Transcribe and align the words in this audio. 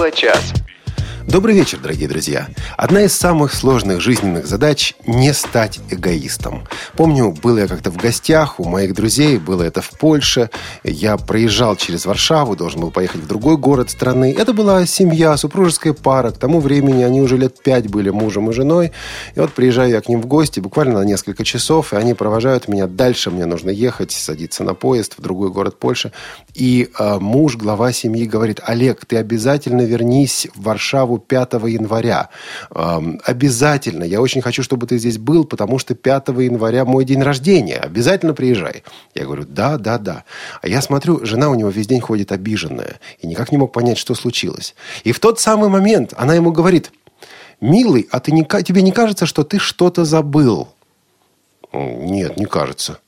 Тифло-час. 0.00 0.54
Добрый 1.30 1.54
вечер, 1.54 1.78
дорогие 1.78 2.08
друзья. 2.08 2.48
Одна 2.76 3.02
из 3.02 3.12
самых 3.12 3.54
сложных 3.54 4.00
жизненных 4.00 4.46
задач– 4.46 4.94
не 5.06 5.32
стать 5.32 5.78
эгоистом. 5.90 6.66
Помню, 6.96 7.30
был 7.30 7.56
я 7.56 7.68
как-то 7.68 7.92
в 7.92 7.96
гостях 7.96 8.58
у 8.58 8.64
моих 8.64 8.94
друзей, 8.94 9.38
было 9.38 9.62
это 9.62 9.80
в 9.80 9.90
Польше. 9.90 10.50
Я 10.82 11.16
проезжал 11.18 11.76
через 11.76 12.04
Варшаву, 12.04 12.56
должен 12.56 12.80
был 12.80 12.90
поехать 12.90 13.20
в 13.20 13.28
другой 13.28 13.58
город 13.58 13.90
страны. 13.90 14.34
Это 14.36 14.52
была 14.52 14.84
семья, 14.86 15.36
супружеская 15.36 15.92
пара. 15.92 16.32
К 16.32 16.38
тому 16.38 16.58
времени 16.58 17.04
они 17.04 17.20
уже 17.20 17.36
лет 17.36 17.62
пять 17.62 17.88
были 17.88 18.10
мужем 18.10 18.50
и 18.50 18.52
женой. 18.52 18.92
И 19.36 19.40
вот 19.40 19.52
приезжаю 19.52 19.90
я 19.90 20.00
к 20.00 20.08
ним 20.08 20.22
в 20.22 20.26
гости 20.26 20.58
буквально 20.58 21.00
на 21.00 21.04
несколько 21.04 21.44
часов, 21.44 21.92
и 21.92 21.96
они 21.96 22.14
провожают 22.14 22.66
меня. 22.66 22.88
Дальше 22.88 23.30
мне 23.30 23.46
нужно 23.46 23.70
ехать, 23.70 24.10
садиться 24.10 24.64
на 24.64 24.74
поезд 24.74 25.14
в 25.16 25.22
другой 25.22 25.50
город 25.50 25.78
Польши. 25.78 26.12
И 26.60 26.90
э, 26.98 27.18
муж, 27.18 27.56
глава 27.56 27.90
семьи, 27.90 28.26
говорит, 28.26 28.60
Олег, 28.62 29.06
ты 29.06 29.16
обязательно 29.16 29.80
вернись 29.80 30.46
в 30.54 30.64
Варшаву 30.64 31.16
5 31.16 31.54
января. 31.54 32.28
Обязательно. 32.68 34.04
Я 34.04 34.20
очень 34.20 34.42
хочу, 34.42 34.62
чтобы 34.62 34.86
ты 34.86 34.98
здесь 34.98 35.16
был, 35.16 35.46
потому 35.46 35.78
что 35.78 35.94
5 35.94 36.28
января 36.28 36.84
мой 36.84 37.06
день 37.06 37.22
рождения. 37.22 37.78
Обязательно 37.78 38.34
приезжай. 38.34 38.82
Я 39.14 39.24
говорю, 39.24 39.46
да, 39.48 39.78
да, 39.78 39.96
да. 39.96 40.24
А 40.60 40.68
я 40.68 40.82
смотрю, 40.82 41.24
жена 41.24 41.48
у 41.48 41.54
него 41.54 41.70
весь 41.70 41.86
день 41.86 42.02
ходит 42.02 42.30
обиженная. 42.30 43.00
И 43.20 43.26
никак 43.26 43.52
не 43.52 43.56
мог 43.56 43.72
понять, 43.72 43.96
что 43.96 44.14
случилось. 44.14 44.74
И 45.02 45.12
в 45.12 45.18
тот 45.18 45.40
самый 45.40 45.70
момент 45.70 46.12
она 46.18 46.34
ему 46.34 46.52
говорит, 46.52 46.92
милый, 47.62 48.06
а 48.10 48.20
ты 48.20 48.32
не, 48.32 48.44
тебе 48.44 48.82
не 48.82 48.92
кажется, 48.92 49.24
что 49.24 49.44
ты 49.44 49.58
что-то 49.58 50.04
забыл? 50.04 50.68
Нет, 51.72 52.36
не 52.36 52.44
кажется. 52.44 52.98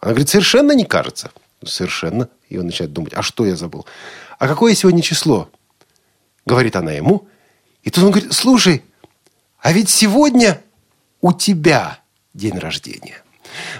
Она 0.00 0.12
говорит, 0.12 0.30
совершенно 0.30 0.72
не 0.72 0.84
кажется. 0.84 1.32
Совершенно. 1.62 2.28
И 2.54 2.58
он 2.58 2.66
начинает 2.66 2.92
думать, 2.92 3.12
а 3.14 3.22
что 3.22 3.44
я 3.44 3.56
забыл? 3.56 3.84
А 4.38 4.46
какое 4.46 4.74
сегодня 4.74 5.02
число? 5.02 5.50
Говорит 6.46 6.76
она 6.76 6.92
ему. 6.92 7.26
И 7.82 7.90
тут 7.90 8.04
он 8.04 8.10
говорит, 8.12 8.32
слушай, 8.32 8.84
а 9.58 9.72
ведь 9.72 9.90
сегодня 9.90 10.62
у 11.20 11.32
тебя 11.32 11.98
день 12.32 12.56
рождения. 12.56 13.23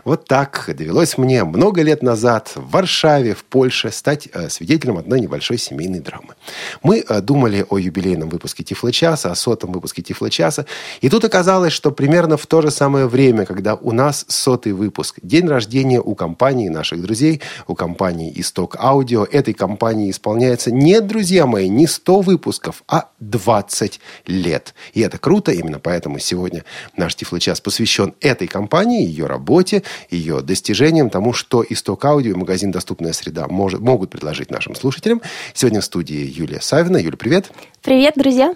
Вот 0.05 0.27
так 0.27 0.71
довелось 0.77 1.19
мне 1.19 1.45
много 1.45 1.83
лет 1.83 2.03
назад 2.03 2.53
в 2.55 2.71
Варшаве, 2.71 3.35
в 3.35 3.45
Польше, 3.45 3.91
стать 3.91 4.29
э, 4.33 4.49
свидетелем 4.49 4.99
одной 4.99 5.21
небольшой 5.21 5.59
семейной 5.59 6.01
драмы. 6.01 6.35
Мы 6.83 7.05
э, 7.07 7.21
думали 7.21 7.65
о 7.69 7.79
юбилейном 7.79 8.29
выпуске 8.29 8.65
Тифло-часа, 8.65 9.31
о 9.31 9.35
сотом 9.35 9.73
выпуске 9.73 10.03
Тифло-часа. 10.03 10.67
И 11.01 11.09
тут 11.09 11.25
оказалось, 11.25 11.73
что 11.73 11.91
примерно 11.91 12.37
в 12.37 12.47
то 12.47 12.63
же 12.63 12.71
самое 12.71 13.07
время, 13.07 13.47
когда 13.47 13.75
у 13.75 13.93
нас 13.93 14.25
сотый 14.29 14.73
выпуск, 14.73 15.19
день 15.23 15.47
рождения 15.47 16.01
у 16.01 16.15
компании 16.15 16.69
наших 16.69 17.03
друзей, 17.03 17.41
у 17.67 17.75
компании 17.75 18.33
Исток 18.37 18.77
Аудио, 18.79 19.25
этой 19.25 19.55
компании 19.55 20.11
исполняется 20.11 20.71
не, 20.71 21.01
друзья 21.01 21.47
мои, 21.47 21.69
не 21.69 21.87
100 21.87 22.21
выпусков, 22.21 22.83
а 22.89 23.09
20 23.21 24.01
лет. 24.27 24.75
И 24.93 25.01
это 25.01 25.19
круто, 25.19 25.53
именно 25.53 25.79
поэтому 25.79 26.19
сегодня 26.19 26.65
наш 26.97 27.15
Тифло-час 27.15 27.61
посвящен 27.61 28.15
этой 28.21 28.49
компании, 28.49 29.05
ее 29.07 29.27
работе, 29.27 29.64
работе, 29.65 29.83
ее 30.11 30.41
достижениям, 30.41 31.11
тому, 31.11 31.33
что 31.33 31.65
Исток 31.69 32.05
Аудио 32.05 32.33
и 32.33 32.35
магазин 32.35 32.71
«Доступная 32.71 33.13
среда» 33.13 33.47
может, 33.49 33.81
могут 33.81 34.11
предложить 34.11 34.51
нашим 34.51 34.75
слушателям. 34.75 35.23
Сегодня 35.55 35.81
в 35.81 35.85
студии 35.85 36.31
Юлия 36.39 36.61
Савина. 36.61 36.99
Юля, 36.99 37.17
привет. 37.17 37.51
Привет, 37.83 38.15
друзья. 38.17 38.55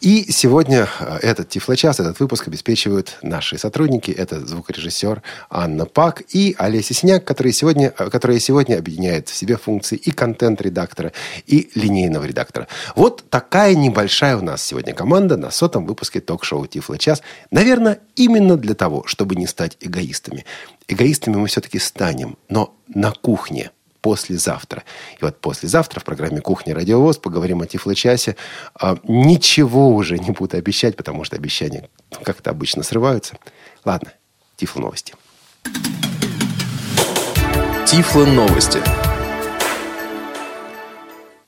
И 0.00 0.30
сегодня 0.30 0.88
э, 1.00 1.18
этот 1.22 1.48
Тифлочас, 1.48 2.00
этот 2.00 2.20
выпуск 2.20 2.48
обеспечивают 2.48 3.18
наши 3.22 3.58
сотрудники. 3.58 4.10
Это 4.10 4.44
звукорежиссер 4.46 5.22
Анна 5.50 5.86
Пак 5.86 6.22
и 6.30 6.54
Олеся 6.58 6.94
Синяк, 6.94 7.24
которые 7.24 7.52
сегодня, 7.52 7.92
э, 7.98 8.10
которые 8.10 8.40
сегодня 8.40 8.76
объединяют 8.76 9.28
в 9.28 9.34
себе 9.34 9.56
функции 9.56 9.96
и 9.96 10.10
контент-редактора, 10.10 11.12
и 11.46 11.70
линейного 11.74 12.24
редактора. 12.24 12.68
Вот 12.94 13.24
такая 13.30 13.74
небольшая 13.74 14.36
у 14.36 14.42
нас 14.42 14.62
сегодня 14.62 14.94
команда 14.94 15.36
на 15.36 15.50
сотом 15.50 15.86
выпуске 15.86 16.20
ток-шоу 16.20 16.66
Тифлочас. 16.66 17.22
Наверное, 17.50 18.00
именно 18.16 18.56
для 18.56 18.74
того, 18.74 19.04
чтобы 19.06 19.36
не 19.36 19.46
стать 19.46 19.76
эгоистами. 19.80 20.44
Эгоистами 20.88 21.36
мы 21.36 21.48
все-таки 21.48 21.78
станем, 21.78 22.36
но 22.48 22.74
на 22.88 23.12
кухне– 23.12 23.70
послезавтра. 24.06 24.84
И 25.20 25.24
вот 25.24 25.40
послезавтра 25.40 25.98
в 25.98 26.04
программе 26.04 26.40
«Кухня 26.40 26.76
Радиовоз» 26.76 27.18
поговорим 27.18 27.62
о 27.62 27.66
Тифло-часе. 27.66 28.36
А, 28.80 28.96
ничего 29.02 29.88
уже 29.88 30.16
не 30.16 30.30
буду 30.30 30.56
обещать, 30.56 30.96
потому 30.96 31.24
что 31.24 31.34
обещания 31.34 31.88
как-то 32.22 32.50
обычно 32.50 32.84
срываются. 32.84 33.36
Ладно, 33.84 34.12
Тифло-новости. 34.56 35.14
Тифло-новости. 37.84 39.05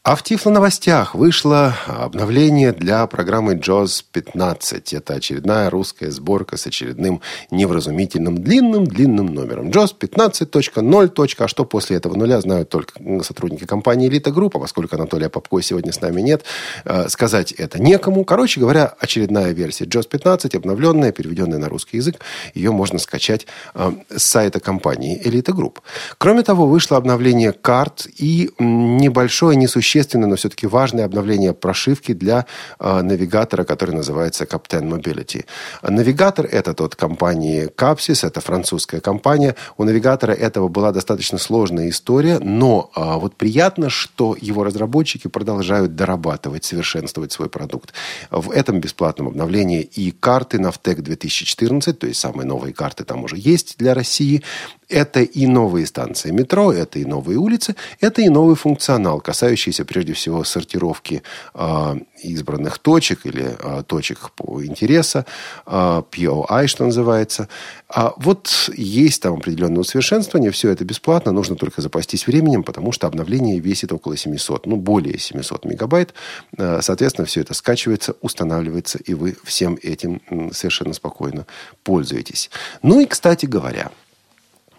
А 0.09 0.17
в 0.17 0.23
Тифло 0.23 0.49
новостях 0.49 1.15
вышло 1.15 1.75
обновление 1.87 2.73
для 2.73 3.07
программы 3.07 3.57
JAWS 3.57 4.05
15. 4.11 4.95
Это 4.95 5.13
очередная 5.13 5.69
русская 5.69 6.11
сборка 6.11 6.57
с 6.57 6.67
очередным 6.67 7.21
невразумительным 7.51 8.39
длинным-длинным 8.39 9.27
номером. 9.27 9.69
JAWS 9.69 9.99
15.0. 10.01 11.35
А 11.41 11.49
что 11.49 11.67
после 11.67 11.99
этого 11.99 12.15
нуля, 12.15 12.41
знают 12.41 12.71
только 12.71 12.95
сотрудники 13.23 13.67
компании 13.67 14.09
Elite 14.09 14.33
Group, 14.33 14.53
а 14.55 14.61
поскольку 14.61 14.97
Анатолия 14.97 15.29
Попко 15.29 15.61
сегодня 15.61 15.93
с 15.93 16.01
нами 16.01 16.23
нет, 16.23 16.43
э, 16.87 17.11
сказать 17.11 17.53
это 17.53 17.79
некому. 17.79 18.25
Короче 18.25 18.61
говоря, 18.61 18.87
очередная 18.99 19.53
версия 19.53 19.85
JAWS 19.85 20.09
15, 20.09 20.55
обновленная, 20.55 21.13
переведенная 21.13 21.59
на 21.59 21.69
русский 21.69 21.99
язык. 21.99 22.17
Ее 22.55 22.73
можно 22.73 22.99
скачать 22.99 23.47
э, 23.75 23.93
с 24.17 24.23
сайта 24.23 24.59
компании 24.59 25.21
Elite 25.23 25.55
Group. 25.55 25.81
Кроме 26.17 26.45
того, 26.45 26.67
вышло 26.67 26.97
обновление 26.97 27.53
карт 27.53 28.07
и 28.17 28.53
небольшое 28.59 29.55
несущественное 29.55 29.98
существенное, 29.99 30.29
но 30.29 30.37
все-таки 30.37 30.67
важное 30.67 31.05
обновление 31.05 31.53
прошивки 31.53 32.15
для 32.15 32.47
э, 32.79 33.03
навигатора, 33.03 33.65
который 33.65 33.95
называется 33.95 34.45
Captain 34.45 34.83
Mobility. 34.83 35.45
Навигатор 35.83 36.47
этот 36.47 36.81
от 36.81 36.95
компании 36.95 37.69
Capsys, 37.77 38.27
это 38.27 38.41
французская 38.41 39.01
компания. 39.01 39.55
У 39.77 39.85
навигатора 39.85 40.33
этого 40.33 40.69
была 40.69 40.93
достаточно 40.93 41.39
сложная 41.39 41.89
история, 41.89 42.39
но 42.39 42.91
э, 42.95 43.21
вот 43.21 43.35
приятно, 43.35 43.91
что 43.91 44.37
его 44.41 44.65
разработчики 44.65 45.29
продолжают 45.29 45.97
дорабатывать, 45.97 46.65
совершенствовать 46.65 47.33
свой 47.33 47.49
продукт. 47.49 47.93
В 48.31 48.53
этом 48.53 48.81
бесплатном 48.81 49.29
обновлении 49.29 49.83
и 49.83 50.13
карты 50.13 50.59
Navtec 50.59 51.03
2014, 51.03 51.99
то 51.99 52.07
есть 52.07 52.21
самые 52.21 52.47
новые 52.47 52.73
карты 52.73 53.05
там 53.05 53.25
уже 53.25 53.37
есть 53.37 53.77
для 53.79 53.95
России, 53.95 54.43
это 54.89 55.21
и 55.21 55.47
новые 55.47 55.87
станции 55.87 56.31
метро, 56.31 56.73
это 56.73 56.99
и 56.99 57.05
новые 57.05 57.39
улицы, 57.39 57.77
это 58.01 58.23
и 58.23 58.29
новый 58.29 58.57
функционал, 58.57 59.21
касающийся 59.21 59.85
прежде 59.85 60.15
всего 60.15 60.45
сортировки 60.45 61.23
э, 61.55 61.97
избранных 62.23 62.79
точек 62.79 63.27
или 63.27 63.57
э, 63.59 63.83
точек 63.87 64.31
по 64.31 64.65
интереса, 64.65 65.27
э, 65.67 66.03
POI, 66.11 66.67
что 66.67 66.85
называется. 66.85 67.49
А 67.89 68.15
вот 68.17 68.71
есть 68.75 69.23
там 69.23 69.35
определенное 69.35 69.81
усовершенствование, 69.81 70.51
все 70.51 70.71
это 70.71 70.85
бесплатно, 70.85 71.33
нужно 71.33 71.57
только 71.57 71.83
запастись 71.83 72.27
временем, 72.27 72.63
потому 72.63 72.93
что 72.93 73.07
обновление 73.07 73.59
весит 73.59 73.93
около 73.93 74.17
700, 74.17 74.67
ну, 74.67 74.77
более 74.77 75.19
700 75.19 75.65
мегабайт. 75.65 76.15
Соответственно, 76.57 77.27
все 77.27 77.41
это 77.41 77.55
скачивается, 77.55 78.15
устанавливается, 78.21 78.99
и 78.99 79.15
вы 79.15 79.37
всем 79.45 79.79
этим 79.83 80.21
совершенно 80.53 80.93
спокойно 80.93 81.47
пользуетесь. 81.83 82.51
Ну 82.83 83.01
и, 83.01 83.07
кстати 83.07 83.47
говоря, 83.47 83.91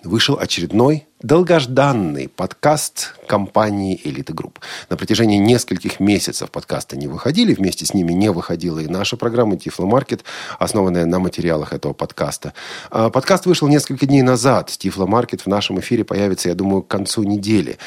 вышел 0.04 0.38
очередной 0.40 1.09
долгожданный 1.22 2.30
подкаст 2.30 3.14
компании 3.28 4.00
«Элиты 4.06 4.34
Групп». 4.34 4.60
На 4.90 4.96
протяжении 4.96 5.38
нескольких 5.38 6.00
месяцев 6.00 6.50
подкасты 6.50 6.96
не 6.96 7.08
выходили. 7.08 7.54
Вместе 7.54 7.86
с 7.86 7.94
ними 7.94 8.14
не 8.14 8.32
выходила 8.32 8.80
и 8.80 8.88
наша 8.88 9.18
программа 9.18 9.58
«Тифло 9.58 9.86
Маркет», 9.86 10.24
основанная 10.60 11.06
на 11.06 11.20
материалах 11.20 11.74
этого 11.74 11.92
подкаста. 11.92 12.54
А, 12.90 13.10
подкаст 13.10 13.46
вышел 13.48 13.68
несколько 13.68 14.06
дней 14.06 14.22
назад. 14.22 14.70
«Тифло 14.70 15.08
Маркет» 15.08 15.42
в 15.42 15.48
нашем 15.48 15.82
эфире 15.82 16.06
появится, 16.06 16.48
я 16.48 16.56
думаю, 16.56 16.84
к 16.84 16.88
концу 16.88 17.24
недели. 17.24 17.80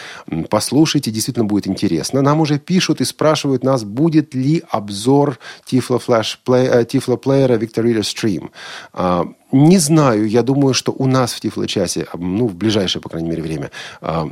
Послушайте, 0.51 1.11
действительно 1.11 1.47
будет 1.47 1.67
интересно. 1.67 2.21
Нам 2.21 2.41
уже 2.41 2.59
пишут 2.59 3.01
и 3.01 3.05
спрашивают 3.05 3.65
нас, 3.65 3.83
будет 3.83 4.35
ли 4.35 4.63
обзор 4.69 5.39
Тифло 5.65 5.97
Flash 5.97 6.37
Play, 6.45 6.69
э, 6.69 6.85
Тифло 6.85 7.17
Victor 7.17 7.83
Reader 7.83 8.03
Stream. 8.03 8.51
Не 9.53 9.77
знаю, 9.77 10.27
я 10.27 10.43
думаю, 10.43 10.73
что 10.73 10.93
у 10.93 11.07
нас 11.07 11.35
в 11.35 11.41
Тифло-часе, 11.41 12.09
ну, 12.15 12.49
в 12.49 12.55
ближайшее, 12.55 13.03
по 13.03 13.11
крайней 13.11 13.22
мере, 13.27 13.43
время, 13.43 13.71
а, 14.01 14.29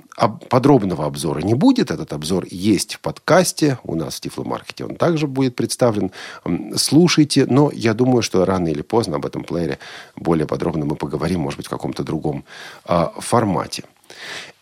подробного 0.49 1.07
обзора 1.07 1.41
не 1.41 1.55
будет. 1.55 1.91
Этот 1.91 2.13
обзор 2.13 2.47
есть 2.51 2.95
в 2.95 3.01
подкасте 3.01 3.79
у 3.85 3.95
нас 3.95 4.17
в 4.17 4.21
Тифло-маркете. 4.21 4.85
Он 4.85 4.97
также 4.97 5.27
будет 5.27 5.57
представлен. 5.57 6.11
Слушайте, 6.77 7.47
но 7.47 7.71
я 7.73 7.95
думаю, 7.95 8.23
что 8.23 8.45
рано 8.45 8.69
или 8.69 8.83
поздно 8.83 9.17
об 9.17 9.27
этом 9.27 9.45
плеере 9.45 9.79
более 10.17 10.47
подробно 10.47 10.85
мы 10.85 10.97
поговорим, 10.97 11.41
может 11.41 11.59
быть, 11.59 11.67
в 11.67 11.71
каком-то 11.71 12.03
другом 12.03 12.45
а, 12.85 13.13
формате. 13.19 13.85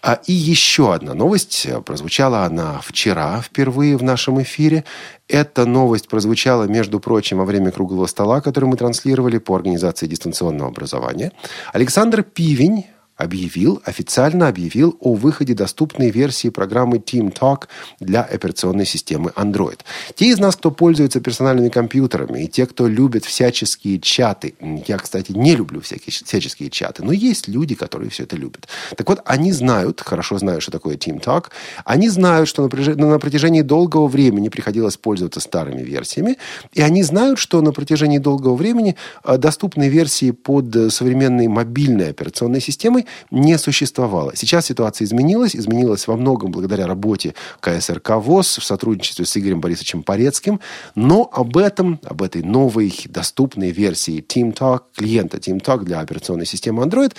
А, 0.01 0.21
и 0.27 0.33
еще 0.33 0.95
одна 0.95 1.15
новость. 1.15 1.67
Прозвучала 1.85 2.45
она 2.45 2.81
вчера 2.83 3.41
впервые 3.41 3.97
в 3.97 4.03
нашем 4.03 4.41
эфире. 4.43 4.85
Эта 5.27 5.67
новость 5.67 6.09
прозвучала, 6.09 6.65
между 6.65 7.01
прочим, 7.01 7.39
во 7.39 7.45
время 7.45 7.73
круглого 7.73 8.07
стола, 8.07 8.41
который 8.41 8.67
мы 8.67 8.77
транслировали 8.77 9.39
по 9.39 9.57
организации 9.57 10.07
дистанционного 10.07 10.71
образования. 10.71 11.33
Александр 11.73 12.23
Пивень, 12.23 12.87
объявил, 13.19 13.83
официально 13.85 14.49
объявил 14.49 14.97
о 15.01 15.15
выходе 15.15 15.53
доступной 15.53 16.11
версии 16.11 16.49
программы 16.49 16.99
Team 16.99 17.33
Talk 17.33 17.65
для 18.01 18.23
операционной 18.23 18.87
системы 18.87 19.33
Android. 19.37 19.81
Те 20.15 20.27
из 20.27 20.39
нас, 20.39 20.55
кто 20.57 20.71
пользуется 20.71 21.21
персональными 21.21 21.69
компьютерами, 21.69 22.45
и 22.45 22.47
те, 22.47 22.65
кто 22.65 22.87
любит 22.87 23.25
всяческие 23.25 23.99
чаты, 23.99 24.55
я, 24.87 24.99
кстати, 24.99 25.33
не 25.33 25.57
люблю 25.57 25.81
всякие, 25.81 26.13
всяческие 26.13 26.71
чаты, 26.71 27.05
но 27.05 27.13
есть 27.13 27.49
люди, 27.49 27.75
которые 27.75 28.09
все 28.09 28.23
это 28.23 28.37
любят. 28.37 28.69
Так 28.97 29.09
вот, 29.09 29.21
они 29.25 29.51
знают, 29.51 30.01
хорошо 30.01 30.39
знают, 30.39 30.63
что 30.63 30.71
такое 30.71 30.97
Team 30.97 31.21
Talk, 31.21 31.47
они 31.85 32.09
знают, 32.09 32.49
что 32.49 32.63
на 32.69 33.19
протяжении 33.19 33.63
долгого 33.63 34.07
времени 34.07 34.49
приходилось 34.49 34.97
пользоваться 34.97 35.41
старыми 35.41 35.83
версиями, 35.83 36.37
и 36.73 36.83
они 36.83 37.03
знают, 37.03 37.41
что 37.41 37.61
на 37.63 37.73
протяжении 37.73 38.19
долгого 38.19 38.55
времени 38.55 38.95
э, 39.25 39.37
доступной 39.39 39.89
версии 39.89 40.31
под 40.31 40.75
э, 40.77 40.91
современной 40.91 41.49
мобильной 41.49 42.11
операционной 42.11 42.61
системой 42.61 43.08
не 43.31 43.59
существовало. 43.59 44.37
Сейчас 44.37 44.67
ситуация 44.67 45.05
изменилась, 45.05 45.55
изменилась 45.57 46.07
во 46.07 46.17
многом 46.17 46.51
благодаря 46.51 46.87
работе 46.87 47.35
КСРК 47.61 48.17
ВОЗ 48.17 48.59
в 48.59 48.65
сотрудничестве 48.65 49.25
с 49.25 49.37
Игорем 49.37 49.61
Борисовичем 49.61 50.03
Порецким, 50.03 50.61
но 50.95 51.29
об 51.33 51.57
этом, 51.57 52.01
об 52.05 52.23
этой 52.23 52.43
новой 52.43 52.93
доступной 53.07 53.71
версии 53.71 54.25
TeamTalk, 54.27 54.83
клиента 54.97 55.39
TeamTalk 55.39 55.85
для 55.85 56.01
операционной 56.01 56.47
системы 56.47 56.85
Android, 56.85 57.15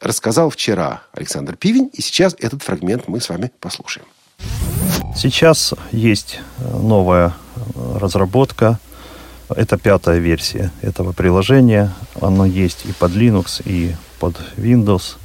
рассказал 0.00 0.50
вчера 0.50 1.02
Александр 1.12 1.56
Пивень, 1.56 1.90
и 1.92 2.02
сейчас 2.02 2.34
этот 2.38 2.62
фрагмент 2.62 3.08
мы 3.08 3.20
с 3.20 3.28
вами 3.28 3.52
послушаем. 3.60 4.06
Сейчас 5.14 5.74
есть 5.92 6.40
новая 6.58 7.34
разработка. 7.76 8.78
Это 9.48 9.76
пятая 9.76 10.18
версия 10.18 10.72
этого 10.80 11.12
приложения. 11.12 11.92
Оно 12.20 12.46
есть 12.46 12.86
и 12.86 12.92
под 12.92 13.12
Linux, 13.12 13.62
и 13.64 13.94
под 14.18 14.36
Windows, 14.56 15.16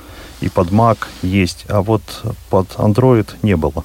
и 0.42 0.50
под 0.50 0.70
Mac 0.70 1.00
есть, 1.22 1.66
а 1.68 1.82
вот 1.82 2.02
под 2.50 2.68
Android 2.76 3.28
не 3.42 3.56
было. 3.56 3.84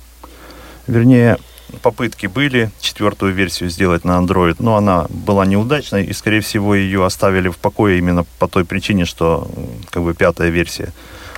Вернее, 0.86 1.38
попытки 1.82 2.26
были 2.26 2.70
четвертую 2.80 3.32
версию 3.32 3.70
сделать 3.70 4.04
на 4.04 4.18
Android, 4.18 4.56
но 4.58 4.76
она 4.76 5.06
была 5.08 5.46
неудачной, 5.46 6.04
и, 6.04 6.12
скорее 6.12 6.40
всего, 6.40 6.74
ее 6.74 7.04
оставили 7.04 7.48
в 7.48 7.56
покое 7.56 7.98
именно 7.98 8.24
по 8.38 8.48
той 8.48 8.64
причине, 8.64 9.04
что 9.04 9.50
как 9.90 10.02
бы 10.02 10.14
пятая 10.14 10.50
версия 10.50 10.92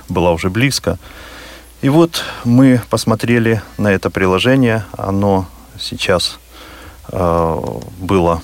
была 0.09 0.31
уже 0.31 0.49
близко. 0.49 0.97
И 1.81 1.89
вот 1.89 2.23
мы 2.43 2.81
посмотрели 2.89 3.61
на 3.77 3.91
это 3.91 4.09
приложение. 4.09 4.85
Оно 4.97 5.47
сейчас 5.79 6.39
э, 7.11 7.61
было 7.99 8.41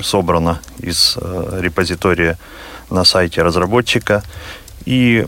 собрано 0.00 0.60
из 0.78 1.16
э, 1.20 1.58
репозитория 1.60 2.38
на 2.90 3.04
сайте 3.04 3.42
разработчика. 3.42 4.22
И 4.84 5.26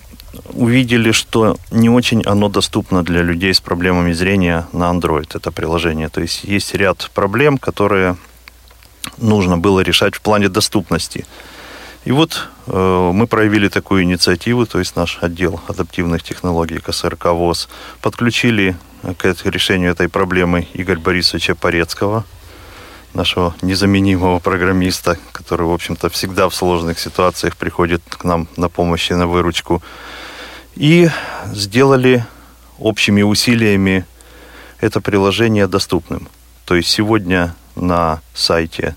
увидели, 0.52 1.12
что 1.12 1.56
не 1.70 1.90
очень 1.90 2.22
оно 2.22 2.48
доступно 2.48 3.02
для 3.02 3.22
людей 3.22 3.52
с 3.52 3.60
проблемами 3.60 4.12
зрения 4.12 4.66
на 4.72 4.90
Android, 4.90 5.31
это 5.34 5.50
приложение. 5.50 6.08
То 6.08 6.20
есть 6.20 6.44
есть 6.44 6.75
ряд 6.75 7.10
проблем, 7.14 7.58
которые 7.58 8.16
нужно 9.19 9.58
было 9.58 9.81
решать 9.81 10.14
в 10.14 10.20
плане 10.20 10.48
доступности. 10.48 11.26
И 12.04 12.12
вот 12.12 12.48
э, 12.66 13.10
мы 13.14 13.26
проявили 13.26 13.69
такую 13.69 14.02
инициативу, 14.02 14.66
то 14.66 14.78
есть 14.78 14.96
наш 14.96 15.19
отдел 15.22 15.60
адаптивных 15.69 16.22
технологий 16.22 16.78
КСРК 16.78 17.26
ВОЗ 17.26 17.69
подключили 18.02 18.76
к 19.19 19.34
решению 19.44 19.92
этой 19.92 20.08
проблемы 20.08 20.69
Игорь 20.75 20.98
Борисовича 20.98 21.54
Порецкого, 21.54 22.25
нашего 23.14 23.55
незаменимого 23.62 24.38
программиста, 24.38 25.19
который, 25.32 25.66
в 25.66 25.72
общем-то, 25.72 26.08
всегда 26.11 26.49
в 26.49 26.55
сложных 26.55 26.99
ситуациях 26.99 27.56
приходит 27.56 28.02
к 28.08 28.25
нам 28.25 28.49
на 28.56 28.69
помощь 28.69 29.11
и 29.11 29.14
на 29.14 29.26
выручку. 29.26 29.82
И 30.75 31.08
сделали 31.46 32.25
общими 32.78 33.22
усилиями 33.22 34.05
это 34.81 35.00
приложение 35.00 35.66
доступным. 35.66 36.28
То 36.64 36.75
есть 36.75 36.88
сегодня 36.88 37.55
на 37.76 38.20
сайте 38.34 38.96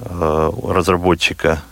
э, 0.00 0.50
разработчика 0.68 1.62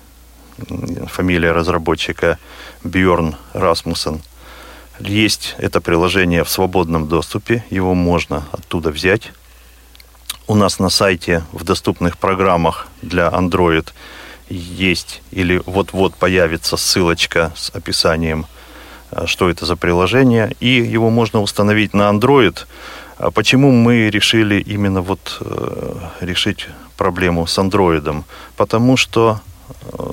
фамилия 1.09 1.53
разработчика 1.53 2.39
Бjörn 2.85 3.35
Расмуссен. 3.53 4.21
Есть 5.01 5.55
это 5.59 5.81
приложение 5.81 6.45
в 6.45 6.51
свободном 6.51 7.09
доступе, 7.09 7.65
его 7.71 7.95
можно 7.95 8.47
оттуда 8.53 8.91
взять. 8.91 9.33
У 10.49 10.55
нас 10.57 10.81
на 10.81 10.91
сайте 10.91 11.45
в 11.53 11.65
доступных 11.65 12.19
программах 12.19 12.89
для 13.01 13.29
Android 13.29 13.89
есть 14.49 15.23
или 15.31 15.63
вот-вот 15.67 16.15
появится 16.15 16.77
ссылочка 16.77 17.53
с 17.55 17.71
описанием, 17.71 18.47
э, 19.13 19.27
что 19.27 19.49
это 19.49 19.67
за 19.67 19.77
приложение, 19.77 20.55
и 20.59 20.67
его 20.67 21.11
можно 21.11 21.41
установить 21.41 21.95
на 21.95 22.11
Android. 22.11 22.59
А 23.19 23.31
почему 23.31 23.71
мы 23.71 24.11
решили 24.11 24.61
именно 24.61 25.01
вот 25.01 25.39
э, 25.41 25.95
решить 26.21 26.67
проблему 26.97 27.47
с 27.47 27.57
андроидом? 27.59 28.25
Потому 28.57 28.97
что 28.97 29.41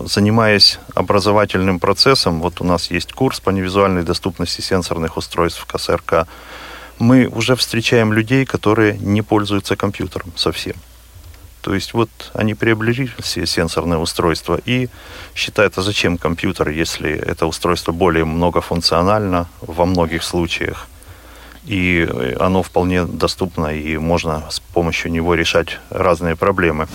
занимаясь 0.06 0.80
образовательным 0.96 1.80
процессом, 1.80 2.40
вот 2.40 2.62
у 2.62 2.64
нас 2.64 2.92
есть 2.92 3.14
курс 3.14 3.40
по 3.40 3.50
невизуальной 3.50 4.04
доступности 4.04 4.62
сенсорных 4.62 5.18
устройств 5.18 5.66
КСРК, 5.66 6.28
мы 7.00 7.28
уже 7.28 7.56
встречаем 7.56 8.14
людей, 8.14 8.46
которые 8.46 8.98
не 8.98 9.22
пользуются 9.22 9.76
компьютером 9.76 10.32
совсем. 10.36 10.76
То 11.62 11.74
есть 11.74 11.94
вот 11.94 12.10
они 12.34 12.56
приобрели 12.56 13.10
все 13.20 13.46
сенсорные 13.46 14.00
устройства 14.00 14.60
и 14.66 14.90
считают, 15.36 15.78
а 15.78 15.82
зачем 15.82 16.18
компьютер, 16.18 16.70
если 16.70 17.12
это 17.12 17.46
устройство 17.48 17.92
более 17.92 18.26
многофункционально 18.26 19.48
во 19.62 19.86
многих 19.86 20.24
случаях. 20.24 20.88
И 21.66 22.08
оно 22.40 22.64
вполне 22.64 23.06
доступно, 23.06 23.68
и 23.68 23.98
можно 23.98 24.46
с 24.50 24.60
помощью 24.60 25.12
него 25.12 25.36
решать 25.36 25.80
разные 25.90 26.36
проблемы. 26.36 26.88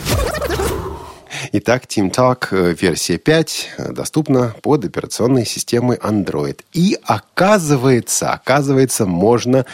Итак, 1.53 1.85
TeamTalk 1.85 2.49
э, 2.51 2.75
версия 2.81 3.19
5 3.19 3.69
э, 3.77 3.93
доступна 3.93 4.55
под 4.63 4.85
операционной 4.85 5.47
системой 5.47 5.97
Android. 5.99 6.61
И 6.73 6.99
оказывается, 7.05 8.33
оказывается, 8.33 9.07
можно 9.07 9.67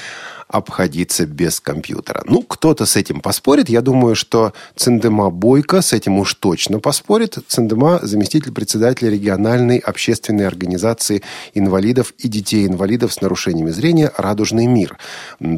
обходиться 0.51 1.27
без 1.27 1.61
компьютера. 1.61 2.23
Ну, 2.27 2.43
кто-то 2.43 2.85
с 2.85 2.97
этим 2.97 3.21
поспорит. 3.21 3.69
Я 3.69 3.83
думаю, 3.83 4.17
что 4.17 4.53
Циндема 4.75 5.31
Бойко 5.31 5.81
с 5.81 5.93
этим 5.93 6.19
уж 6.19 6.35
точно 6.35 6.81
поспорит. 6.81 7.39
Циндема– 7.47 8.01
заместитель 8.03 8.53
председателя 8.53 9.11
региональной 9.11 9.79
общественной 9.79 10.49
организации 10.49 11.23
инвалидов 11.55 12.13
и 12.19 12.27
детей 12.27 12.67
инвалидов 12.67 13.13
с 13.13 13.21
нарушениями 13.21 13.71
зрения 13.71 14.13
«Радужный 14.17 14.67
мир». 14.67 14.99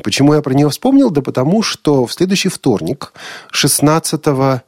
Почему 0.05 0.34
я 0.34 0.43
про 0.43 0.52
нее 0.52 0.69
вспомнил? 0.69 1.10
Да 1.10 1.22
потому 1.22 1.62
что 1.62 2.05
в 2.06 2.12
следующий 2.12 2.50
вторник, 2.50 3.15
16 3.50 4.20
а, 4.26 4.62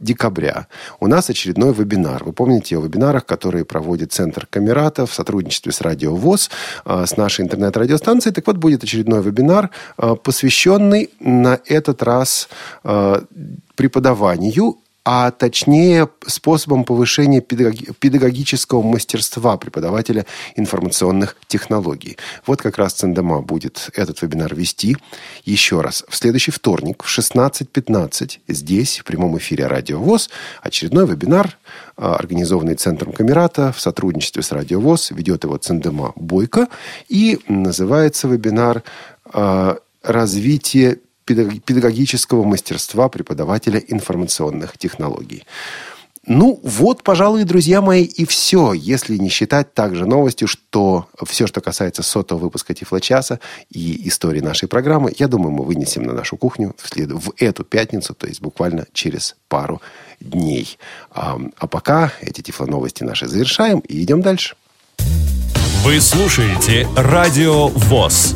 декабря 0.00 0.66
у 1.00 1.06
нас 1.06 1.30
очередной 1.30 1.72
вебинар. 1.72 2.24
Вы 2.24 2.32
помните 2.32 2.76
о 2.76 2.80
вебинарах, 2.80 3.26
которые 3.26 3.64
проводит 3.64 4.12
Центр 4.12 4.46
Камерата 4.46 5.06
в 5.06 5.14
сотрудничестве 5.14 5.72
с 5.72 5.80
Радио 5.80 6.14
ВОЗ, 6.14 6.50
а, 6.84 7.06
с 7.06 7.16
нашей 7.16 7.44
интернет-радиостанцией. 7.44 8.34
Так 8.34 8.46
вот, 8.46 8.56
будет 8.56 8.84
очередной 8.84 9.22
вебинар, 9.22 9.70
а, 9.96 10.14
посвященный 10.14 11.10
на 11.20 11.60
этот 11.66 12.02
раз 12.02 12.48
преподаванию 13.76 14.76
а 15.04 15.30
точнее 15.30 16.08
способом 16.26 16.84
повышения 16.84 17.40
педагогического 17.40 18.82
мастерства 18.82 19.56
преподавателя 19.56 20.26
информационных 20.56 21.36
технологий. 21.46 22.18
Вот 22.46 22.60
как 22.60 22.76
раз 22.76 22.92
Цендема 22.94 23.40
будет 23.40 23.90
этот 23.94 24.20
вебинар 24.20 24.54
вести. 24.54 24.96
Еще 25.44 25.80
раз, 25.80 26.04
в 26.08 26.16
следующий 26.16 26.50
вторник 26.50 27.02
в 27.02 27.18
16.15 27.18 28.40
здесь, 28.48 28.98
в 28.98 29.04
прямом 29.04 29.38
эфире 29.38 29.66
Радио 29.66 29.98
ВОЗ, 29.98 30.28
очередной 30.62 31.06
вебинар, 31.06 31.56
а, 31.96 32.16
организованный 32.16 32.74
Центром 32.74 33.12
Камерата 33.12 33.72
в 33.72 33.80
сотрудничестве 33.80 34.42
с 34.42 34.52
Радио 34.52 34.80
ВОЗ. 34.80 35.12
Ведет 35.12 35.44
его 35.44 35.56
Цендема 35.56 36.12
Бойко. 36.16 36.68
И 37.08 37.40
называется 37.48 38.28
вебинар 38.28 38.82
а, 39.24 39.78
«Развитие 40.02 40.98
педагогического 41.34 42.44
мастерства 42.44 43.08
преподавателя 43.08 43.78
информационных 43.78 44.78
технологий. 44.78 45.44
Ну, 46.26 46.60
вот, 46.62 47.02
пожалуй, 47.02 47.44
друзья 47.44 47.80
мои, 47.80 48.04
и 48.04 48.26
все, 48.26 48.74
если 48.74 49.16
не 49.16 49.30
считать 49.30 49.72
также 49.72 50.04
новостью, 50.04 50.48
что 50.48 51.08
все, 51.26 51.46
что 51.46 51.62
касается 51.62 52.02
сотого 52.02 52.38
выпуска 52.38 52.74
Тифлочаса 52.74 53.40
и 53.70 54.06
истории 54.06 54.40
нашей 54.40 54.68
программы, 54.68 55.12
я 55.18 55.28
думаю, 55.28 55.50
мы 55.50 55.64
вынесем 55.64 56.02
на 56.02 56.12
нашу 56.12 56.36
кухню 56.36 56.74
в, 56.76 56.88
след... 56.88 57.10
в 57.10 57.32
эту 57.38 57.64
пятницу, 57.64 58.14
то 58.14 58.26
есть 58.26 58.42
буквально 58.42 58.86
через 58.92 59.34
пару 59.48 59.80
дней. 60.20 60.78
А, 61.10 61.40
а 61.56 61.66
пока 61.66 62.12
эти 62.20 62.42
Тифло-новости 62.42 63.02
наши 63.02 63.26
завершаем 63.26 63.78
и 63.80 64.02
идем 64.02 64.20
дальше. 64.20 64.56
Вы 65.82 66.00
слушаете 66.00 66.86
Радио 66.94 67.68
ВОЗ. 67.68 68.34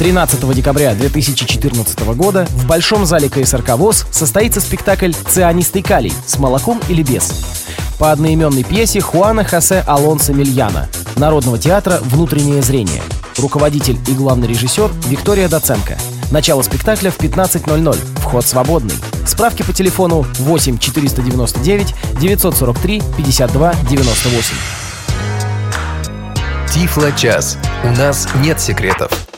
13 0.00 0.54
декабря 0.54 0.94
2014 0.94 2.00
года 2.16 2.46
в 2.48 2.66
Большом 2.66 3.04
зале 3.04 3.28
КСРК 3.28 3.76
ВОЗ 3.76 4.06
состоится 4.10 4.58
спектакль 4.62 5.12
«Цианистый 5.12 5.82
калий» 5.82 6.14
с 6.24 6.38
молоком 6.38 6.80
или 6.88 7.02
без. 7.02 7.44
по 7.98 8.10
одноименной 8.10 8.64
пьесе 8.64 9.02
Хуана 9.02 9.44
Хосе 9.44 9.84
Алонсо 9.86 10.32
Мильяна, 10.32 10.88
Народного 11.16 11.58
театра 11.58 11.98
«Внутреннее 12.00 12.62
зрение». 12.62 13.02
Руководитель 13.36 13.98
и 14.08 14.12
главный 14.12 14.48
режиссер 14.48 14.90
Виктория 15.06 15.50
Доценко. 15.50 15.98
Начало 16.30 16.62
спектакля 16.62 17.10
в 17.10 17.18
15.00. 17.18 17.98
Вход 18.20 18.46
свободный. 18.46 18.94
Справки 19.26 19.62
по 19.62 19.74
телефону 19.74 20.24
8 20.38 20.78
499 20.78 21.94
943 22.18 23.02
52 23.18 23.74
98. 23.90 24.54
Тифло-час. 26.72 27.58
У 27.84 27.88
нас 27.88 28.26
нет 28.42 28.58
секретов. 28.62 29.29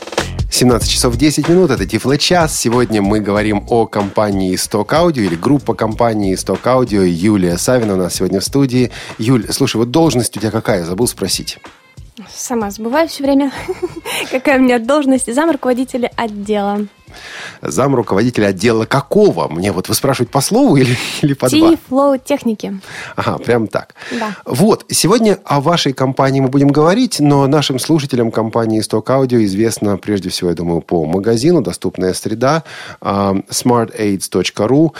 17 0.53 0.87
часов 0.87 1.17
10 1.17 1.49
минут, 1.49 1.71
это 1.71 1.83
Тифло 1.87 2.15
час. 2.15 2.55
Сегодня 2.55 3.01
мы 3.01 3.19
говорим 3.21 3.65
о 3.69 3.87
компании 3.87 4.53
Stock 4.53 4.89
Audio 4.89 5.25
или 5.25 5.35
группа 5.35 5.73
компании 5.73 6.35
Stock 6.35 6.61
Audio. 6.61 7.03
Юлия 7.03 7.57
Савина 7.57 7.95
у 7.95 7.97
нас 7.97 8.13
сегодня 8.13 8.39
в 8.39 8.43
студии. 8.43 8.91
Юль, 9.17 9.47
слушай, 9.49 9.77
вот 9.77 9.89
должность 9.89 10.37
у 10.37 10.39
тебя 10.39 10.51
какая? 10.51 10.83
Забыл 10.83 11.07
спросить. 11.07 11.57
Сама 12.31 12.69
забываю 12.69 13.07
все 13.07 13.23
время, 13.23 13.51
какая 14.31 14.59
у 14.59 14.61
меня 14.61 14.77
должность. 14.77 15.33
Зам 15.33 15.49
руководителя 15.49 16.11
отдела. 16.15 16.85
Зам 17.61 17.95
руководителя 17.95 18.47
отдела 18.47 18.85
какого? 18.85 19.47
Мне 19.47 19.71
вот 19.71 19.89
вы 19.89 19.95
спрашиваете 19.95 20.31
по 20.31 20.41
слову 20.41 20.77
или, 20.77 20.97
или 21.21 21.33
по 21.33 21.49
два? 21.49 21.71
T-Flow 21.71 22.21
техники. 22.23 22.79
Ага, 23.15 23.37
прям 23.37 23.67
так. 23.67 23.95
Да. 24.11 24.35
Вот, 24.45 24.85
сегодня 24.89 25.39
о 25.45 25.61
вашей 25.61 25.93
компании 25.93 26.41
мы 26.41 26.49
будем 26.49 26.69
говорить, 26.69 27.19
но 27.19 27.47
нашим 27.47 27.79
слушателям 27.79 28.31
компании 28.31 28.81
Stock 28.81 29.05
Audio 29.05 29.43
известно 29.43 29.97
прежде 29.97 30.29
всего, 30.29 30.49
я 30.49 30.55
думаю, 30.55 30.81
по 30.81 31.05
магазину 31.05 31.61
«Доступная 31.61 32.13
среда» 32.13 32.63
а, 33.01 33.35
smartaids.ru. 33.49 34.93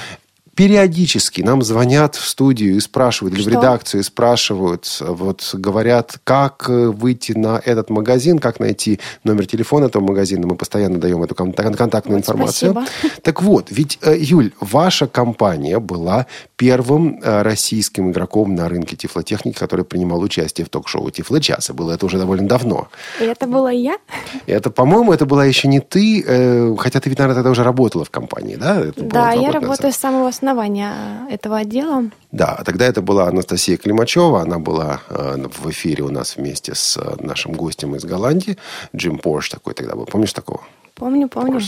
Периодически 0.55 1.41
нам 1.41 1.63
звонят 1.63 2.15
в 2.15 2.27
студию 2.29 2.75
и 2.75 2.79
спрашивают, 2.79 3.35
или 3.35 3.43
в 3.43 3.47
редакцию 3.47 4.01
и 4.01 4.03
спрашивают, 4.03 4.97
вот 5.01 5.49
говорят, 5.53 6.19
как 6.23 6.65
э, 6.69 6.89
выйти 6.89 7.31
на 7.31 7.59
этот 7.65 7.89
магазин, 7.89 8.37
как 8.37 8.59
найти 8.59 8.99
номер 9.23 9.47
телефона 9.47 9.85
этого 9.85 10.03
магазина. 10.03 10.45
Мы 10.45 10.55
постоянно 10.55 10.99
даем 10.99 11.23
эту 11.23 11.33
кон- 11.33 11.53
контактную 11.53 12.17
Вот, 12.19 12.23
информацию. 12.23 12.71
спасибо. 12.71 13.13
Так 13.23 13.41
вот, 13.41 13.67
ведь, 13.71 13.97
э, 14.03 14.15
Юль, 14.15 14.51
ваша 14.59 15.07
компания 15.07 15.79
была 15.79 16.27
первым 16.55 17.19
э, 17.23 17.41
российским 17.41 18.11
игроком 18.11 18.53
на 18.53 18.69
рынке 18.69 18.95
тифлотехники, 18.95 19.57
который 19.57 19.85
принимал 19.85 20.21
участие 20.21 20.65
в 20.65 20.69
ток-шоу 20.69 21.09
«Тифло-час». 21.09 21.71
И 21.71 21.73
было 21.73 21.93
это 21.93 22.05
уже 22.05 22.19
довольно 22.19 22.47
давно. 22.47 22.89
И 23.19 23.23
это 23.23 23.47
была 23.47 23.71
я. 23.71 23.97
Это, 24.45 24.69
по-моему, 24.69 25.13
это 25.13 25.25
была 25.25 25.45
еще 25.45 25.67
не 25.67 25.79
ты, 25.79 26.75
хотя 26.77 26.99
ты 26.99 27.09
ведь, 27.09 27.17
наверное, 27.17 27.37
тогда 27.37 27.49
уже 27.49 27.63
работала 27.63 28.05
в 28.05 28.11
компании, 28.11 28.55
да? 28.55 28.79
Это 28.81 29.01
Да, 29.03 29.31
я 29.31 29.51
работаю 29.51 29.87
назад. 29.87 29.95
с 29.95 29.97
самого 29.97 30.31
основания 30.43 31.25
этого 31.29 31.57
отдела. 31.57 32.03
Да, 32.31 32.55
а 32.59 32.63
тогда 32.63 32.85
это 32.85 33.01
была 33.01 33.27
Анастасия 33.27 33.77
Климачева. 33.77 34.41
Она 34.41 34.59
была 34.59 34.99
э, 35.09 35.45
в 35.61 35.69
эфире 35.69 36.03
у 36.03 36.09
нас 36.09 36.35
вместе 36.35 36.75
с 36.75 36.97
э, 36.97 37.15
нашим 37.25 37.53
гостем 37.53 37.95
из 37.95 38.03
Голландии. 38.03 38.57
Джим 38.93 39.19
Порш 39.19 39.49
такой 39.49 39.73
тогда 39.73 39.95
был. 39.95 40.05
Помнишь 40.05 40.33
такого? 40.33 40.61
Помню, 41.03 41.27
помню. 41.27 41.59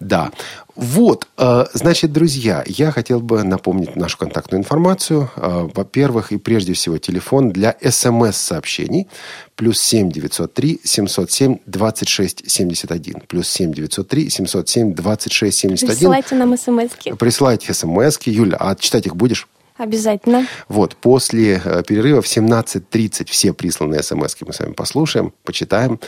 Да. 0.00 0.32
Вот, 0.74 1.28
э, 1.38 1.66
значит, 1.72 2.10
друзья, 2.10 2.64
я 2.66 2.90
хотел 2.90 3.20
бы 3.20 3.44
напомнить 3.44 3.94
нашу 3.94 4.18
контактную 4.18 4.60
информацию. 4.60 5.30
Э, 5.36 5.68
Во-первых, 5.72 6.32
и 6.32 6.36
прежде 6.36 6.72
всего, 6.72 6.98
телефон 6.98 7.50
для 7.50 7.76
СМС-сообщений. 7.80 9.06
Плюс 9.54 9.78
7 9.78 10.10
903 10.10 10.80
707 10.82 11.58
26 11.64 12.50
71. 12.50 13.22
Плюс 13.28 13.48
7 13.48 13.72
903 13.72 14.30
707 14.30 14.94
26 14.94 15.58
71. 15.58 15.88
Присылайте 15.88 16.34
нам 16.34 16.56
смс 16.56 17.16
Присылайте 17.20 17.74
смс 17.74 18.18
Юля, 18.24 18.56
а 18.58 18.74
читать 18.74 19.06
их 19.06 19.14
будешь? 19.14 19.46
Обязательно. 19.82 20.46
Вот, 20.68 20.94
после 20.94 21.60
э, 21.64 21.82
перерыва 21.82 22.22
в 22.22 22.26
17.30 22.26 23.28
все 23.28 23.52
присланные 23.52 24.04
смс 24.04 24.36
мы 24.46 24.52
с 24.52 24.60
вами 24.60 24.74
послушаем, 24.74 25.32
почитаем. 25.42 25.98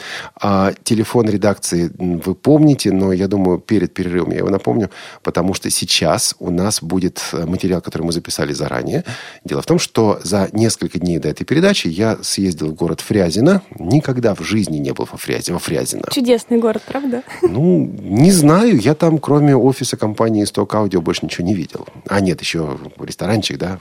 А, 0.41 0.73
телефон 0.85 1.29
редакции 1.29 1.91
вы 1.99 2.37
помните, 2.37 2.93
но 2.93 3.13
я 3.13 3.27
думаю, 3.27 3.59
перед 3.59 3.93
перерывом 3.93 4.31
я 4.31 4.39
его 4.39 4.49
напомню, 4.49 4.91
потому 5.25 5.55
что 5.55 5.71
сейчас 5.71 6.37
у 6.39 6.51
нас 6.51 6.85
будет 6.85 7.21
э, 7.33 7.47
материал, 7.47 7.81
который 7.81 8.05
мы 8.05 8.13
записали 8.13 8.53
заранее. 8.53 9.03
Дело 9.45 9.61
в 9.61 9.67
том, 9.67 9.81
что 9.81 10.21
за 10.23 10.49
несколько 10.53 11.01
дней 11.01 11.19
до 11.19 11.29
этой 11.29 11.43
передачи 11.43 11.89
я 11.89 12.19
съездил 12.23 12.69
в 12.69 12.75
город 12.75 13.01
Фрязино. 13.01 13.63
Никогда 13.77 14.37
в 14.37 14.43
жизни 14.43 14.79
не 14.79 14.93
был 14.93 15.09
во, 15.11 15.19
Фрязи, 15.19 15.51
во 15.51 15.59
Фрязино. 15.59 16.05
Чудесный 16.13 16.59
город, 16.59 16.85
правда? 16.87 17.25
Ну, 17.43 17.93
не 18.01 18.31
знаю. 18.31 18.79
Я 18.79 18.95
там, 18.95 19.19
кроме 19.19 19.57
офиса 19.57 19.97
компании 19.97 20.45
Stock 20.45 20.69
Audio, 20.69 21.01
больше 21.01 21.25
ничего 21.25 21.45
не 21.45 21.55
видел. 21.55 21.89
А 22.07 22.21
нет, 22.21 22.41
еще 22.41 22.79
ресторанчик, 23.01 23.64
да? 23.65 23.79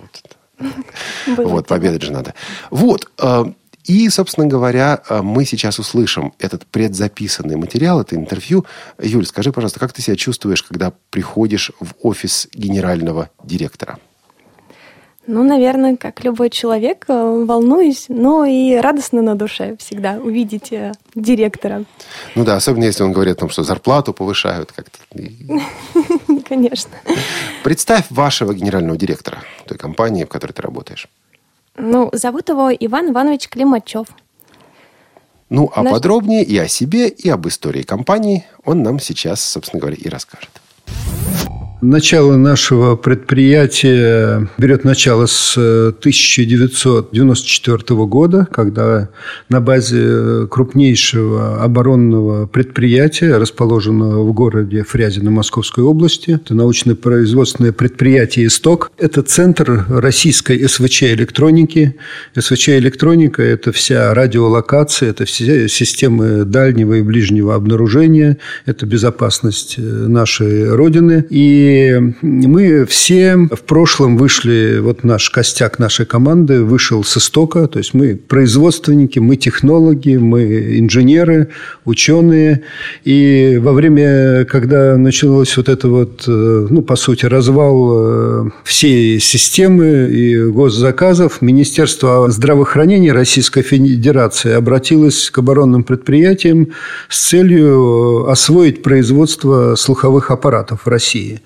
Вот. 1.38 1.68
Пообедать 1.68 2.02
же 2.04 2.12
надо. 2.12 2.34
Вот. 2.72 3.10
э, 3.22 3.46
И, 3.86 4.10
собственно 4.10 4.48
говоря, 4.48 5.02
э, 5.10 5.22
мы 5.22 5.46
сейчас 5.46 5.80
услышим 5.80 6.34
этот 6.40 6.66
предзаписанный 6.66 7.58
материал, 7.58 8.00
это 8.00 8.16
интервью. 8.16 8.66
Юль, 9.02 9.26
скажи, 9.26 9.52
пожалуйста, 9.52 9.80
как 9.80 9.92
ты 9.92 10.02
себя 10.02 10.16
чувствуешь, 10.16 10.64
когда 10.64 10.94
приходишь 11.10 11.72
в 11.82 11.94
офис 12.02 12.48
генерального 12.54 13.30
директора? 13.44 13.98
Ну, 15.26 15.44
наверное, 15.44 15.96
как 15.96 16.24
любой 16.24 16.50
человек, 16.50 17.06
э, 17.08 17.46
волнуюсь, 17.46 18.06
но 18.10 18.46
и 18.46 18.76
радостно 18.76 19.22
на 19.22 19.36
душе 19.36 19.76
всегда 19.80 20.14
увидеть 20.14 20.74
директора. 21.16 21.84
Ну 22.36 22.44
да, 22.44 22.56
особенно 22.58 22.86
если 22.86 23.04
он 23.04 23.12
говорит 23.14 23.38
о 23.38 23.40
том, 23.40 23.50
что 23.50 23.64
зарплату 23.64 24.14
повышают 24.14 24.72
как-то. 24.72 24.98
Конечно. 26.54 26.92
Представь 27.64 28.06
вашего 28.12 28.54
генерального 28.54 28.96
директора 28.96 29.40
той 29.66 29.76
компании, 29.76 30.24
в 30.24 30.28
которой 30.30 30.52
ты 30.52 30.62
работаешь. 30.62 31.08
Ну, 31.76 32.12
зовут 32.14 32.50
его 32.50 32.72
Иван 32.72 33.10
Иванович 33.10 33.50
Климачев. 33.50 34.06
Ну, 35.50 35.72
а 35.74 35.82
Наш- 35.82 35.94
подробнее 35.94 36.44
и 36.44 36.56
о 36.60 36.68
себе, 36.68 37.08
и 37.08 37.28
об 37.28 37.48
истории 37.48 37.82
компании 37.82 38.46
он 38.66 38.84
нам 38.84 39.00
сейчас, 39.00 39.44
собственно 39.44 39.80
говоря, 39.80 39.98
и 40.00 40.08
расскажет. 40.10 40.52
Начало 41.84 42.38
нашего 42.38 42.96
предприятия 42.96 44.48
берет 44.58 44.86
начало 44.86 45.26
с 45.26 45.56
э, 45.58 45.90
1994 45.90 47.78
года, 48.06 48.48
когда 48.50 49.10
на 49.50 49.60
базе 49.60 50.48
крупнейшего 50.50 51.62
оборонного 51.62 52.48
предприятия, 52.48 53.36
расположенного 53.36 54.24
в 54.24 54.32
городе 54.32 54.86
Фрязино 54.86 55.30
Московской 55.30 55.84
области, 55.84 56.40
это 56.42 56.56
научно-производственное 56.56 57.74
предприятие 57.74 58.48
«Исток», 58.48 58.90
это 58.98 59.22
центр 59.22 59.86
российской 59.90 60.66
СВЧ-электроники. 60.66 61.98
СВЧ-электроника– 62.34 63.44
это 63.46 63.74
вся 63.74 64.14
радиолокация, 64.14 65.10
это 65.10 65.26
все 65.26 65.68
системы 65.68 66.46
дальнего 66.46 66.94
и 66.94 67.02
ближнего 67.02 67.56
обнаружения, 67.56 68.38
это 68.66 68.86
безопасность 68.86 69.76
э, 69.78 69.82
нашей 69.82 70.74
Родины. 70.74 71.26
И 71.30 71.73
мы 72.22 72.86
все 72.86 73.36
в 73.36 73.62
прошлом 73.62 74.18
вышли, 74.18 74.80
вот 74.80 75.04
наш 75.04 75.30
костяк 75.30 75.80
нашей 75.80 76.06
команды 76.06 76.64
вышел 76.64 77.04
с 77.04 77.18
истока, 77.18 77.68
то 77.68 77.80
есть 77.80 77.94
мы 77.94 78.16
производственники, 78.16 79.20
мы 79.20 79.36
технологи, 79.36 80.18
мы 80.18 80.80
инженеры, 80.80 81.50
ученые. 81.86 82.64
И 83.04 83.60
во 83.62 83.74
время, 83.74 84.46
когда 84.46 84.98
началось 84.98 85.56
вот 85.58 85.70
это 85.70 85.88
вот, 85.88 86.24
э, 86.28 86.68
ну, 86.70 86.82
по 86.82 86.96
сути, 86.96 87.26
развал 87.26 87.92
э, 87.92 88.50
всей 88.64 89.20
системы 89.20 90.10
и 90.10 90.46
госзаказов, 90.46 91.42
Министерство 91.42 92.30
здравоохранения 92.30 93.14
Российской 93.14 93.62
Федерации 93.62 94.54
обратилось 94.54 95.30
к 95.30 95.38
оборонным 95.38 95.84
предприятиям 95.84 96.70
с 97.10 97.30
целью 97.30 98.30
освоить 98.30 98.84
производство 98.84 99.76
слуховых 99.76 100.32
аппаратов 100.32 100.86
в 100.86 100.88
России. 100.88 101.42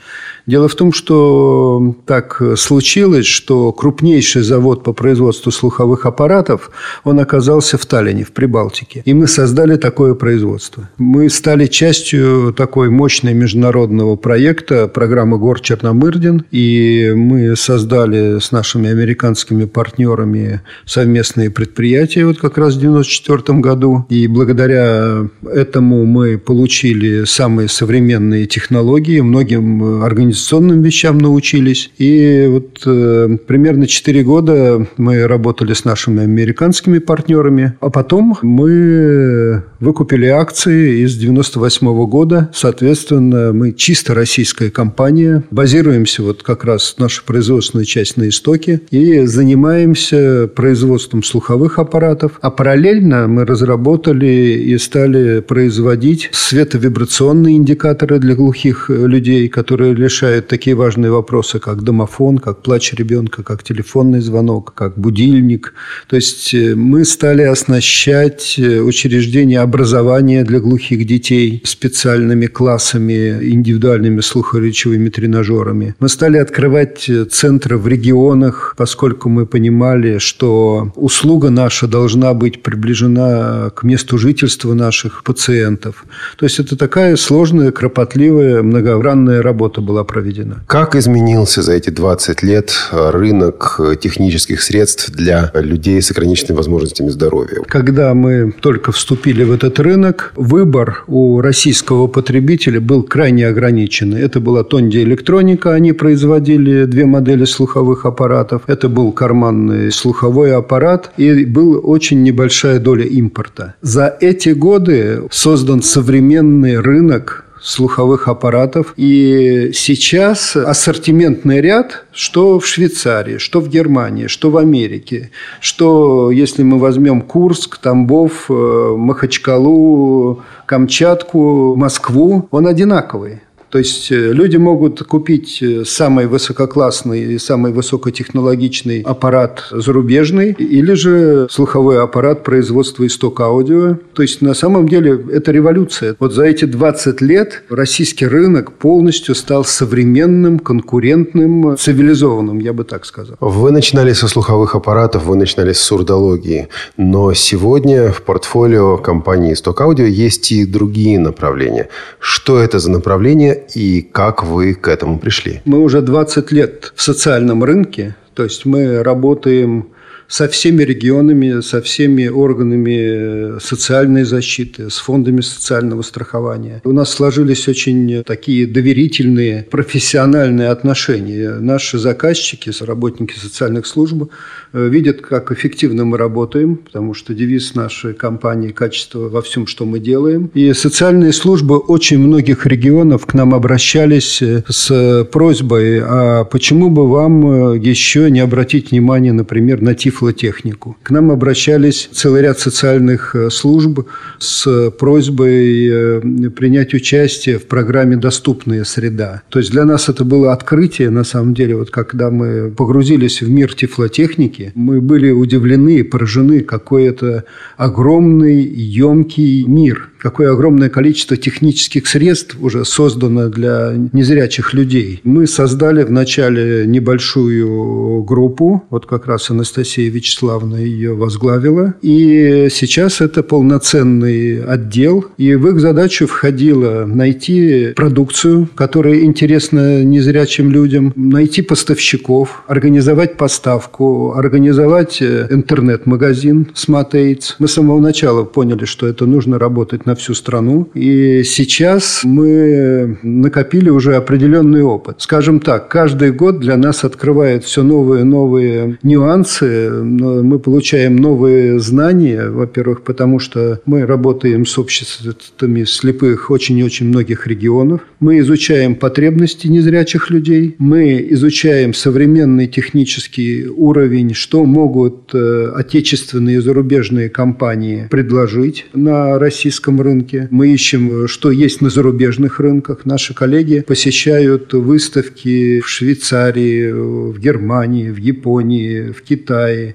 Дело 0.48 0.70
в 0.70 0.76
том, 0.76 0.94
что 0.94 1.94
так 2.06 2.42
случилось, 2.56 3.26
что 3.26 3.74
крупнейший 3.74 4.44
завод 4.44 4.82
по 4.82 4.94
производству 4.94 5.52
слуховых 5.52 6.06
аппаратов, 6.06 6.72
он 7.04 7.20
оказался 7.20 7.78
в 7.78 7.86
Таллине, 7.86 8.24
в 8.24 8.32
Прибалтике. 8.32 9.02
И 9.04 9.14
мы 9.14 9.28
создали 9.28 9.76
такое 9.76 10.14
производство. 10.14 10.90
Мы 10.98 11.30
стали 11.30 11.66
частью 11.66 12.54
такой 12.56 12.90
мощной 12.90 13.34
международного 13.34 14.16
проекта, 14.16 14.88
программы 14.88 15.38
«Гор 15.38 15.60
Черномырдин». 15.60 16.46
И 16.52 17.12
мы 17.14 17.58
создали 17.58 18.40
с 18.40 18.54
нашими 18.54 18.90
американскими 18.90 19.66
партнерами 19.66 20.62
совместные 20.86 21.52
предприятия 21.52 22.26
вот 22.26 22.38
как 22.38 22.58
раз 22.58 22.76
в 22.76 22.78
1994 22.78 23.60
году. 23.60 24.06
И 24.08 24.28
благодаря 24.28 25.28
этому 25.44 26.06
мы 26.06 26.38
получили 26.38 27.26
самые 27.26 27.68
современные 27.68 28.46
технологии. 28.46 29.20
Многим 29.20 30.04
организациям 30.04 30.37
организационным 30.38 30.82
вещам 30.82 31.18
научились. 31.18 31.90
И 31.98 32.48
вот 32.50 32.82
э, 32.86 33.38
примерно 33.48 33.88
4 33.88 34.24
года 34.24 34.88
мы 34.98 35.28
работали 35.28 35.74
с 35.74 35.84
нашими 35.84 36.24
американскими 36.24 37.00
партнерами, 37.00 37.74
а 37.80 37.90
потом 37.90 38.38
мы 38.42 39.64
выкупили 39.80 40.28
акции 40.28 41.04
из 41.04 41.18
98 41.18 41.88
-го 41.88 42.08
года. 42.08 42.50
Соответственно, 42.54 43.52
мы 43.54 43.74
чисто 43.74 44.14
российская 44.14 44.70
компания. 44.70 45.44
Базируемся 45.52 46.24
вот 46.24 46.44
как 46.44 46.64
раз 46.64 46.96
наша 47.00 47.24
производственная 47.26 47.86
часть 47.86 48.18
на 48.18 48.28
истоке 48.28 48.82
и 48.92 49.26
занимаемся 49.26 50.50
производством 50.56 51.24
слуховых 51.24 51.80
аппаратов. 51.80 52.40
А 52.42 52.52
параллельно 52.52 53.28
мы 53.28 53.46
разработали 53.46 54.26
и 54.26 54.78
стали 54.78 55.42
производить 55.42 56.30
световибрационные 56.32 57.58
индикаторы 57.58 58.20
для 58.20 58.36
глухих 58.36 58.90
людей, 58.90 59.48
которые 59.50 59.94
решают 60.28 60.48
такие 60.48 60.76
важные 60.76 61.12
вопросы, 61.12 61.60
как 61.60 61.84
домофон, 61.84 62.38
как 62.38 62.62
плач 62.62 62.94
ребенка, 62.94 63.44
как 63.44 63.64
телефонный 63.64 64.22
звонок, 64.22 64.74
как 64.76 64.98
будильник. 64.98 65.74
То 66.10 66.16
есть 66.16 66.54
э, 66.54 66.76
мы 66.76 67.06
стали 67.06 67.44
оснащать 67.44 68.56
э, 68.60 68.82
учреждения 68.82 69.62
образования 69.62 70.44
для 70.44 70.60
глухих 70.60 71.06
детей 71.06 71.62
специальными 71.66 72.48
классами, 72.48 73.54
индивидуальными 73.54 74.22
слухоречевыми 74.22 75.10
тренажерами. 75.10 75.96
Мы 76.00 76.10
стали 76.10 76.38
открывать 76.38 77.10
э, 77.10 77.26
центры 77.26 77.78
в 77.78 77.88
регионах, 77.88 78.74
поскольку 78.78 79.30
мы 79.30 79.46
понимали, 79.46 80.20
что 80.20 80.92
услуга 80.96 81.50
наша 81.50 81.88
должна 81.88 82.34
быть 82.34 82.64
приближена 82.64 83.70
к 83.76 83.84
месту 83.84 84.18
жительства 84.18 84.74
наших 84.74 85.24
пациентов. 85.24 86.06
То 86.38 86.46
есть 86.46 86.60
это 86.60 86.76
такая 86.76 87.16
сложная, 87.16 87.72
кропотливая, 87.72 88.64
многогранная 88.64 89.42
работа 89.42 89.82
была 89.82 90.04
проведена. 90.18 90.64
Как 90.68 90.96
изменился 90.96 91.62
за 91.62 91.74
эти 91.74 91.92
20 91.92 92.44
лет 92.44 92.72
рынок 92.92 93.80
технических 94.02 94.62
средств 94.64 95.12
для 95.12 95.52
людей 95.54 96.02
с 96.02 96.10
ограниченными 96.12 96.58
возможностями 96.58 97.10
здоровья? 97.10 97.62
Когда 97.68 98.14
мы 98.14 98.52
только 98.60 98.92
вступили 98.92 99.44
в 99.44 99.52
этот 99.52 99.80
рынок, 99.80 100.34
выбор 100.36 101.04
у 101.08 101.40
российского 101.42 102.08
потребителя 102.08 102.82
был 102.82 103.04
крайне 103.04 103.48
ограниченный. 103.48 104.22
Это 104.22 104.40
была 104.40 104.64
Тонди 104.64 104.98
Электроника, 104.98 105.74
они 105.74 105.94
производили 105.94 106.86
две 106.86 107.06
модели 107.06 107.46
слуховых 107.46 108.06
аппаратов. 108.06 108.64
Это 108.68 108.90
был 108.90 109.12
карманный 109.12 109.92
слуховой 109.92 110.56
аппарат 110.56 111.12
и 111.18 111.46
был 111.46 111.80
очень 111.84 112.24
небольшая 112.24 112.80
доля 112.80 113.06
импорта. 113.06 113.76
За 113.82 114.18
эти 114.20 114.50
годы 114.50 115.22
создан 115.30 115.84
современный 115.84 116.80
рынок 116.80 117.44
слуховых 117.62 118.28
аппаратов. 118.28 118.94
И 118.98 119.72
сейчас 119.74 120.56
ассортиментный 120.56 121.62
ряд, 121.62 122.06
что 122.12 122.60
в 122.60 122.66
Швейцарии, 122.66 123.38
что 123.38 123.60
в 123.60 123.70
Германии, 123.70 124.28
что 124.28 124.50
в 124.50 124.58
Америке, 124.58 125.32
что, 125.60 126.32
если 126.32 126.64
мы 126.64 126.80
возьмем 126.80 127.22
Курск, 127.22 127.78
Тамбов, 127.78 128.50
э, 128.50 128.96
Махачкалу, 128.98 130.44
Камчатку, 130.66 131.76
Москву, 131.76 132.48
он 132.52 132.68
одинаковый. 132.68 133.42
То 133.70 133.80
есть 133.80 134.12
э, 134.12 134.16
люди 134.16 134.58
могут 134.58 135.04
купить 135.04 135.62
э, 135.62 135.84
самый 135.86 136.28
высококлассный 136.28 137.34
и 137.34 137.38
самый 137.38 137.74
высокотехнологичный 137.74 139.02
аппарат 139.02 139.66
зарубежный 139.72 140.52
или 140.52 140.94
же 140.94 141.48
слуховой 141.50 142.02
аппарат 142.02 142.44
производства 142.44 143.06
исток 143.06 143.42
аудио. 143.42 143.98
То 144.14 144.22
есть 144.22 144.42
на 144.42 144.54
самом 144.54 144.88
деле 144.88 145.20
это 145.32 145.52
революция. 145.52 146.16
Вот 146.20 146.34
за 146.34 146.46
эти 146.46 146.66
20 146.66 147.22
лет 147.22 147.64
российский 147.70 148.26
рынок 148.26 148.72
полностью 148.72 149.36
стал 149.36 149.66
современным, 149.66 150.60
конкурентным, 150.60 151.78
цивилизованным, 151.78 152.60
я 152.60 152.72
бы 152.72 152.86
так 152.86 153.06
сказал. 153.06 153.36
Вы 153.42 153.72
начинали 153.72 154.14
со 154.14 154.28
слуховых 154.28 154.76
аппаратов, 154.76 155.26
вы 155.26 155.36
начинали 155.36 155.74
с 155.74 155.80
сурдологии, 155.80 156.70
но 156.96 157.34
сегодня 157.34 158.12
в 158.12 158.22
портфолио 158.22 158.98
компании 158.98 159.54
Stock 159.54 159.78
Audio 159.78 160.08
есть 160.08 160.52
и 160.52 160.66
другие 160.66 161.20
направления. 161.20 161.90
Что 162.20 162.60
это 162.60 162.80
за 162.80 162.92
направления 162.92 163.57
и 163.76 164.02
как 164.02 164.44
вы 164.44 164.74
к 164.74 164.88
этому 164.88 165.20
пришли? 165.20 165.62
Мы 165.66 165.80
уже 165.80 166.02
20 166.02 166.52
лет 166.52 166.94
в 166.96 167.02
социальном 167.02 167.64
рынке, 167.64 168.16
то 168.34 168.44
есть 168.44 168.66
мы 168.66 169.04
работаем 169.04 169.90
со 170.28 170.48
всеми 170.48 170.84
регионами, 170.84 171.62
со 171.62 171.82
всеми 171.82 172.28
органами 172.28 173.60
социальной 173.60 174.24
защиты, 174.24 174.90
с 174.90 174.98
фондами 174.98 175.42
социального 175.42 176.02
страхования. 176.02 176.82
У 176.84 176.92
нас 176.92 177.12
сложились 177.12 177.68
очень 177.68 178.24
такие 178.26 178.68
доверительные, 178.68 179.66
профессиональные 179.70 180.70
отношения. 180.70 181.52
Наши 181.60 181.98
заказчики, 181.98 182.72
работники 182.82 183.38
социальных 183.38 183.88
служб 183.88 184.30
э, 184.74 184.88
видят, 184.90 185.22
как 185.22 185.52
эффективно 185.52 186.06
мы 186.06 186.18
работаем, 186.18 186.78
потому 186.78 187.14
что 187.14 187.34
девиз 187.34 187.76
нашей 187.76 188.14
компании– 188.14 188.70
качество 188.78 189.30
во 189.30 189.42
всем, 189.42 189.66
что 189.68 189.86
мы 189.86 190.00
делаем. 190.00 190.52
И 190.54 190.74
социальные 190.74 191.34
службы 191.34 191.78
очень 191.78 192.20
многих 192.20 192.66
регионов 192.66 193.26
к 193.26 193.34
нам 193.34 193.54
обращались 193.54 194.42
э, 194.42 194.64
с 194.68 195.24
просьбой, 195.32 196.02
а 196.04 196.44
почему 196.44 196.90
бы 196.90 197.10
вам 197.10 197.74
э, 197.74 197.78
еще 197.78 198.30
не 198.30 198.40
обратить 198.40 198.92
внимание, 198.92 199.34
например, 199.34 199.82
на 199.82 199.96
тиф 199.96 200.17
тифлотехнику. 200.18 200.98
К 201.04 201.12
нам 201.12 201.32
обращались 201.32 202.10
целый 202.12 202.42
ряд 202.42 202.60
социальных 202.60 203.36
э, 203.36 203.50
служб 203.50 204.08
с 204.40 204.90
просьбой 204.92 205.88
э, 205.88 206.50
принять 206.50 206.94
участие 206.94 207.60
в 207.60 207.68
программе 207.68 208.18
«Доступная 208.18 208.84
среда». 208.84 209.44
То 209.50 209.60
есть 209.60 209.72
для 209.72 209.86
нас 209.86 210.10
это 210.10 210.24
было 210.24 210.54
открытие, 210.54 211.10
на 211.10 211.24
самом 211.24 211.54
деле, 211.54 211.76
вот 211.76 211.92
когда 211.92 212.32
мы 212.32 212.72
погрузились 212.72 213.42
в 213.42 213.50
мир 213.50 213.74
тифлотехники, 213.74 214.72
мы 214.76 215.02
были 215.02 215.32
удивлены 215.32 215.98
и 215.98 216.04
поражены, 216.04 216.62
какой 216.62 217.06
это 217.06 217.44
огромный, 217.78 218.64
емкий 218.64 219.66
мир– 219.66 220.10
какое 220.20 220.52
огромное 220.52 220.90
количество 220.90 221.38
технических 221.38 222.08
средств 222.08 222.58
уже 222.60 222.86
создано 222.86 223.50
для 223.50 223.94
незрячих 224.12 224.74
людей. 224.74 225.22
Мы 225.24 225.48
создали 225.48 226.04
вначале 226.04 226.86
небольшую 226.86 228.24
группу, 228.24 228.84
вот 228.90 229.06
как 229.06 229.28
раз 229.28 229.50
Анастасия 229.50 230.07
Вячеславовна 230.10 230.76
ее 230.76 231.14
возглавила, 231.14 231.96
и 232.02 232.68
сейчас 232.72 233.22
это 233.22 233.44
полноценный 233.44 234.64
отдел, 234.64 235.26
и 235.38 235.56
в 235.56 235.68
их 235.68 235.80
задачу 235.80 236.28
входило 236.28 237.06
найти 237.06 237.94
продукцию, 237.96 238.70
которая 238.76 239.22
интересна 239.22 240.04
незрячим 240.04 240.72
людям, 240.72 241.14
найти 241.16 241.62
поставщиков, 241.62 242.64
организовать 242.68 243.38
поставку, 243.38 244.34
организовать 244.36 245.22
э, 245.22 245.48
интернет-магазин 245.50 246.70
SmartAids. 246.76 247.56
Мы 247.60 247.68
с 247.68 247.74
самого 247.74 248.00
начала 248.00 248.44
поняли, 248.44 248.86
что 248.86 249.08
это 249.08 249.26
нужно 249.26 249.60
работать 249.60 250.06
на 250.06 250.16
всю 250.16 250.34
страну. 250.34 250.90
И 250.94 251.44
сейчас 251.44 252.22
мы 252.24 253.18
накопили 253.24 253.90
уже 253.90 254.16
определенный 254.16 254.84
опыт. 254.84 255.18
Скажем 255.20 255.60
так, 255.60 255.90
каждый 255.90 256.32
год 256.32 256.60
для 256.60 256.78
нас 256.78 257.04
открывает 257.04 257.64
все 257.64 257.84
новые 257.84 258.22
и 258.22 258.26
новые 258.26 258.98
нюансы. 259.04 259.97
Мы 260.04 260.60
получаем 260.60 261.16
новые 261.16 261.80
знания, 261.80 262.50
во-первых, 262.50 263.02
потому 263.04 263.40
что 263.40 263.82
мы 263.86 264.06
работаем 264.06 264.66
с 264.66 264.78
обществами 264.78 265.84
слепых 265.84 266.50
очень-очень 266.52 267.08
многих 267.08 267.48
регионов. 267.48 268.02
Мы 268.20 268.40
изучаем 268.40 268.96
потребности 268.96 269.68
незрячих 269.68 270.30
людей. 270.30 270.76
Мы 270.78 271.26
изучаем 271.32 271.94
современный 271.94 272.68
технический 272.68 273.68
уровень, 273.68 274.34
что 274.34 274.66
могут 274.66 275.34
э, 275.34 275.72
отечественные 275.76 276.58
и 276.58 276.60
зарубежные 276.60 277.30
компании 277.30 278.08
предложить 278.10 278.86
на 278.94 279.40
российском 279.40 280.02
рынке. 280.02 280.48
Мы 280.52 280.74
ищем, 280.74 281.28
что 281.28 281.52
есть 281.52 281.82
на 281.82 281.90
зарубежных 281.90 282.60
рынках. 282.60 283.06
Наши 283.06 283.34
коллеги 283.34 283.84
посещают 283.88 284.74
выставки 284.74 285.80
в 285.80 285.88
Швейцарии, 285.88 286.92
в 286.92 287.40
Германии, 287.40 288.10
в 288.10 288.18
Японии, 288.18 289.12
в 289.12 289.22
Китае. 289.22 289.87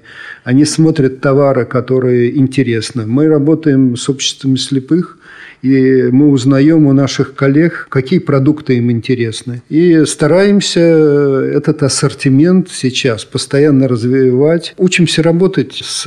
Они 0.43 0.65
смотрят 0.65 1.21
товары, 1.21 1.65
которые 1.65 2.37
интересны. 2.37 3.05
Мы 3.05 3.27
работаем 3.27 3.95
с 3.95 4.09
обществами 4.09 4.55
слепых, 4.55 5.17
и 5.61 6.09
мы 6.11 6.29
узнаем 6.29 6.87
у 6.87 6.93
наших 6.93 7.35
коллег, 7.35 7.87
какие 7.89 8.19
продукты 8.19 8.77
им 8.77 8.91
интересны. 8.91 9.61
И 9.69 10.03
стараемся 10.05 10.81
этот 10.81 11.83
ассортимент 11.83 12.69
сейчас 12.69 13.23
постоянно 13.23 13.87
развивать. 13.87 14.73
Учимся 14.77 15.23
работать 15.23 15.79
с 15.81 16.05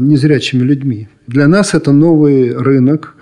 незрячими 0.00 0.62
людьми. 0.62 1.08
Для 1.28 1.46
нас 1.46 1.74
это 1.74 1.92
новый 1.92 2.52
рынок, 2.56 3.14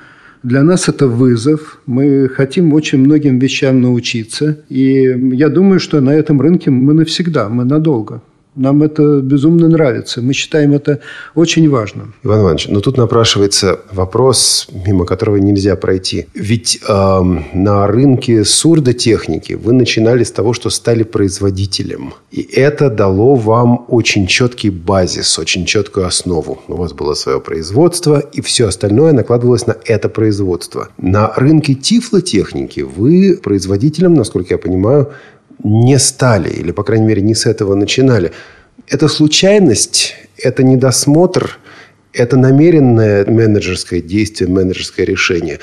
для 0.43 0.63
нас 0.63 0.89
это 0.89 1.09
вызов. 1.09 1.81
Мы 1.87 2.29
хотим 2.29 2.73
очень 2.73 2.99
многим 2.99 3.39
вещам 3.39 3.83
научиться. 3.83 4.61
И 4.69 5.15
я 5.33 5.49
думаю, 5.49 5.81
что 5.81 6.01
на 6.01 6.11
этом 6.11 6.41
рынке 6.41 6.71
мы 6.71 6.95
навсегда, 6.95 7.49
мы 7.49 7.65
надолго. 7.65 8.23
Нам 8.57 8.83
это 8.83 9.21
безумно 9.21 9.69
нравится. 9.69 10.23
Мы 10.23 10.33
считаем 10.33 10.73
это 10.73 11.01
очень 11.35 11.69
важным. 11.69 12.15
Иван 12.25 12.41
Иванович, 12.41 12.69
но 12.69 12.81
тут 12.81 12.97
напрашивается 12.97 13.81
вопрос, 13.93 14.69
мимо 14.73 15.05
которого 15.05 15.37
нельзя 15.37 15.77
пройти. 15.77 16.27
Ведь 16.35 16.81
э, 16.89 17.21
на 17.53 17.87
рынке 17.87 18.45
сурдотехники 18.45 19.53
вы 19.53 19.75
начинали 19.75 20.25
с 20.25 20.33
того, 20.33 20.55
что 20.55 20.71
стали 20.71 21.03
производителем. 21.03 22.15
И 22.31 22.41
это 22.41 22.89
дало 22.89 23.35
вам 23.35 23.85
очень 23.89 24.27
четкий 24.27 24.71
базис, 24.71 25.39
очень 25.39 25.67
четкую 25.67 26.07
основу. 26.07 26.59
У 26.69 26.77
вас 26.77 26.95
было 26.95 27.13
свое 27.13 27.41
производство, 27.41 28.21
и 28.21 28.41
все 28.41 28.69
остальное 28.69 29.13
накладывалось 29.13 29.67
на 29.67 29.77
это 29.85 30.09
производство. 30.09 30.89
На 30.97 31.33
рынке 31.37 31.75
тифлотехники 31.75 32.81
вы 32.81 33.39
производителем, 33.43 34.15
насколько 34.15 34.55
я 34.55 34.59
понимаю, 34.59 35.11
не 35.63 35.99
стали, 35.99 36.51
или, 36.51 36.73
по 36.73 36.83
крайней 36.83 37.07
мере, 37.07 37.23
не 37.23 37.35
с 37.35 37.47
этого 37.47 37.75
начинали. 37.75 38.33
Это 38.87 39.09
случайность, 39.09 40.15
это 40.39 40.63
недосмотр, 40.63 41.59
это 42.17 42.37
намеренное 42.37 43.25
менеджерское 43.27 44.01
действие, 44.01 44.51
менеджерское 44.51 45.07
решение. 45.07 45.59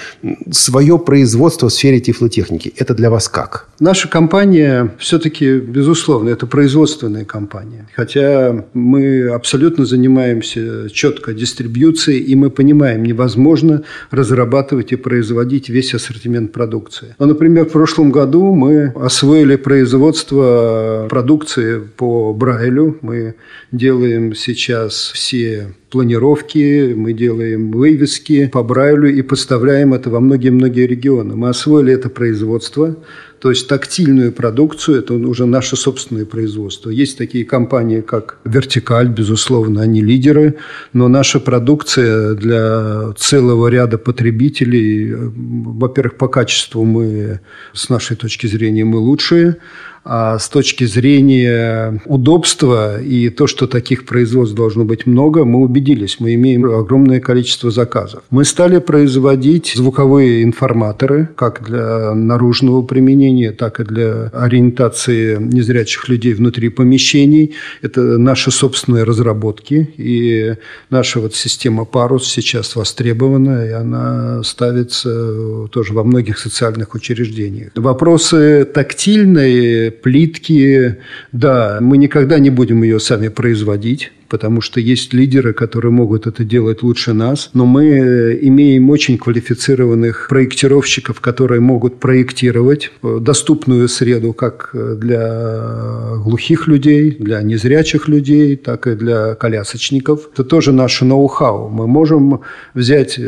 Свое 0.52 0.98
производство 1.00 1.70
в 1.70 1.74
сфере 1.74 2.00
тифлотехники– 2.00 2.74
это 2.78 2.94
для 2.94 3.10
вас 3.10 3.28
как? 3.28 3.68
Наша 3.80 4.08
компания 4.08 4.94
все-таки, 5.00 5.60
безусловно, 5.60 6.30
это 6.30 6.48
производственная 6.48 7.26
компания. 7.26 7.88
Хотя 7.96 8.66
мы 8.74 9.30
абсолютно 9.30 9.86
занимаемся 9.86 10.90
четко 10.90 11.34
дистрибьюцией, 11.34 12.20
и 12.20 12.36
мы 12.36 12.50
понимаем, 12.50 13.04
невозможно 13.04 13.84
разрабатывать 14.12 14.92
и 14.92 14.96
производить 14.96 15.70
весь 15.70 15.94
ассортимент 15.94 16.52
продукции. 16.52 17.16
Но, 17.20 17.26
например, 17.26 17.66
в 17.66 17.72
прошлом 17.72 18.12
году 18.12 18.54
мы 18.54 18.94
освоили 18.96 19.56
производство 19.56 21.08
продукции 21.10 21.80
по 21.80 22.34
Брайлю. 22.34 22.98
Мы 23.02 23.36
делаем 23.72 24.36
сейчас 24.36 25.12
все 25.14 25.74
планировки, 25.94 26.94
мы 26.96 27.14
делаем 27.14 27.72
вывески 27.72 28.48
по 28.48 28.64
Брайлю 28.64 29.14
и 29.16 29.22
поставляем 29.22 29.94
это 29.94 30.10
во 30.10 30.20
многие-многие 30.20 30.88
регионы. 30.88 31.36
Мы 31.36 31.50
освоили 31.50 31.94
это 31.94 32.10
производство, 32.10 32.96
то 33.40 33.52
есть 33.52 33.68
тактильную 33.68 34.32
продукцию, 34.32 34.98
это 34.98 35.14
уже 35.14 35.46
наше 35.46 35.76
собственное 35.76 36.26
производство. 36.26 36.90
Есть 36.90 37.18
такие 37.18 37.46
компании, 37.46 38.02
как 38.02 38.40
Вертикаль, 38.44 39.08
безусловно, 39.08 39.84
они 39.84 40.02
лидеры, 40.02 40.56
но 40.94 41.08
наша 41.08 41.40
продукция 41.40 42.34
для 42.34 43.14
целого 43.16 43.68
ряда 43.68 44.00
потребителей, 44.00 45.14
во-первых, 45.14 46.18
по 46.18 46.28
качеству 46.28 46.86
мы, 46.86 47.40
с 47.74 47.90
нашей 47.90 48.18
точки 48.18 48.48
зрения, 48.48 48.84
мы 48.84 48.98
лучшие, 48.98 49.58
а 50.06 50.38
с 50.38 50.50
точки 50.50 50.84
зрения 50.84 52.02
удобства 52.06 53.02
и 53.02 53.30
то, 53.30 53.48
что 53.48 53.68
таких 53.68 54.06
производств 54.06 54.56
должно 54.56 54.84
быть 54.84 55.06
много, 55.06 55.46
мы 55.46 55.60
убедились. 55.60 56.18
Мы 56.20 56.34
имеем 56.34 56.66
огромное 56.66 57.20
количество 57.20 57.72
заказов. 57.72 58.24
Мы 58.30 58.44
стали 58.44 58.80
производить 58.80 59.74
звуковые 59.76 60.44
информаторы, 60.44 61.30
как 61.36 61.64
для 61.64 62.14
наружного 62.14 62.82
применения, 62.82 63.52
так 63.52 63.80
и 63.80 63.84
для 63.84 64.28
ориентации 64.34 65.38
незрячих 65.38 66.10
людей 66.10 66.34
внутри 66.34 66.70
помещений. 66.70 67.54
Это 67.82 68.02
наши 68.02 68.52
собственные 68.52 69.04
разработки. 69.04 69.94
И 69.98 70.56
наша 70.90 71.20
вот 71.20 71.34
система 71.36 71.86
Парус 71.86 72.28
сейчас 72.28 72.76
востребована, 72.76 73.66
и 73.66 73.72
она 73.72 74.44
ставится 74.44 75.68
тоже 75.68 75.94
во 75.94 76.04
многих 76.04 76.40
социальных 76.40 76.94
учреждениях. 76.94 77.72
Вопросы 77.76 78.66
тактильные 78.66 79.93
плитки, 80.02 80.98
да, 81.32 81.80
мы 81.82 81.98
никогда 81.98 82.40
не 82.40 82.50
будем 82.50 82.84
ее 82.84 83.00
сами 83.00 83.28
производить 83.28 84.12
потому 84.34 84.62
что 84.62 84.80
есть 84.80 85.14
лидеры, 85.14 85.54
которые 85.54 85.92
могут 85.92 86.26
это 86.26 86.44
делать 86.44 86.82
лучше 86.82 87.14
нас, 87.14 87.52
но 87.54 87.68
мы 87.68 87.86
э, 87.86 88.40
имеем 88.42 88.90
очень 88.90 89.20
квалифицированных 89.20 90.26
проектировщиков, 90.28 91.20
которые 91.20 91.62
могут 91.62 92.00
проектировать 92.00 92.92
э, 93.04 93.20
доступную 93.22 93.88
среду 93.88 94.34
как 94.34 94.72
э, 94.74 94.96
для 95.00 96.16
глухих 96.18 96.66
людей, 96.66 97.16
для 97.20 97.44
незрячих 97.44 98.08
людей, 98.08 98.56
так 98.56 98.88
и 98.88 98.96
для 98.96 99.36
колясочников. 99.36 100.30
Это 100.34 100.44
тоже 100.44 100.72
наше 100.72 101.06
ноу-хау. 101.06 101.70
Мы 101.70 101.86
можем 101.86 102.42
взять 102.74 103.20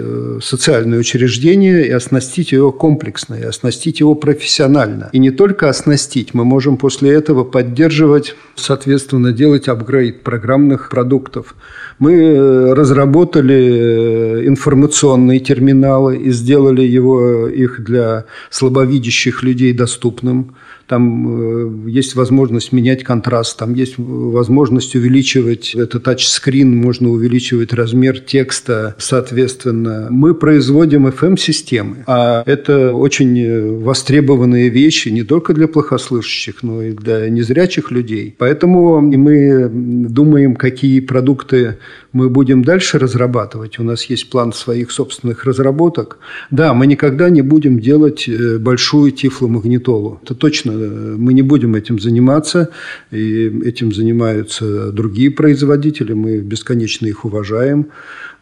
социальное 0.42 0.98
учреждение 0.98 1.86
и 1.86 1.92
оснастить 1.92 2.52
его 2.52 2.72
комплексно, 2.72 3.36
и 3.36 3.44
оснастить 3.44 4.00
его 4.00 4.16
профессионально. 4.16 5.12
И 5.14 5.20
не 5.20 5.30
только 5.30 5.70
оснастить, 5.70 6.34
мы 6.34 6.46
можем 6.46 6.78
после 6.78 7.12
этого 7.12 7.44
поддерживать, 7.44 8.36
соответственно, 8.56 9.32
делать 9.32 9.68
апгрейд 9.68 10.24
программных 10.24 10.95
продуктов. 10.96 11.56
Мы 12.00 12.12
э, 12.14 12.74
разработали 12.74 13.54
э, 13.54 14.48
информационные 14.48 15.40
терминалы 15.40 16.28
и 16.28 16.32
сделали 16.32 16.98
его, 16.98 17.48
их 17.48 17.84
для 17.84 18.24
слабовидящих 18.50 19.44
людей 19.44 19.74
доступным. 19.74 20.56
Там 20.88 21.88
э, 21.88 21.90
есть 21.90 22.16
возможность 22.16 22.72
менять 22.72 23.04
контраст, 23.04 23.58
там 23.58 23.74
есть 23.74 23.96
возможность 23.98 24.96
увеличивать 24.96 25.74
это 25.74 26.00
тачскрин, 26.00 26.76
можно 26.76 27.10
увеличивать 27.10 27.74
размер 27.74 28.20
текста, 28.20 28.96
соответственно. 28.98 30.08
Мы 30.10 30.36
производим 30.36 31.08
FM-системы, 31.08 32.04
а 32.08 32.44
это 32.46 32.94
очень 32.94 33.80
востребованные 33.80 34.70
вещи 34.70 35.10
не 35.10 35.24
только 35.24 35.54
для 35.54 35.68
плохослышащих, 35.68 36.64
но 36.64 36.82
и 36.82 36.92
для 36.92 37.30
незрячих 37.30 37.92
людей. 37.92 38.36
Поэтому 38.38 39.02
мы 39.02 39.70
думаем, 39.72 40.56
какие 40.56 41.00
продукты 41.00 41.78
мы 42.16 42.30
будем 42.30 42.64
дальше 42.64 42.98
разрабатывать. 42.98 43.80
У 43.80 43.84
нас 43.84 44.06
есть 44.06 44.30
план 44.30 44.54
своих 44.54 44.92
собственных 44.92 45.44
разработок. 45.44 46.20
Да, 46.50 46.74
мы 46.74 46.88
никогда 46.88 47.30
не 47.30 47.42
будем 47.42 47.80
делать 47.80 48.30
э, 48.30 48.58
большую 48.58 49.12
тифломагнитолу. 49.12 50.22
Это 50.24 50.34
точно. 50.34 50.75
Э, 50.76 51.16
мы 51.18 51.34
не 51.34 51.42
будем 51.42 51.76
этим 51.76 52.00
заниматься. 52.00 52.70
И 53.12 53.48
этим 53.66 53.94
занимаются 53.94 54.92
другие 54.92 55.32
производители. 55.32 56.14
Мы 56.14 56.40
бесконечно 56.40 57.08
их 57.08 57.26
уважаем 57.26 57.88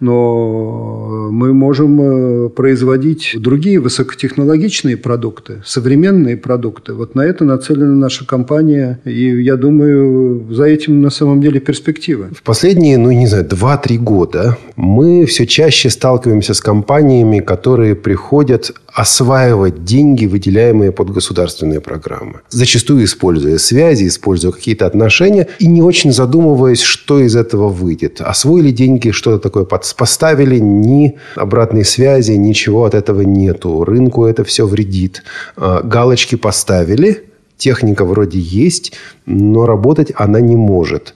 но 0.03 1.29
мы 1.31 1.53
можем 1.53 2.01
э, 2.01 2.49
производить 2.49 3.35
другие 3.39 3.79
высокотехнологичные 3.79 4.97
продукты, 4.97 5.61
современные 5.65 6.35
продукты. 6.35 6.93
Вот 6.93 7.15
на 7.15 7.21
это 7.21 7.45
нацелена 7.45 7.95
наша 7.95 8.25
компания, 8.25 8.99
и 9.05 9.41
я 9.41 9.55
думаю, 9.55 10.45
за 10.53 10.65
этим 10.65 11.01
на 11.01 11.09
самом 11.09 11.41
деле 11.41 11.59
перспективы. 11.59 12.29
В 12.35 12.43
последние, 12.43 12.97
ну 12.97 13.11
не 13.11 13.27
знаю, 13.27 13.45
2-3 13.45 13.97
года 13.97 14.57
мы 14.75 15.25
все 15.25 15.47
чаще 15.47 15.89
сталкиваемся 15.89 16.53
с 16.53 16.61
компаниями, 16.61 17.39
которые 17.39 17.95
приходят 17.95 18.73
осваивать 18.93 19.83
деньги, 19.83 20.27
выделяемые 20.27 20.91
под 20.91 21.11
государственные 21.11 21.81
программы. 21.81 22.41
Зачастую 22.49 23.05
используя 23.05 23.57
связи, 23.57 24.07
используя 24.07 24.51
какие-то 24.51 24.85
отношения 24.85 25.47
и 25.59 25.67
не 25.67 25.81
очень 25.81 26.11
задумываясь, 26.11 26.81
что 26.81 27.19
из 27.19 27.35
этого 27.35 27.69
выйдет. 27.69 28.21
Освоили 28.21 28.71
деньги, 28.71 29.09
что-то 29.09 29.39
такое 29.39 29.63
поставили, 29.93 30.59
ни 30.59 31.17
обратной 31.35 31.85
связи, 31.85 32.31
ничего 32.33 32.85
от 32.85 32.93
этого 32.93 33.21
нету. 33.21 33.83
Рынку 33.83 34.25
это 34.25 34.43
все 34.43 34.65
вредит. 34.65 35.23
А, 35.55 35.81
галочки 35.81 36.35
поставили, 36.35 37.23
техника 37.57 38.05
вроде 38.05 38.39
есть, 38.39 38.93
но 39.25 39.65
работать 39.65 40.11
она 40.15 40.39
не 40.39 40.55
может. 40.55 41.13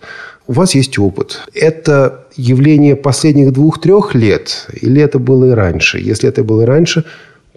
У 0.47 0.53
вас 0.53 0.75
есть 0.75 0.97
опыт. 0.97 1.41
Это 1.53 2.25
явление 2.35 2.95
последних 2.95 3.51
двух-трех 3.51 4.15
лет 4.15 4.67
или 4.81 5.01
это 5.01 5.19
было 5.19 5.51
и 5.51 5.51
раньше? 5.51 5.99
Если 5.99 6.29
это 6.29 6.43
было 6.43 6.61
и 6.61 6.65
раньше, 6.65 7.03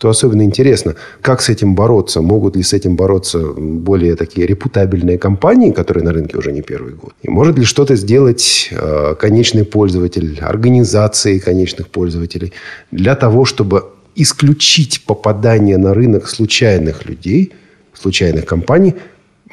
то 0.00 0.08
особенно 0.08 0.42
интересно, 0.42 0.94
как 1.20 1.42
с 1.42 1.50
этим 1.50 1.74
бороться. 1.74 2.22
Могут 2.22 2.56
ли 2.56 2.62
с 2.62 2.72
этим 2.72 2.96
бороться 2.96 3.38
более 3.56 4.16
такие 4.16 4.46
репутабельные 4.46 5.18
компании, 5.18 5.72
которые 5.72 6.04
на 6.04 6.12
рынке 6.12 6.38
уже 6.38 6.52
не 6.52 6.62
первый 6.62 6.94
год? 6.94 7.12
И 7.22 7.28
может 7.30 7.58
ли 7.58 7.64
что-то 7.64 7.96
сделать 7.96 8.70
э, 8.72 9.14
конечный 9.20 9.64
пользователь, 9.64 10.38
организации 10.40 11.38
конечных 11.38 11.88
пользователей 11.88 12.52
для 12.90 13.14
того, 13.14 13.44
чтобы 13.44 13.84
исключить 14.16 15.04
попадание 15.04 15.76
на 15.76 15.92
рынок 15.92 16.28
случайных 16.28 17.04
людей, 17.04 17.52
случайных 17.92 18.46
компаний, 18.46 18.94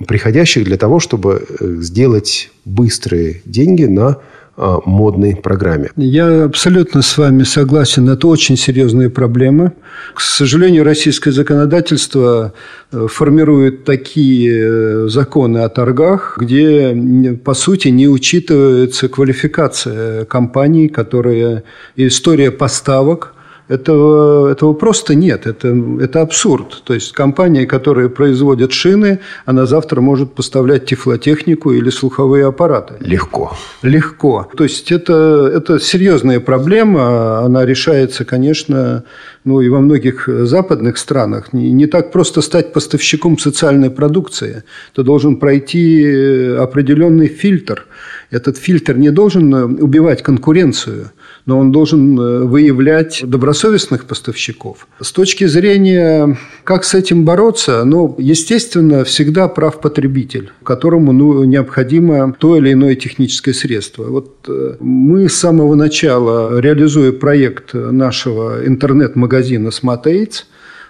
приходящих 0.07 0.63
для 0.63 0.77
того, 0.77 1.01
чтобы 1.01 1.45
э, 1.59 1.81
сделать 1.81 2.51
быстрые 2.63 3.41
деньги 3.45 3.83
на 3.83 4.17
модной 4.57 5.35
программе. 5.35 5.91
Я 5.95 6.45
абсолютно 6.45 7.01
с 7.01 7.17
вами 7.17 7.43
согласен. 7.43 8.09
Это 8.09 8.27
очень 8.27 8.57
серьезная 8.57 9.09
проблема. 9.09 9.73
К 10.13 10.21
сожалению, 10.21 10.83
российское 10.83 11.31
законодательство 11.31 12.53
э, 12.91 13.07
формирует 13.07 13.83
такие 13.83 14.51
э, 14.51 15.07
законы 15.09 15.59
о 15.59 15.69
торгах, 15.69 16.37
где, 16.39 17.37
по 17.45 17.53
сути, 17.53 17.89
не 17.89 18.07
учитывается 18.07 19.09
квалификация 19.09 20.25
компаний, 20.25 20.89
которые 20.89 21.63
история 21.95 22.51
поставок– 22.51 23.33
Этого, 23.67 24.49
этого 24.51 24.71
просто 24.73 25.13
нет. 25.13 25.45
Это, 25.45 25.75
это 25.99 26.21
абсурд. 26.21 26.83
То 26.85 26.93
есть 26.93 27.11
компания, 27.11 27.65
которая 27.65 28.07
производит 28.07 28.71
шины, 28.71 29.19
она 29.45 29.65
завтра 29.65 29.99
может 29.99 30.33
поставлять 30.33 30.85
тифлотехнику 30.85 31.73
или 31.73 31.89
слуховые 31.89 32.45
аппараты. 32.45 32.93
Легко. 33.01 33.51
Легко. 33.81 34.49
То 34.55 34.63
есть 34.63 34.91
это, 34.91 35.51
это 35.53 35.79
серьезная 35.79 36.39
проблема. 36.39 37.39
Она 37.39 37.65
решается, 37.65 38.23
конечно, 38.23 39.03
ну 39.43 39.59
и 39.59 39.67
во 39.67 39.81
многих 39.81 40.29
западных 40.29 40.97
странах. 40.97 41.51
Не, 41.51 41.71
не 41.73 41.87
так 41.87 42.13
просто 42.13 42.41
стать 42.41 42.71
поставщиком 42.71 43.37
социальной 43.37 43.89
продукции. 43.89 44.63
Ты 44.95 45.03
должен 45.03 45.35
пройти 45.35 46.55
определенный 46.57 47.27
фильтр. 47.27 47.85
Этот 48.31 48.57
фильтр 48.57 48.95
не 48.97 49.09
должен 49.09 49.53
убивать 49.53 50.23
конкуренцию 50.23 51.11
но 51.47 51.57
он 51.57 51.71
должен 51.71 52.19
э, 52.19 52.39
выявлять 52.43 53.21
добросовестных 53.23 54.05
поставщиков. 54.05 54.87
С 55.01 55.11
точки 55.11 55.45
зрения, 55.45 56.37
как 56.63 56.83
с 56.83 56.93
этим 56.93 57.23
бороться, 57.23 57.83
ну, 57.85 58.13
естественно, 58.19 59.03
всегда 59.05 59.47
прав 59.47 59.81
потребитель, 59.81 60.51
которому 60.63 61.13
ну, 61.13 61.45
необходимо 61.45 62.35
то 62.37 62.57
или 62.57 62.73
иное 62.73 62.95
техническое 62.95 63.53
средство. 63.53 64.03
Вот 64.03 64.45
э, 64.49 64.75
мы 64.81 65.29
с 65.29 65.35
самого 65.35 65.75
начала, 65.75 66.59
реализуя 66.59 67.13
проект 67.13 67.73
нашего 67.73 68.67
интернет-магазина 68.67 69.69
Smart 69.69 70.03
Aids, 70.03 70.43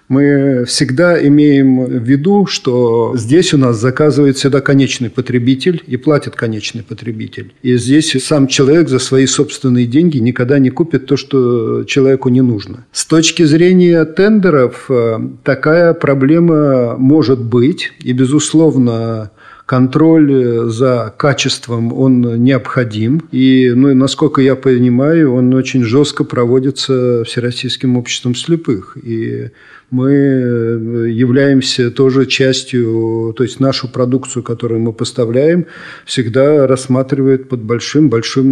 мы 0.07 0.63
всегда 0.65 1.25
имеем 1.27 1.83
в 1.83 2.03
виду, 2.03 2.45
что 2.45 3.13
здесь 3.15 3.53
у 3.53 3.57
нас 3.57 3.77
заказывает 3.77 4.37
всегда 4.37 4.61
конечный 4.61 5.09
потребитель 5.09 5.83
и 5.85 5.97
платит 5.97 6.35
конечный 6.35 6.83
потребитель. 6.83 7.53
И 7.61 7.77
здесь 7.77 8.15
сам 8.23 8.47
человек 8.47 8.89
за 8.89 8.99
свои 8.99 9.25
собственные 9.25 9.85
деньги 9.85 10.17
никогда 10.17 10.59
не 10.59 10.69
купит 10.69 11.05
то, 11.07 11.17
что 11.17 11.83
человеку 11.83 12.29
не 12.29 12.41
нужно. 12.41 12.85
С 12.91 13.05
точки 13.05 13.43
зрения 13.43 14.05
тендеров 14.05 14.85
э, 14.89 15.19
такая 15.43 15.93
проблема 15.93 16.95
может 16.97 17.43
быть. 17.43 17.91
И, 17.99 18.13
безусловно, 18.13 19.31
контроль 19.67 20.31
э, 20.33 20.65
за 20.69 21.13
качеством, 21.17 21.93
он 21.93 22.21
необходим. 22.43 23.21
И, 23.31 23.71
ну, 23.75 23.93
насколько 23.93 24.41
я 24.41 24.55
понимаю, 24.55 25.33
он 25.33 25.53
очень 25.53 25.83
жестко 25.83 26.23
проводится 26.23 27.23
Всероссийским 27.25 27.97
обществом 27.97 28.33
слепых. 28.33 28.97
И 29.03 29.51
мы 29.89 30.11
э, 30.11 31.09
являемся 31.09 31.91
тоже 31.91 32.25
частью, 32.25 33.33
то 33.37 33.43
есть 33.43 33.59
нашу 33.59 33.89
продукцию, 33.89 34.43
которую 34.43 34.79
мы 34.79 34.93
поставляем, 34.93 35.65
всегда 36.05 36.65
рассматривают 36.65 37.49
под 37.49 37.61
большим-большим 37.61 38.47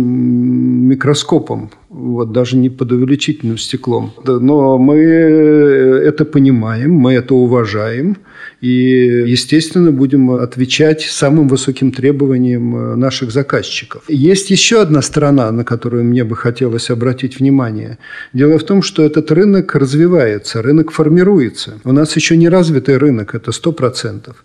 микроскопом, 0.89 1.71
вот 1.89 2.33
даже 2.33 2.57
не 2.57 2.69
под 2.69 2.91
увеличительным 2.91 3.57
стеклом. 3.57 4.11
Но 4.25 4.77
мы 4.77 4.97
э, 4.97 6.01
это 6.07 6.25
понимаем, 6.25 6.91
мы 6.91 7.13
это 7.13 7.35
уважаем, 7.35 8.17
и, 8.65 9.23
естественно, 9.27 9.91
будем 9.91 10.31
отвечать 10.31 11.01
самым 11.01 11.47
высоким 11.47 11.91
требованиям 11.91 12.75
э, 12.75 12.95
наших 12.95 13.31
заказчиков. 13.31 14.01
Есть 14.07 14.49
еще 14.49 14.81
одна 14.81 15.03
сторона, 15.03 15.51
на 15.51 15.63
которую 15.63 16.03
мне 16.03 16.23
бы 16.23 16.35
хотелось 16.35 16.89
обратить 16.89 17.39
внимание. 17.39 17.99
Дело 18.33 18.57
в 18.57 18.63
том, 18.63 18.81
что 18.81 19.03
этот 19.03 19.31
рынок 19.31 19.75
развивается, 19.75 20.63
рынок 20.63 20.91
формируется. 20.91 21.79
У 21.83 21.91
нас 21.91 22.15
еще 22.15 22.37
не 22.37 22.49
развитый 22.49 22.97
рынок, 22.97 23.35
это 23.35 23.51
сто 23.51 23.71
процентов. 23.71 24.43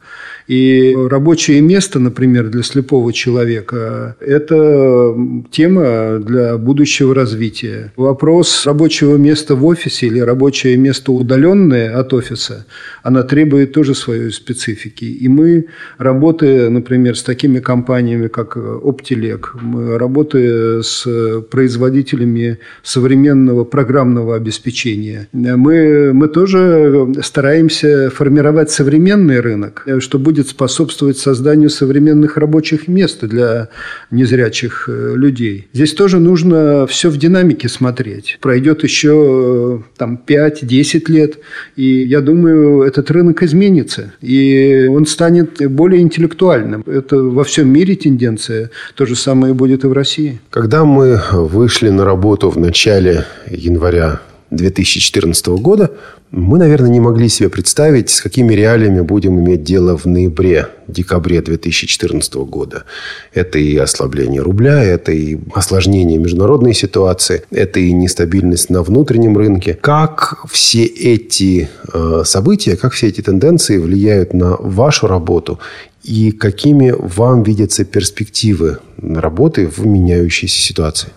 И 0.50 0.96
рабочее 0.96 1.60
место, 1.60 2.00
например, 2.00 2.48
для 2.48 2.64
слепого 2.64 3.12
человека– 3.12 4.16
это 4.20 5.14
тема 5.52 6.18
для 6.18 6.58
будущего 6.58 7.14
развития. 7.14 7.92
Вопрос 7.96 8.66
рабочего 8.66 9.16
места 9.16 9.54
в 9.54 9.64
офисе 9.64 10.06
или 10.06 10.18
рабочее 10.18 10.76
место 10.76 11.12
удаленное 11.12 11.96
от 11.96 12.12
офиса, 12.12 12.66
она 13.04 13.22
требует 13.22 13.72
тоже 13.72 13.94
своей 13.94 14.32
специфики. 14.32 15.04
И 15.04 15.28
мы, 15.28 15.66
работая, 15.98 16.68
например, 16.68 17.16
с 17.16 17.22
такими 17.22 17.60
компаниями, 17.60 18.26
как 18.26 18.56
Optilec, 18.56 19.50
мы, 19.60 19.98
работая 19.98 20.82
с 20.82 21.06
производителями 21.50 22.58
современного 22.82 23.62
программного 23.62 24.34
обеспечения, 24.34 25.28
мы, 25.32 26.12
мы 26.12 26.26
тоже 26.26 27.12
стараемся 27.22 28.10
формировать 28.10 28.70
современный 28.70 29.38
рынок, 29.38 29.84
что 30.00 30.18
будет 30.18 30.48
способствовать 30.48 31.18
созданию 31.18 31.70
современных 31.70 32.36
рабочих 32.36 32.88
мест 32.88 33.22
для 33.22 33.68
незрячих 34.10 34.88
э, 34.88 35.14
людей. 35.16 35.68
Здесь 35.72 35.94
тоже 35.94 36.18
нужно 36.18 36.86
все 36.86 37.10
в 37.10 37.16
динамике 37.16 37.68
смотреть. 37.68 38.38
Пройдет 38.40 38.82
еще 38.82 39.80
э, 39.80 39.96
там 39.96 40.20
5-10 40.26 41.10
лет, 41.10 41.38
и 41.76 42.02
я 42.02 42.20
думаю, 42.20 42.82
этот 42.82 43.10
рынок 43.10 43.42
изменится, 43.42 44.12
и 44.20 44.86
он 44.88 45.06
станет 45.06 45.70
более 45.70 46.00
интеллектуальным. 46.00 46.82
Это 46.86 47.16
во 47.16 47.44
всем 47.44 47.68
мире 47.68 47.96
тенденция. 47.96 48.70
То 48.94 49.06
же 49.06 49.16
самое 49.16 49.54
будет 49.54 49.84
и 49.84 49.86
в 49.86 49.92
России. 49.92 50.40
Когда 50.50 50.84
мы 50.84 51.20
вышли 51.32 51.90
на 51.90 52.04
работу 52.04 52.50
в 52.50 52.58
начале 52.58 53.24
января 53.48 54.20
2014 54.50 55.46
года, 55.48 55.90
мы, 56.30 56.58
наверное, 56.58 56.90
не 56.90 57.00
могли 57.00 57.28
себе 57.28 57.48
представить, 57.48 58.10
с 58.10 58.20
какими 58.20 58.54
реалиями 58.54 59.00
будем 59.00 59.40
иметь 59.40 59.64
дело 59.64 59.96
в 59.96 60.06
ноябре, 60.06 60.68
декабре 60.86 61.42
2014 61.42 62.34
года. 62.34 62.84
Это 63.32 63.58
и 63.58 63.76
ослабление 63.76 64.42
рубля, 64.42 64.82
это 64.82 65.12
и 65.12 65.38
осложнение 65.54 66.18
международной 66.18 66.74
ситуации, 66.74 67.42
это 67.50 67.80
и 67.80 67.92
нестабильность 67.92 68.70
на 68.70 68.82
внутреннем 68.82 69.36
рынке. 69.36 69.74
Как 69.80 70.44
все 70.48 70.84
эти 70.84 71.68
э, 71.92 72.22
события, 72.24 72.76
как 72.76 72.92
все 72.92 73.08
эти 73.08 73.20
тенденции 73.20 73.78
влияют 73.78 74.32
на 74.32 74.56
вашу 74.56 75.08
работу 75.08 75.58
и 76.02 76.30
какими 76.32 76.94
вам 76.96 77.42
видятся 77.42 77.84
перспективы 77.84 78.78
работы 79.02 79.66
в 79.66 79.84
меняющейся 79.84 80.60
ситуации? 80.60 81.10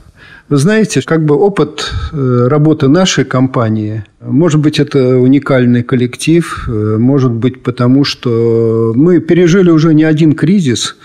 Вы 0.49 0.57
знаете, 0.57 1.01
как 1.01 1.23
бы 1.23 1.35
опыт 1.35 1.89
э, 2.11 2.47
работы 2.49 2.89
нашей 2.89 3.23
компании, 3.23 4.03
может 4.19 4.59
быть, 4.59 4.77
это 4.77 5.17
уникальный 5.17 5.83
коллектив, 5.83 6.65
э, 6.67 6.97
может 6.99 7.31
быть, 7.31 7.63
потому 7.63 8.03
что 8.03 8.91
мы 8.93 9.19
пережили 9.21 9.69
уже 9.69 9.93
не 9.93 10.03
один 10.03 10.33
кризис, 10.33 10.97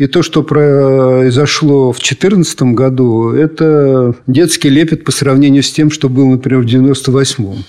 и 0.00 0.06
то, 0.06 0.22
что 0.22 0.42
произошло 0.42 1.92
в 1.92 1.98
2014 1.98 2.62
году, 2.62 3.32
это 3.32 4.14
детский 4.26 4.70
лепет 4.70 5.04
по 5.04 5.12
сравнению 5.12 5.62
с 5.62 5.70
тем, 5.70 5.90
что 5.90 6.08
было, 6.08 6.30
например, 6.30 6.62
в 6.62 6.64
1998. 6.64 7.64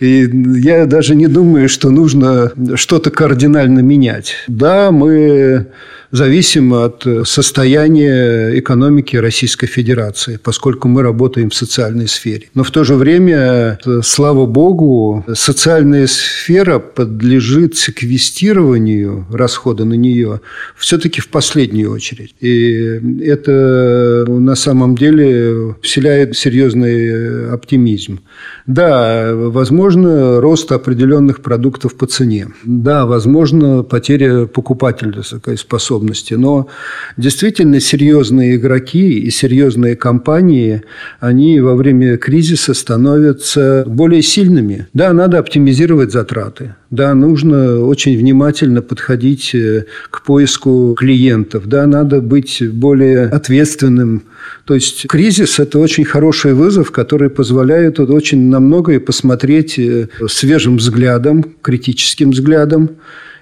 И 0.00 0.28
я 0.60 0.86
даже 0.86 1.14
не 1.14 1.28
думаю, 1.28 1.68
что 1.68 1.90
нужно 1.90 2.50
что-то 2.74 3.12
кардинально 3.12 3.78
менять. 3.78 4.34
Да, 4.48 4.90
мы 4.90 5.68
зависим 6.10 6.72
от 6.74 7.06
состояния 7.24 8.58
экономики 8.58 9.16
Российской 9.16 9.66
Федерации, 9.66 10.38
поскольку 10.42 10.88
мы 10.88 11.02
работаем 11.02 11.50
в 11.50 11.54
социальной 11.54 12.08
сфере. 12.08 12.48
Но 12.54 12.64
в 12.64 12.70
то 12.70 12.82
же 12.84 12.94
время, 12.94 13.78
слава 14.02 14.46
богу, 14.46 15.24
социальная 15.34 16.06
сфера 16.06 16.78
подлежит 16.78 17.76
секвестированию 17.76 19.26
расхода 19.30 19.84
на 19.84 19.94
нее 19.94 20.40
все-таки 20.76 21.20
в 21.20 21.28
последнюю 21.68 21.92
очередь. 21.92 22.34
И 22.40 23.00
это 23.24 24.24
на 24.28 24.54
самом 24.54 24.96
деле 24.96 25.74
вселяет 25.82 26.36
серьезный 26.36 27.50
оптимизм. 27.52 28.20
Да, 28.66 29.32
возможно, 29.34 30.40
рост 30.40 30.72
определенных 30.72 31.40
продуктов 31.42 31.94
по 31.94 32.06
цене. 32.06 32.48
Да, 32.64 33.06
возможно, 33.06 33.82
потеря 33.82 34.46
покупательской 34.46 35.56
способности. 35.58 36.34
Но 36.34 36.68
действительно 37.16 37.80
серьезные 37.80 38.56
игроки 38.56 39.18
и 39.18 39.30
серьезные 39.30 39.96
компании, 39.96 40.82
они 41.20 41.60
во 41.60 41.74
время 41.74 42.16
кризиса 42.16 42.74
становятся 42.74 43.84
более 43.86 44.22
сильными. 44.22 44.86
Да, 44.94 45.12
надо 45.12 45.38
оптимизировать 45.38 46.12
затраты. 46.12 46.74
Да, 46.90 47.14
нужно 47.14 47.80
очень 47.80 48.16
внимательно 48.16 48.80
подходить 48.80 49.54
э, 49.54 49.84
к 50.10 50.24
поиску 50.24 50.94
клиентов. 50.98 51.66
Да, 51.66 51.86
надо 51.86 52.20
быть 52.22 52.62
более 52.72 53.26
ответственным 53.26 54.22
то 54.68 54.74
есть 54.74 55.06
кризис– 55.06 55.58
это 55.60 55.78
очень 55.78 56.04
хороший 56.04 56.52
вызов, 56.52 56.90
который 56.90 57.30
позволяет 57.30 57.98
очень 58.00 58.50
на 58.50 58.60
многое 58.60 59.00
посмотреть 59.00 59.78
э, 59.78 60.08
свежим 60.28 60.76
взглядом, 60.76 61.42
критическим 61.62 62.32
взглядом. 62.32 62.90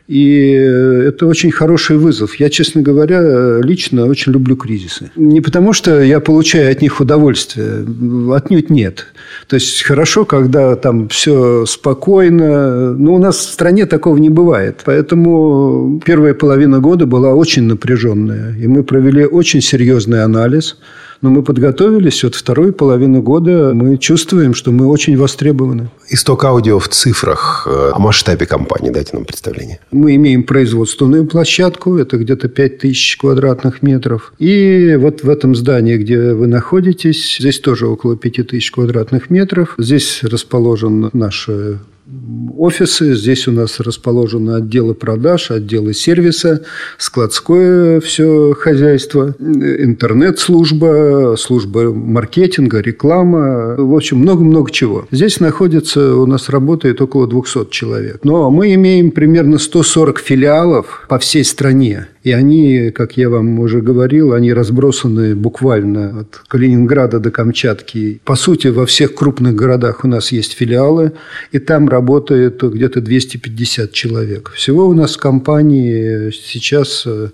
И 0.09 0.53
э, 0.53 1.09
это 1.09 1.27
очень 1.27 1.51
хороший 1.51 1.97
вызов. 1.97 2.37
Я, 2.37 2.49
честно 2.49 2.83
говоря, 2.83 3.61
лично 3.61 4.07
очень 4.07 4.33
люблю 4.33 4.57
кризисы. 4.57 5.11
Не 5.17 5.41
потому, 5.41 5.73
что 5.73 6.01
я 6.01 6.21
получаю 6.21 6.71
от 6.71 6.81
них 6.81 7.01
удовольствие. 7.01 7.85
Отнюдь 8.33 8.71
нет. 8.71 9.07
То 9.49 9.55
есть, 9.55 9.83
хорошо, 9.83 10.25
когда 10.25 10.77
там 10.77 11.09
все 11.09 11.67
спокойно. 11.67 12.93
Но 12.93 13.15
у 13.15 13.19
нас 13.19 13.37
в 13.37 13.53
стране 13.53 13.87
такого 13.87 14.17
не 14.19 14.31
бывает. 14.31 14.83
Поэтому 14.85 16.01
первая 16.05 16.35
половина 16.35 16.79
года 16.79 17.07
была 17.07 17.35
очень 17.35 17.65
напряженная. 17.65 18.55
И 18.57 18.67
мы 18.69 18.85
провели 18.85 19.25
очень 19.25 19.61
серьезный 19.61 20.23
анализ– 20.23 20.77
Но 21.23 21.31
мы 21.31 21.43
подготовились. 21.43 22.23
Вот 22.25 22.35
вторую 22.35 22.73
половину 22.73 23.23
года 23.23 23.73
мы 23.75 23.97
чувствуем, 23.99 24.55
что 24.55 24.73
мы 24.73 24.87
очень 24.87 25.17
востребованы. 25.17 25.89
Исток 26.09 26.45
аудио 26.45 26.79
в 26.79 26.89
цифрах 26.89 27.67
э, 27.69 27.91
о 27.95 27.99
масштабе 27.99 28.47
компании. 28.47 28.91
Дайте 28.91 29.11
нам 29.15 29.25
представление. 29.25 29.81
Мы 29.91 30.15
имеем 30.17 30.45
производственную 30.45 31.27
площадку. 31.27 31.97
Это 31.97 32.17
где-то 32.19 32.49
5000 32.49 33.17
квадратных 33.19 33.83
метров. 33.83 34.33
И 34.39 34.97
вот 34.99 35.23
в 35.23 35.29
этом 35.29 35.55
здании, 35.55 35.97
где 35.97 36.33
вы 36.33 36.47
находитесь, 36.47 37.39
здесь 37.39 37.61
тоже 37.61 37.87
около 37.87 38.17
5000 38.17 38.71
квадратных 38.71 39.31
метров. 39.31 39.75
Здесь 39.79 40.21
расположен 40.23 41.11
наш 41.13 41.49
офисы. 42.57 43.15
Здесь 43.15 43.49
у 43.49 43.53
нас 43.53 43.81
расположены 43.81 44.57
отделы 44.57 44.95
продаж, 44.95 45.51
отделы 45.51 45.95
сервиса, 45.95 46.63
складское 46.99 48.01
все 48.01 48.55
хозяйство, 48.59 49.35
интернет-служба, 49.39 51.37
служба 51.39 51.93
маркетинга, 51.93 52.81
реклама. 52.81 53.77
В 53.77 53.95
общем, 53.95 54.19
много-много 54.19 54.71
чего. 54.71 55.07
Здесь 55.11 55.41
находится, 55.41 56.17
у 56.17 56.27
нас 56.27 56.49
работает 56.49 57.01
около 57.01 57.27
200 57.27 57.71
человек. 57.71 58.21
Но 58.25 58.51
мы 58.51 58.75
имеем 58.75 59.11
примерно 59.11 59.59
140 59.59 60.19
филиалов 60.19 61.07
по 61.09 61.19
всей 61.19 61.45
стране. 61.45 62.07
И 62.27 62.33
они, 62.33 62.91
как 62.91 63.17
я 63.17 63.31
вам 63.31 63.61
уже 63.61 63.81
говорил, 63.81 64.33
они 64.33 64.53
разбросаны 64.53 65.37
буквально 65.37 66.23
от 66.23 66.43
Калининграда 66.49 67.21
до 67.21 67.31
Камчатки. 67.31 68.21
По 68.25 68.35
сути, 68.35 68.67
во 68.67 68.85
всех 68.85 69.15
крупных 69.15 69.55
городах 69.55 70.03
у 70.03 70.09
нас 70.09 70.33
есть 70.33 70.55
филиалы, 70.55 71.13
и 71.53 71.61
там 71.61 71.89
работает 71.97 72.63
где-то 72.63 73.01
250 73.01 73.93
человек. 73.93 74.53
Всего 74.55 74.87
у 74.87 74.95
нас 74.95 75.17
в 75.17 75.19
компании 75.19 76.31
сейчас 76.31 77.07
э, 77.07 77.31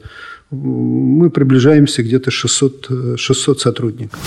мы 0.51 1.31
приближаемся 1.31 2.03
где-то 2.03 2.31
600, 2.31 3.19
600 3.19 3.61
сотрудников. 3.61 4.21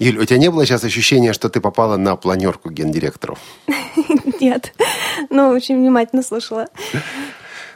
Юль, 0.00 0.18
у 0.18 0.24
тебя 0.24 0.38
не 0.38 0.50
было 0.50 0.66
сейчас 0.66 0.84
ощущения, 0.84 1.32
что 1.32 1.48
ты 1.48 1.60
попала 1.60 1.96
на 1.96 2.16
планерку 2.16 2.70
гендиректоров? 2.70 3.38
Нет. 4.40 4.72
Ну, 5.30 5.50
очень 5.50 5.78
внимательно 5.78 6.22
слушала. 6.22 6.66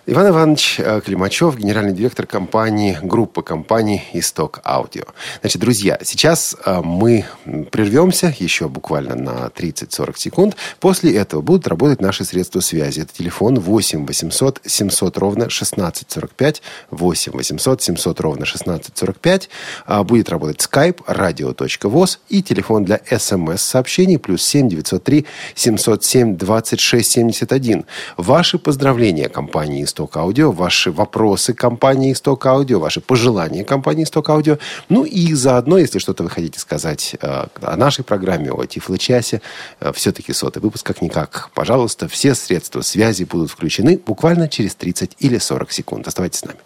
Иван 0.07 0.29
Иванович 0.29 0.77
э, 0.79 1.03
Климачев, 1.05 1.59
генеральный 1.59 1.93
директор 1.93 2.27
компании, 2.27 2.99
группы 3.03 3.43
компаний 3.43 4.03
«Исток 4.15 4.61
Аудио». 4.65 5.05
Значит, 5.41 5.61
друзья, 5.61 5.99
сейчас 6.03 6.57
э, 6.65 6.81
мы 6.83 7.27
прервемся 7.71 8.35
еще 8.39 8.69
буквально 8.69 9.15
на 9.15 9.51
30-40 9.55 10.17
секунд. 10.17 10.57
После 10.81 11.15
этого 11.15 11.43
будут 11.43 11.69
работать 11.69 12.01
наши 12.01 12.25
средства 12.25 12.61
связи. 12.61 13.01
Это 13.01 13.13
телефон 13.13 13.61
8 13.61 14.07
800 14.07 14.63
700 14.65 15.19
ровно 15.19 15.45
1645, 15.45 16.63
8 16.91 17.33
800 17.33 17.83
700 17.83 18.21
ровно 18.21 18.45
1645. 18.45 19.51
А, 19.85 20.03
будет 20.03 20.31
работать 20.31 20.67
skype, 20.67 21.05
radio.voz 21.07 22.21
и 22.31 22.43
телефон 22.43 22.87
для 22.87 23.01
смс-сообщений 23.07 24.19
плюс 24.19 24.43
7 24.45 24.71
903 24.71 25.27
707 25.55 26.37
26 26.39 27.11
71. 27.11 27.85
Ваши 28.17 28.59
поздравления 28.59 29.29
компании 29.29 29.85
«Исток 29.85 29.90
Исток 29.91 30.17
Аудио, 30.19 30.53
ваши 30.53 30.93
вопросы 30.93 31.53
компании 31.53 32.13
Исток 32.13 32.47
Аудио, 32.47 32.79
ваши 32.79 33.01
пожелания 33.01 33.65
компании 33.65 34.05
Исток 34.05 34.29
Аудио. 34.29 34.59
Ну 34.89 35.03
и 35.03 35.35
заодно, 35.35 35.79
если 35.79 35.99
что-то 35.99 36.23
вы 36.23 36.31
хотите 36.31 36.61
сказать 36.61 37.17
э, 37.21 37.47
о 37.61 37.77
нашей 37.77 38.05
программе, 38.05 38.53
о 38.53 38.63
Тифло-часе, 38.63 39.43
э, 39.81 39.93
все-таки 39.93 40.33
сотый 40.33 40.63
выпуск 40.63 40.87
как-никак, 40.87 41.51
пожалуйста, 41.55 42.07
все 42.07 42.37
средства 42.37 42.83
связи 42.83 43.25
будут 43.25 43.51
включены 43.51 43.99
буквально 43.99 44.49
через 44.49 44.77
30 44.77 45.17
или 45.19 45.39
40 45.39 45.73
секунд. 45.73 46.07
Оставайтесь 46.07 46.39
с 46.39 46.45
нами. 46.45 46.61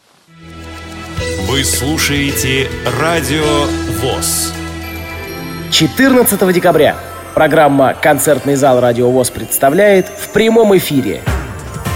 Вы 1.49 1.65
слушаете 1.65 2.69
Радио 3.01 3.65
ВОЗ. 4.03 4.53
14 5.71 6.53
декабря 6.53 6.95
программа 7.35 7.95
«Концертный 7.95 8.57
зал 8.57 8.81
Радио 8.81 9.11
ВОЗ» 9.11 9.31
представляет 9.31 10.09
в 10.09 10.29
прямом 10.29 10.77
эфире– 10.77 11.23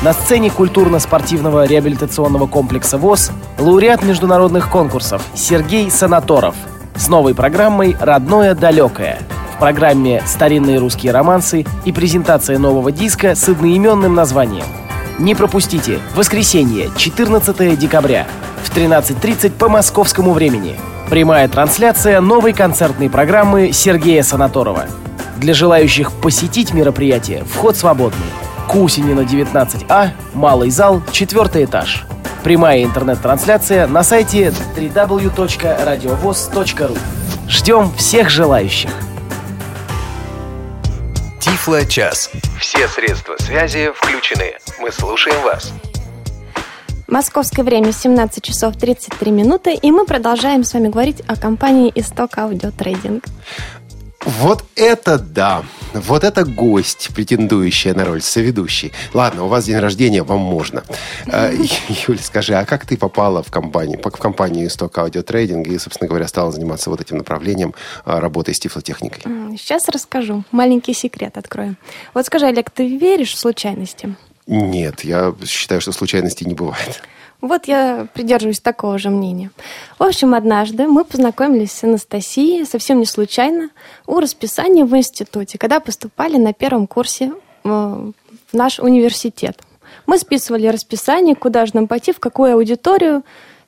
на 0.02 0.12
сцене 0.12 0.50
культурно-спортивного 0.50 1.66
реабилитационного 1.66 2.46
комплекса 2.46 2.98
ВОЗ 2.98 3.32
лауреат 3.58 4.04
международных 4.04 4.70
конкурсов 4.70 5.22
Сергей 5.34 5.90
Санаторов 5.90 6.54
с 6.94 7.08
новой 7.08 7.34
программой 7.34 7.96
«Родное 8.00 8.54
далекое». 8.54 9.18
В 9.56 9.58
программе 9.58 10.22
«Старинные 10.24 10.78
русские 10.78 11.12
романсы» 11.12 11.66
и 11.84 11.92
презентация 11.92 12.58
нового 12.58 12.92
диска 12.92 13.34
с 13.34 13.48
одноименным 13.48 14.14
названием. 14.14 14.64
Не 15.18 15.34
пропустите, 15.34 15.98
воскресенье, 16.14 16.90
14 16.96 17.76
декабря, 17.76 18.28
в 18.62 18.76
13.30 18.76 19.50
по 19.50 19.68
московскому 19.68 20.32
времени. 20.32 20.76
Прямая 21.10 21.48
трансляция 21.48 22.20
новой 22.20 22.52
концертной 22.52 23.10
программы 23.10 23.72
Сергея 23.72 24.22
Санаторова. 24.22 24.86
Для 25.38 25.54
желающих 25.54 26.12
посетить 26.12 26.72
мероприятие 26.72 27.44
вход 27.44 27.76
свободный. 27.76 28.26
Кусинина 28.68 29.20
19А, 29.20 30.10
малый 30.34 30.70
зал, 30.70 31.00
четвертый 31.10 31.64
этаж. 31.64 32.04
Прямая 32.44 32.84
интернет-трансляция 32.84 33.86
на 33.86 34.02
сайте 34.02 34.52
www.radiovoz.ru. 34.76 36.98
Ждем 37.48 37.90
всех 37.94 38.28
желающих. 38.28 38.90
Тифло 41.40 41.86
час. 41.86 42.30
Все 42.60 42.86
средства 42.88 43.36
связи 43.38 43.90
включены. 43.94 44.58
Мы 44.80 44.92
слушаем 44.92 45.40
вас. 45.42 45.72
Московское 47.06 47.64
время 47.64 47.92
17 47.92 48.44
часов 48.44 48.76
33 48.76 49.32
минуты, 49.32 49.72
и 49.72 49.90
мы 49.90 50.04
продолжаем 50.04 50.62
с 50.62 50.74
вами 50.74 50.88
говорить 50.88 51.22
о 51.26 51.36
компании 51.36 51.90
Исток 51.94 52.36
Аудио 52.36 52.70
Трейдинг. 52.70 53.24
Вот 54.24 54.64
это 54.74 55.18
да! 55.18 55.64
Вот 55.94 56.24
это 56.24 56.44
гость, 56.44 57.10
претендующая 57.14 57.94
на 57.94 58.04
роль 58.04 58.20
соведущей. 58.20 58.92
Ладно, 59.14 59.44
у 59.44 59.48
вас 59.48 59.64
день 59.64 59.78
рождения, 59.78 60.22
вам 60.22 60.40
можно. 60.40 60.84
Э, 61.26 61.54
Юля, 62.08 62.20
скажи, 62.20 62.54
а 62.54 62.64
как 62.64 62.84
ты 62.84 62.96
попала 62.96 63.42
в 63.42 63.50
компанию, 63.50 63.98
в 64.02 64.10
компанию 64.10 64.66
Исток 64.66 64.98
Аудиотрейдинг 64.98 65.66
и, 65.68 65.78
собственно 65.78 66.08
говоря, 66.08 66.28
стала 66.28 66.52
заниматься 66.52 66.90
вот 66.90 67.00
этим 67.00 67.16
направлением 67.16 67.74
а, 68.04 68.20
работы 68.20 68.52
с 68.52 68.60
тифлотехникой? 68.60 69.22
Сейчас 69.56 69.88
расскажу. 69.88 70.44
Маленький 70.50 70.94
секрет 70.94 71.38
открою. 71.38 71.76
Вот 72.12 72.26
скажи, 72.26 72.46
Олег, 72.46 72.70
ты 72.70 72.98
веришь 72.98 73.32
в 73.32 73.38
случайности? 73.38 74.14
Нет, 74.46 75.04
я 75.04 75.34
считаю, 75.46 75.80
что 75.80 75.92
случайностей 75.92 76.44
не 76.44 76.54
бывает. 76.54 77.02
Вот 77.40 77.68
я 77.68 78.08
придерживаюсь 78.14 78.58
такого 78.58 78.98
же 78.98 79.10
мнения. 79.10 79.50
В 79.98 80.02
общем, 80.02 80.34
однажды 80.34 80.88
мы 80.88 81.04
познакомились 81.04 81.70
с 81.70 81.84
Анастасией 81.84 82.66
совсем 82.66 82.98
не 82.98 83.06
случайно 83.06 83.70
у 84.06 84.18
расписания 84.18 84.84
в 84.84 84.96
институте, 84.96 85.56
когда 85.56 85.78
поступали 85.78 86.36
на 86.36 86.52
первом 86.52 86.88
курсе 86.88 87.32
э, 87.64 87.68
в 87.68 88.12
наш 88.52 88.80
университет. 88.80 89.60
Мы 90.06 90.18
списывали 90.18 90.66
расписание, 90.66 91.36
куда 91.36 91.64
же 91.66 91.72
нам 91.74 91.86
пойти, 91.86 92.12
в 92.12 92.18
какую 92.18 92.54
аудиторию, 92.54 93.22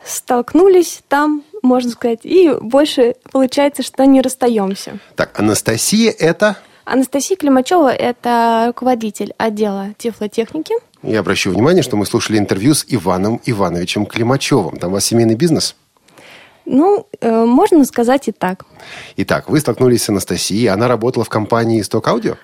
столкнулись 0.05 1.03
там, 1.07 1.45
можно 1.63 1.91
сказать, 1.93 2.21
и 2.25 2.53
больше 2.61 3.15
получается, 3.31 3.85
что 3.85 4.05
не 4.05 4.21
расстаемся. 4.21 4.99
Так, 5.15 5.39
Анастасия 5.39 6.11
это? 6.11 6.57
Анастасия 6.85 7.37
Климачева– 7.37 7.93
это 7.95 8.65
руководитель 8.69 9.33
отдела 9.39 9.95
тифлотехники– 9.97 10.75
я 11.03 11.21
обращу 11.21 11.51
внимание, 11.51 11.83
что 11.83 11.97
мы 11.97 12.07
слушали 12.07 12.39
интервью 12.39 12.75
с 12.75 12.85
Иваном 12.89 13.41
Ивановичем 13.45 14.07
Климачевым. 14.07 14.77
Там 14.77 14.91
у 14.91 14.95
вас 14.95 15.07
семейный 15.07 15.35
бизнес? 15.35 15.77
Ну, 16.67 17.07
э, 17.21 17.45
можно 17.45 17.85
сказать 17.85 18.29
и 18.29 18.33
так. 18.33 18.65
Итак, 19.17 19.49
вы 19.49 19.61
столкнулись 19.61 20.03
с 20.03 20.09
Анастасией. 20.09 20.69
Она 20.69 20.89
работала 20.89 21.25
в 21.25 21.29
компании 21.29 21.81
«Исток 21.81 22.07
Аудио»? 22.09 22.37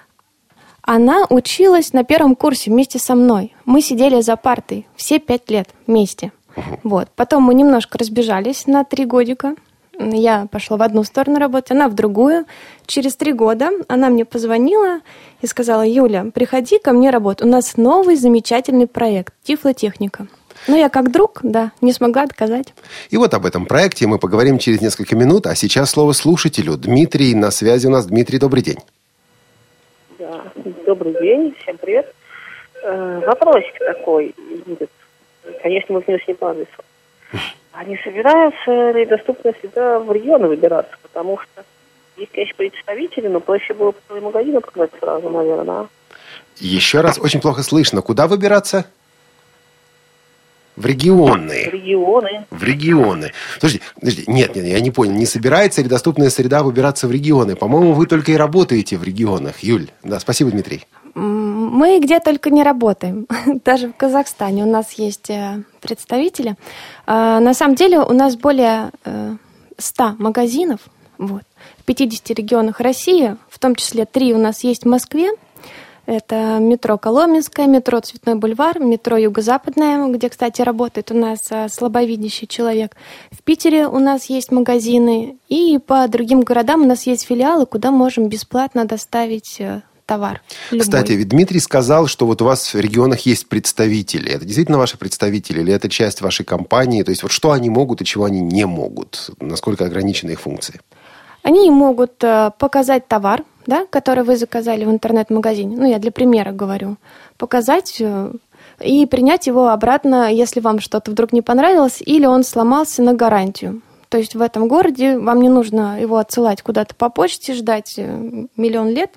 Она 0.82 1.26
училась 1.28 1.92
на 1.92 2.04
первом 2.04 2.34
курсе 2.34 2.70
вместе 2.70 2.98
со 2.98 3.14
мной. 3.14 3.54
Мы 3.64 3.82
сидели 3.82 4.20
за 4.20 4.36
партой 4.36 4.86
все 4.96 5.18
пять 5.18 5.50
лет 5.50 5.68
вместе. 5.86 6.32
Угу. 6.56 6.80
Вот. 6.84 7.08
Потом 7.14 7.42
мы 7.42 7.54
немножко 7.54 7.98
разбежались 7.98 8.66
на 8.66 8.84
три 8.84 9.04
годика. 9.04 9.54
Я 9.98 10.46
пошла 10.50 10.76
в 10.76 10.82
одну 10.82 11.04
сторону 11.04 11.38
работать, 11.38 11.70
она 11.70 11.88
в 11.88 11.94
другую. 11.94 12.44
Через 12.86 13.16
три 13.16 13.32
года 13.32 13.70
она 13.88 14.10
мне 14.10 14.24
позвонила 14.24 15.00
и 15.40 15.46
сказала, 15.46 15.86
Юля, 15.86 16.26
приходи 16.34 16.78
ко 16.78 16.92
мне 16.92 17.10
работать. 17.10 17.46
У 17.46 17.48
нас 17.48 17.76
новый 17.76 18.16
замечательный 18.16 18.86
проект 18.86 19.34
«Тифлотехника». 19.42 20.26
Ну, 20.68 20.76
я 20.76 20.88
как 20.88 21.12
друг, 21.12 21.40
да, 21.42 21.72
не 21.80 21.92
смогла 21.92 22.22
отказать. 22.22 22.74
И 23.10 23.16
вот 23.16 23.34
об 23.34 23.46
этом 23.46 23.66
проекте 23.66 24.06
мы 24.06 24.18
поговорим 24.18 24.58
через 24.58 24.80
несколько 24.80 25.14
минут. 25.14 25.46
А 25.46 25.54
сейчас 25.54 25.90
слово 25.90 26.12
слушателю. 26.12 26.76
Дмитрий 26.76 27.34
на 27.34 27.50
связи 27.50 27.86
у 27.86 27.90
нас. 27.90 28.06
Дмитрий, 28.06 28.38
добрый 28.38 28.62
день. 28.62 28.78
Да, 30.18 30.44
добрый 30.86 31.12
день, 31.20 31.54
всем 31.62 31.76
привет. 31.78 32.12
Э, 32.82 33.20
вопросик 33.26 33.78
такой 33.78 34.34
будет. 34.66 34.90
Конечно, 35.62 35.94
мы 35.94 36.00
внешний 36.00 36.34
по 36.34 36.50
адресу. 36.50 36.70
Они 37.76 37.98
собираются 38.02 38.90
ли 38.92 39.04
доступно 39.04 39.52
всегда 39.52 39.98
в 39.98 40.10
регионы 40.10 40.48
выбираться, 40.48 40.96
потому 41.02 41.38
что 41.38 41.62
есть, 42.16 42.32
конечно, 42.32 42.54
представители, 42.56 43.28
но 43.28 43.40
проще 43.40 43.74
было 43.74 43.92
по 44.08 44.18
магазину 44.18 44.62
показать 44.62 44.92
сразу, 44.98 45.28
наверное. 45.28 45.88
Еще 46.56 47.02
раз, 47.02 47.18
очень 47.18 47.42
плохо 47.42 47.62
слышно. 47.62 48.00
Куда 48.00 48.28
выбираться? 48.28 48.86
В 50.76 50.86
регионы. 50.86 51.68
В 51.68 51.74
регионы. 51.74 52.46
В 52.50 52.64
регионы. 52.64 53.32
Слушайте, 53.60 53.84
подождите, 53.94 54.32
нет, 54.32 54.56
нет, 54.56 54.64
я 54.64 54.80
не 54.80 54.90
понял. 54.90 55.12
Не 55.12 55.26
собирается 55.26 55.82
ли 55.82 55.88
доступная 55.88 56.30
среда 56.30 56.62
выбираться 56.62 57.06
в 57.06 57.12
регионы? 57.12 57.56
По-моему, 57.56 57.92
вы 57.92 58.06
только 58.06 58.32
и 58.32 58.36
работаете 58.36 58.96
в 58.96 59.04
регионах. 59.04 59.58
Юль, 59.60 59.88
да, 60.02 60.18
спасибо, 60.18 60.50
Дмитрий. 60.50 60.86
Мы 61.16 61.98
где 61.98 62.20
только 62.20 62.50
не 62.50 62.62
работаем. 62.62 63.26
Даже 63.64 63.88
в 63.88 63.96
Казахстане 63.96 64.64
у 64.64 64.70
нас 64.70 64.92
есть 64.92 65.30
э, 65.30 65.62
представители. 65.80 66.56
А, 67.06 67.40
На 67.40 67.54
самом 67.54 67.74
деле 67.74 68.00
у 68.00 68.12
нас 68.12 68.36
более 68.36 68.90
э, 69.06 69.36
100 69.78 70.16
магазинов 70.18 70.80
вот, 71.16 71.42
в 71.78 71.84
50 71.84 72.30
регионах 72.38 72.80
России, 72.80 73.34
в 73.48 73.58
том 73.58 73.76
числе 73.76 74.04
три 74.04 74.34
у 74.34 74.38
нас 74.38 74.62
есть 74.62 74.82
в 74.82 74.88
Москве. 74.88 75.30
Это 76.04 76.58
метро 76.60 76.98
Коломенское, 76.98 77.66
метро 77.66 77.98
Цветной 78.00 78.34
бульвар, 78.34 78.78
метро 78.78 79.16
Юго-Западное, 79.16 80.06
где, 80.08 80.28
кстати, 80.28 80.60
работает 80.60 81.10
у 81.10 81.14
нас 81.14 81.40
э, 81.48 81.70
слабовидящий 81.70 82.46
человек. 82.46 82.94
В 83.30 83.42
Питере 83.42 83.88
у 83.88 83.98
нас 83.98 84.26
есть 84.26 84.52
магазины, 84.52 85.38
и 85.48 85.78
по 85.78 86.06
другим 86.08 86.42
городам 86.42 86.82
у 86.82 86.86
нас 86.86 87.06
есть 87.06 87.24
филиалы, 87.26 87.64
куда 87.64 87.90
можем 87.90 88.28
бесплатно 88.28 88.84
доставить 88.84 89.56
э, 89.60 89.80
товар. 90.06 90.40
любой. 90.70 90.84
Кстати, 90.84 91.12
ведь 91.12 91.28
Дмитрий 91.28 91.60
сказал, 91.60 92.06
что 92.06 92.26
вот 92.26 92.40
у 92.40 92.44
вас 92.44 92.72
в 92.72 92.80
регионах 92.80 93.20
есть 93.26 93.48
представители. 93.48 94.30
Это 94.30 94.44
действительно 94.44 94.78
ваши 94.78 94.96
представители 94.96 95.60
или 95.60 95.72
это 95.72 95.88
часть 95.88 96.20
вашей 96.20 96.44
компании? 96.44 97.02
То 97.02 97.10
есть 97.10 97.22
вот 97.22 97.32
что 97.32 97.50
они 97.50 97.68
могут 97.68 98.00
и 98.00 98.04
чего 98.04 98.24
они 98.24 98.40
не 98.40 98.64
могут? 98.64 99.30
Насколько 99.40 99.84
ограничены 99.84 100.30
их 100.30 100.40
функции? 100.40 100.80
Они 101.42 101.70
могут 101.70 102.24
э, 102.24 102.50
показать 102.58 103.06
товар, 103.06 103.44
да, 103.66 103.86
который 103.90 104.24
вы 104.24 104.36
заказали 104.36 104.84
в 104.84 104.90
интернет-магазине. 104.90 105.76
Ну, 105.76 105.88
я 105.88 105.98
для 105.98 106.10
примера 106.10 106.50
говорю. 106.50 106.96
Показать 107.36 108.00
э, 108.00 108.32
и 108.80 109.06
принять 109.06 109.46
его 109.46 109.68
обратно, 109.68 110.32
если 110.32 110.60
вам 110.60 110.80
что-то 110.80 111.10
вдруг 111.10 111.32
не 111.32 111.42
понравилось, 111.42 112.02
или 112.04 112.26
он 112.26 112.42
сломался 112.44 113.02
на 113.02 113.14
гарантию. 113.14 113.80
То 114.08 114.18
есть 114.18 114.34
в 114.34 114.40
этом 114.40 114.68
городе 114.68 115.18
вам 115.18 115.40
не 115.40 115.48
нужно 115.48 116.00
его 116.00 116.18
отсылать 116.18 116.62
куда-то 116.62 116.94
по 116.94 117.10
почте, 117.10 117.54
ждать 117.54 117.94
э, 117.96 118.46
миллион 118.56 118.90
лет. 118.90 119.10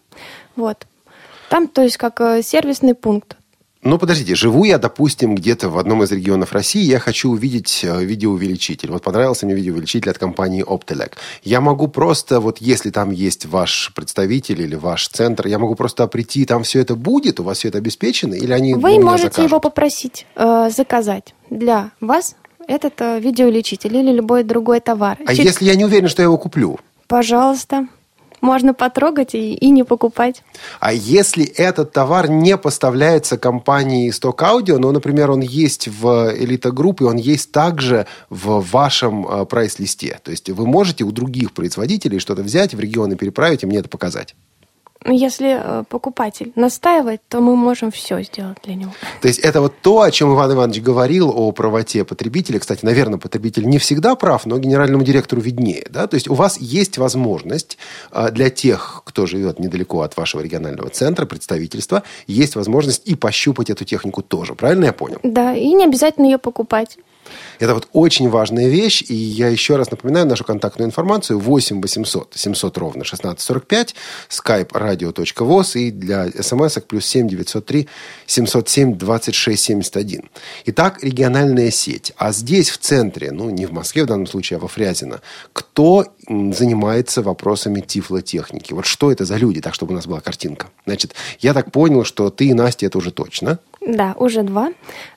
Вот. 0.56 0.88
Там, 1.50 1.68
то 1.68 1.82
есть, 1.82 1.98
как 1.98 2.20
э, 2.22 2.42
сервисный 2.44 2.96
пункт. 2.96 3.36
Ну, 3.82 3.98
подождите, 3.98 4.36
живу 4.36 4.66
я, 4.66 4.78
допустим, 4.78 5.36
где-то 5.36 5.70
в 5.70 5.78
одном 5.78 6.04
из 6.04 6.12
регионов 6.12 6.52
России, 6.52 6.82
я 6.82 7.00
хочу 7.00 7.32
увидеть 7.32 7.82
э, 7.84 8.04
видеоувеличитель. 8.04 8.92
Вот 8.92 9.04
понравился 9.04 9.46
мне 9.46 9.56
видеоувеличитель 9.56 10.12
от 10.12 10.18
компании 10.18 10.66
Optelec. 10.66 11.14
Я 11.44 11.62
могу 11.62 11.88
просто, 11.88 12.42
вот 12.42 12.58
если 12.58 12.90
там 12.90 13.12
есть 13.12 13.46
ваш 13.46 13.94
представитель 13.96 14.62
или 14.62 14.76
ваш 14.76 15.08
центр, 15.08 15.48
я 15.48 15.60
могу 15.60 15.76
просто 15.76 16.06
прийти, 16.08 16.46
там 16.46 16.64
все 16.64 16.82
это 16.82 16.96
будет, 16.96 17.40
у 17.40 17.44
вас 17.44 17.60
все 17.60 17.70
это 17.70 17.78
обеспечено, 17.78 18.34
или 18.34 18.52
они 18.52 18.74
Вы 18.74 19.00
можете 19.00 19.30
закажут? 19.30 19.50
его 19.50 19.60
попросить 19.62 20.26
э, 20.36 20.70
заказать 20.76 21.34
для 21.50 21.92
вас 22.02 22.36
этот 22.70 23.02
э, 23.02 23.20
видеоувеличитель 23.20 23.98
или 23.98 24.12
любой 24.12 24.44
другой 24.44 24.80
товар. 24.80 25.18
А 25.26 25.36
Через- 25.36 25.54
если 25.54 25.66
я 25.66 25.76
не 25.76 25.86
уверен, 25.86 26.08
что 26.08 26.22
я 26.22 26.26
его 26.26 26.38
куплю? 26.38 26.80
Пожалуйста. 27.08 27.88
Можно 28.42 28.74
потрогать 28.74 29.36
и, 29.36 29.54
и 29.54 29.70
не 29.70 29.84
покупать. 29.84 30.44
А 30.80 30.94
если 30.94 31.44
этот 31.44 31.92
товар 31.92 32.30
не 32.30 32.58
поставляется 32.58 33.38
компанией 33.38 34.12
Stock 34.12 34.38
Audio, 34.38 34.78
но, 34.78 34.94
например, 34.94 35.32
он 35.32 35.42
есть 35.42 35.90
в 35.90 36.06
Elite 36.34 36.72
Group, 36.72 37.02
и 37.02 37.04
он 37.04 37.18
есть 37.18 37.52
также 37.52 38.06
в 38.30 38.62
вашем 38.72 39.28
э, 39.28 39.46
прайс-листе. 39.46 40.20
То 40.24 40.32
есть 40.32 40.50
вы 40.50 40.66
можете 40.66 41.04
у 41.04 41.12
других 41.12 41.52
производителей 41.52 42.20
что-то 42.20 42.44
взять, 42.44 42.74
в 42.74 42.80
регион 42.80 43.12
и 43.12 43.16
переправить, 43.16 43.64
и 43.64 43.66
мне 43.66 43.80
это 43.80 43.90
показать. 43.90 44.36
Если 45.06 45.58
э, 45.58 45.84
покупатель 45.88 46.52
настаивает, 46.56 47.22
то 47.30 47.40
мы 47.40 47.56
можем 47.56 47.90
все 47.90 48.22
сделать 48.22 48.58
для 48.64 48.76
него. 48.76 48.92
То 49.22 49.30
есть 49.30 49.40
это 49.40 49.62
вот 49.62 49.74
то, 49.82 50.02
о 50.02 50.12
чем 50.12 50.34
Иван 50.34 50.52
Иванович 50.52 50.82
говорил, 50.82 51.32
о 51.34 51.52
правоте 51.54 52.04
потребителя. 52.04 52.60
Кстати, 52.60 52.84
наверное, 52.84 53.18
потребитель 53.18 53.66
не 53.66 53.78
всегда 53.78 54.16
прав, 54.16 54.46
но 54.46 54.58
генеральному 54.58 55.06
директору 55.06 55.42
виднее. 55.42 55.86
Да? 55.90 56.08
То 56.08 56.16
есть 56.16 56.28
у 56.28 56.34
вас 56.34 56.60
есть 56.60 56.98
возможность 56.98 57.78
э, 58.12 58.30
для 58.32 58.50
тех, 58.50 59.02
кто 59.06 59.26
живет 59.26 59.58
недалеко 59.60 60.02
от 60.02 60.18
вашего 60.18 60.42
регионального 60.42 60.90
центра, 60.90 61.26
представительства, 61.26 62.04
есть 62.28 62.56
возможность 62.56 63.08
и 63.08 63.16
пощупать 63.16 63.70
эту 63.70 63.86
технику 63.86 64.22
тоже. 64.22 64.54
Правильно 64.54 64.86
я 64.86 64.94
понял? 64.94 65.20
Да, 65.24 65.56
и 65.56 65.72
не 65.72 65.86
обязательно 65.86 66.26
ее 66.26 66.40
покупать. 66.40 66.98
Это 67.60 67.74
вот 67.74 67.88
очень 67.94 68.30
важная 68.30 68.68
вещь, 68.68 69.04
и 69.08 69.14
я 69.14 69.48
еще 69.48 69.76
раз 69.76 69.92
напоминаю 69.92 70.26
нашу 70.28 70.44
контактную 70.44 70.88
информацию 70.88 71.40
8 71.40 71.82
800 71.82 72.34
700 72.36 72.78
ровно 72.78 73.02
1645, 73.02 73.96
skype 74.30 74.70
radio.voz 74.72 75.80
и 75.80 75.92
для 75.92 76.30
смс 76.32 76.78
плюс 76.88 77.06
7 77.06 77.28
903 77.28 77.88
707 78.26 78.98
26 78.98 79.64
71. 79.64 80.30
Итак, 80.66 81.04
региональная 81.04 81.72
сеть. 81.72 82.14
А 82.18 82.32
здесь, 82.32 82.70
в 82.70 82.78
центре, 82.78 83.32
ну, 83.32 83.50
не 83.50 83.66
в 83.66 83.72
Москве 83.72 84.04
в 84.04 84.08
данном 84.08 84.28
случае, 84.28 84.58
а 84.58 84.60
во 84.60 84.68
Фрязино, 84.68 85.22
кто 85.54 86.06
занимается 86.28 87.22
вопросами 87.22 87.82
тифлотехники? 87.82 88.74
Вот 88.74 88.86
что 88.86 89.12
это 89.12 89.26
за 89.26 89.38
люди, 89.38 89.62
так, 89.62 89.74
чтобы 89.74 89.94
у 89.94 89.96
нас 89.96 90.08
была 90.08 90.22
картинка? 90.22 90.68
Значит, 90.86 91.16
я 91.40 91.54
так 91.54 91.72
понял, 91.72 92.04
что 92.04 92.30
ты 92.30 92.46
и 92.48 92.54
Настя, 92.54 92.86
это 92.86 92.98
уже 92.98 93.12
точно. 93.12 93.60
Да, 93.96 94.16
уже 94.18 94.44
два. 94.44 94.70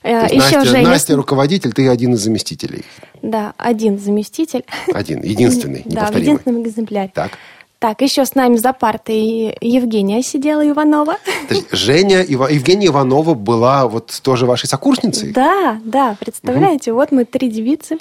Э, 0.03 0.25
Еще 0.25 0.37
Настя, 0.37 0.65
Женя. 0.65 0.87
Настя 0.89 1.15
руководитель, 1.15 1.73
ты 1.73 1.87
один 1.87 2.13
из 2.13 2.21
заместителей. 2.21 2.83
Да, 3.21 3.53
один 3.57 3.99
заместитель. 3.99 4.63
Один, 4.93 5.21
единственный, 5.21 5.81
Да, 5.85 6.07
в 6.11 6.15
единственном 6.17 6.63
экземпляре. 6.63 7.11
Так. 7.13 7.31
Так, 7.79 7.99
еще 8.01 8.25
с 8.25 8.33
нами 8.33 8.55
за 8.55 8.71
партой 8.71 9.57
Евгения 9.59 10.23
сидела 10.23 10.65
Иванова. 10.65 11.17
То 11.49 11.53
есть 11.55 11.67
Женя, 11.73 12.21
Ива- 12.21 12.47
Евгения 12.49 12.87
Иванова 12.87 13.33
была 13.33 13.89
вот 13.89 14.17
тоже 14.23 14.45
вашей 14.45 14.67
сокурсницей? 14.67 15.33
Да, 15.33 15.81
да, 15.83 16.15
представляете, 16.17 16.93
вот 16.93 17.11
мы 17.11 17.25
три 17.25 17.49
девицы. 17.49 17.97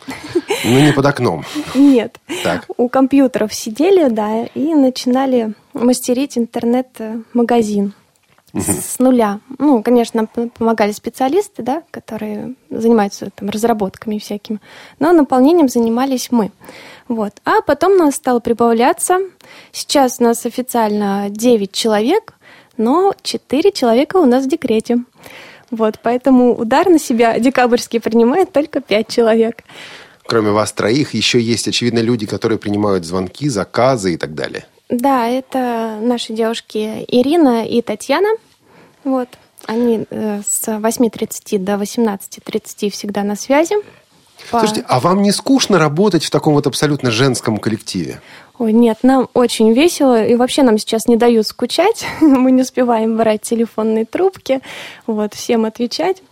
Ну, 0.64 0.78
не 0.78 0.92
под 0.92 1.04
окном. 1.06 1.44
Нет. 1.74 2.18
Так. 2.44 2.66
У 2.76 2.88
компьютеров 2.88 3.52
сидели, 3.52 4.08
да, 4.08 4.44
и 4.54 4.72
начинали 4.74 5.54
мастерить 5.74 6.38
интернет-магазин 6.38 7.94
с 8.54 8.98
нуля. 8.98 9.40
Ну, 9.58 9.82
конечно, 9.82 10.28
нам 10.34 10.50
помогали 10.50 10.92
специалисты, 10.92 11.62
да, 11.62 11.82
которые 11.90 12.54
занимаются 12.70 13.30
там 13.30 13.48
разработками 13.48 14.18
всякими, 14.18 14.60
но 14.98 15.12
наполнением 15.12 15.68
занимались 15.68 16.30
мы. 16.30 16.52
Вот. 17.08 17.32
А 17.44 17.62
потом 17.62 17.96
нас 17.96 18.16
стало 18.16 18.40
прибавляться. 18.40 19.18
Сейчас 19.72 20.16
у 20.20 20.24
нас 20.24 20.44
официально 20.46 21.28
9 21.30 21.72
человек, 21.72 22.34
но 22.76 23.14
4 23.22 23.72
человека 23.72 24.16
у 24.16 24.26
нас 24.26 24.44
в 24.44 24.48
декрете. 24.48 24.98
Вот, 25.70 25.98
поэтому 26.02 26.54
удар 26.54 26.88
на 26.88 26.98
себя 26.98 27.38
декабрьский 27.38 28.00
принимает 28.00 28.52
только 28.52 28.82
5 28.82 29.08
человек. 29.08 29.64
Кроме 30.24 30.50
вас 30.50 30.72
троих, 30.72 31.14
еще 31.14 31.40
есть, 31.40 31.66
очевидно, 31.66 32.00
люди, 32.00 32.26
которые 32.26 32.58
принимают 32.58 33.04
звонки, 33.04 33.48
заказы 33.48 34.14
и 34.14 34.16
так 34.16 34.34
далее. 34.34 34.66
Да, 34.92 35.26
это 35.26 35.98
наши 36.02 36.34
девушки 36.34 37.06
Ирина 37.08 37.66
и 37.66 37.80
Татьяна. 37.80 38.28
Вот. 39.04 39.28
Они 39.64 40.04
э, 40.10 40.42
с 40.46 40.68
8.30 40.68 41.58
до 41.58 41.74
18.30 41.76 42.90
всегда 42.90 43.22
на 43.22 43.34
связи. 43.34 43.76
По- 44.50 44.58
Слушайте, 44.58 44.84
а 44.86 45.00
вам 45.00 45.22
не 45.22 45.32
скучно 45.32 45.78
работать 45.78 46.24
в 46.24 46.30
таком 46.30 46.52
вот 46.52 46.66
абсолютно 46.66 47.10
женском 47.10 47.56
коллективе? 47.56 48.20
Ой, 48.58 48.74
нет, 48.74 48.98
нам 49.02 49.30
очень 49.32 49.72
весело. 49.72 50.22
И 50.22 50.34
вообще 50.34 50.62
нам 50.62 50.76
сейчас 50.76 51.06
не 51.06 51.16
дают 51.16 51.46
скучать. 51.46 52.04
Мы 52.20 52.50
не 52.52 52.60
успеваем 52.60 53.16
брать 53.16 53.40
телефонные 53.40 54.04
трубки, 54.04 54.60
вот, 55.06 55.32
всем 55.32 55.64
отвечать. 55.64 56.22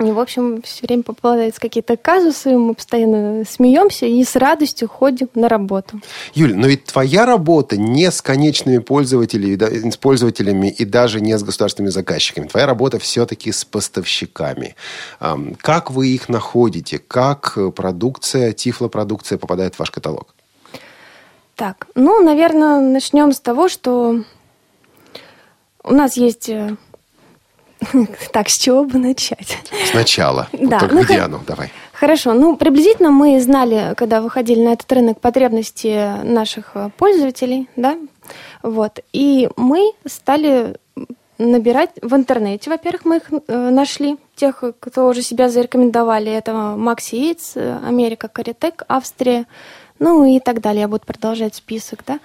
И, 0.00 0.10
в 0.12 0.18
общем, 0.18 0.62
все 0.62 0.86
время 0.86 1.02
попадаются 1.02 1.60
какие-то 1.60 1.94
казусы, 1.96 2.56
мы 2.56 2.74
постоянно 2.74 3.44
смеемся 3.44 4.06
и 4.06 4.24
с 4.24 4.34
радостью 4.34 4.88
ходим 4.88 5.28
на 5.34 5.46
работу. 5.46 6.00
Юль, 6.32 6.56
но 6.56 6.68
ведь 6.68 6.84
твоя 6.84 7.26
работа 7.26 7.76
не 7.76 8.10
с 8.10 8.22
конечными 8.22 8.78
пользователями, 8.78 9.90
с 9.90 9.96
пользователями 9.98 10.68
и 10.68 10.86
даже 10.86 11.20
не 11.20 11.36
с 11.36 11.42
государственными 11.42 11.90
заказчиками. 11.90 12.46
Твоя 12.46 12.66
работа 12.66 12.98
все-таки 12.98 13.52
с 13.52 13.66
поставщиками. 13.66 14.74
Ам, 15.18 15.54
Как 15.60 15.90
вы 15.90 16.08
их 16.08 16.30
находите? 16.30 16.98
Как 16.98 17.52
э, 17.56 17.70
продукция, 17.70 18.52
тифлопродукция 18.52 19.36
попадает 19.36 19.74
в 19.74 19.80
ваш 19.80 19.90
каталог? 19.90 20.34
Так, 21.56 21.88
ну, 21.94 22.22
наверное, 22.22 22.80
начнем 22.80 23.32
с 23.32 23.40
того, 23.40 23.68
что 23.68 24.24
у 25.84 25.92
нас 25.92 26.16
есть... 26.16 26.50
Так, 28.32 28.48
с 28.48 28.58
чего 28.58 28.84
бы 28.84 28.98
начать? 28.98 29.58
Сначала. 29.90 30.48
Вот 30.52 30.68
Да, 30.68 30.80
только 30.80 30.94
ну, 30.94 31.02
где 31.02 31.18
ха- 31.18 31.24
оно? 31.24 31.40
Давай. 31.46 31.72
Хорошо, 31.92 32.32
ну, 32.32 32.56
приблизительно 32.56 33.10
мы 33.10 33.40
знали, 33.40 33.94
когда 33.96 34.20
выходили 34.20 34.62
на 34.62 34.72
этот 34.72 34.90
рынок, 34.92 35.20
потребности 35.20 36.22
наших 36.24 36.70
э, 36.74 36.90
пользователей, 36.96 37.68
да, 37.76 37.98
вот, 38.62 39.00
и 39.12 39.50
мы 39.56 39.92
стали 40.06 40.76
набирать 41.36 41.90
в 42.00 42.14
интернете, 42.14 42.70
во-первых, 42.70 43.04
мы 43.04 43.16
их 43.18 43.24
э, 43.30 43.70
нашли, 43.70 44.16
тех, 44.34 44.62
кто 44.80 45.08
уже 45.08 45.22
себя 45.22 45.48
зарекомендовали, 45.48 46.32
это 46.32 46.52
Макси 46.54 47.16
Eats, 47.16 47.52
э, 47.56 47.78
Америка, 47.86 48.28
Каритек, 48.28 48.84
Австрия, 48.88 49.46
ну 49.98 50.24
и 50.24 50.40
так 50.40 50.60
далее, 50.60 50.82
я 50.82 50.88
буду 50.88 51.04
продолжать 51.04 51.54
список, 51.54 52.02
да. 52.06 52.18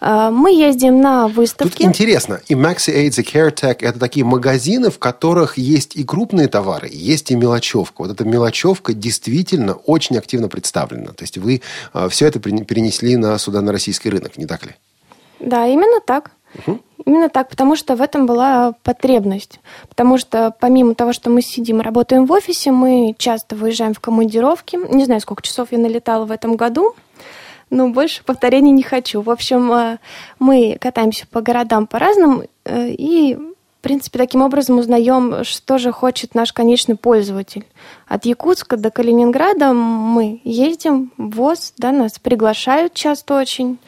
А, 0.00 0.30
Мы 0.30 0.52
ездим 0.54 1.00
на 1.00 1.26
Тут 1.28 1.36
выставки. 1.36 1.82
интересно, 1.82 2.40
и 2.48 2.54
Maxi 2.54 2.94
Aid, 2.94 3.20
и 3.20 3.22
CareTech– 3.22 3.76
это 3.80 3.98
такие 3.98 4.24
магазины, 4.24 4.90
в 4.90 4.98
которых 4.98 5.58
есть 5.58 5.96
и 5.96 6.04
крупные 6.04 6.48
товары, 6.48 6.88
есть 6.90 7.30
и 7.30 7.36
мелочевка. 7.36 8.02
Вот 8.02 8.10
эта 8.10 8.24
мелочевка 8.24 8.92
действительно 8.94 9.74
очень 9.74 10.16
активно 10.16 10.48
представлена. 10.48 11.12
То 11.12 11.22
есть 11.24 11.36
вы 11.38 11.60
все 12.08 12.26
это 12.26 12.38
перен- 12.38 12.64
перенесли 12.64 13.16
на 13.16 13.36
сюда, 13.38 13.60
на 13.60 13.72
российский 13.72 14.10
рынок, 14.10 14.38
не 14.38 14.46
так 14.46 14.64
ли? 14.64 14.72
Да, 15.38 15.66
именно 15.66 16.00
так. 16.00 16.30
Именно 17.06 17.28
так, 17.28 17.48
потому 17.48 17.76
что 17.76 17.94
в 17.96 18.02
этом 18.02 18.26
была 18.26 18.72
потребность. 18.82 19.60
Потому 19.88 20.18
что 20.18 20.52
помимо 20.60 20.94
того, 20.94 21.12
что 21.12 21.30
мы 21.30 21.42
сидим 21.42 21.80
и 21.80 21.84
работаем 21.84 22.26
в 22.26 22.32
офисе, 22.32 22.72
мы 22.72 23.14
часто 23.18 23.54
выезжаем 23.54 23.94
в 23.94 24.00
командировки. 24.00 24.78
Не 24.92 25.04
знаю, 25.04 25.20
сколько 25.20 25.42
часов 25.42 25.68
я 25.70 25.78
налетала 25.78 26.24
в 26.24 26.30
этом 26.32 26.56
году, 26.56 26.94
но 27.70 27.88
больше 27.88 28.24
повторений 28.24 28.72
не 28.72 28.82
хочу. 28.82 29.22
В 29.22 29.30
общем, 29.30 29.72
э, 29.72 29.98
мы 30.38 30.76
катаемся 30.80 31.26
по 31.26 31.40
городам 31.40 31.86
по-разному 31.86 32.44
э, 32.64 32.90
и, 32.90 33.36
в 33.36 33.82
принципе, 33.82 34.18
таким 34.18 34.42
образом 34.42 34.78
узнаем, 34.78 35.44
что 35.44 35.78
же 35.78 35.92
хочет 35.92 36.34
наш 36.34 36.52
конечный 36.52 36.96
пользователь. 36.96 37.64
От 38.06 38.26
Якутска 38.26 38.76
до 38.76 38.90
Калининграда 38.90 39.72
мы 39.72 40.40
ездим 40.44 41.12
ВОЗ, 41.16 41.74
да, 41.78 41.92
нас 41.92 42.18
приглашают 42.18 42.94
часто 42.94 43.38
очень 43.38 43.78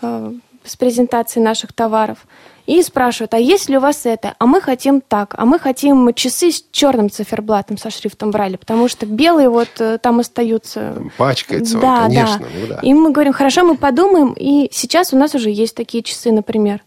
э, 0.00 0.32
с 0.64 0.76
презентацией 0.76 1.44
наших 1.44 1.72
товаров 1.72 2.26
и 2.66 2.80
спрашивают, 2.82 3.34
а 3.34 3.38
есть 3.38 3.68
ли 3.68 3.76
у 3.76 3.80
вас 3.80 4.06
это? 4.06 4.34
А 4.38 4.46
мы 4.46 4.60
хотим 4.60 5.00
так, 5.00 5.34
а 5.36 5.44
мы 5.44 5.58
хотим 5.58 6.14
часы 6.14 6.52
с 6.52 6.64
черным 6.70 7.10
циферблатом 7.10 7.76
со 7.76 7.90
шрифтом 7.90 8.30
Брайля, 8.30 8.56
потому 8.56 8.88
что 8.88 9.04
белые 9.04 9.48
вот 9.48 9.68
э, 9.80 9.98
там 9.98 10.20
остаются. 10.20 10.94
Пачкается 11.16 11.76
он, 11.76 11.80
Да, 11.80 12.02
конечно. 12.02 12.38
да. 12.38 12.46
Ну, 12.60 12.66
да. 12.68 12.78
И 12.82 12.94
мы 12.94 13.10
говорим, 13.10 13.32
хорошо, 13.32 13.64
мы 13.64 13.76
подумаем, 13.76 14.34
и 14.38 14.68
сейчас 14.72 15.12
у 15.12 15.16
нас 15.16 15.34
уже 15.34 15.50
есть 15.50 15.74
такие 15.74 16.02
часы, 16.04 16.30
например. 16.30 16.82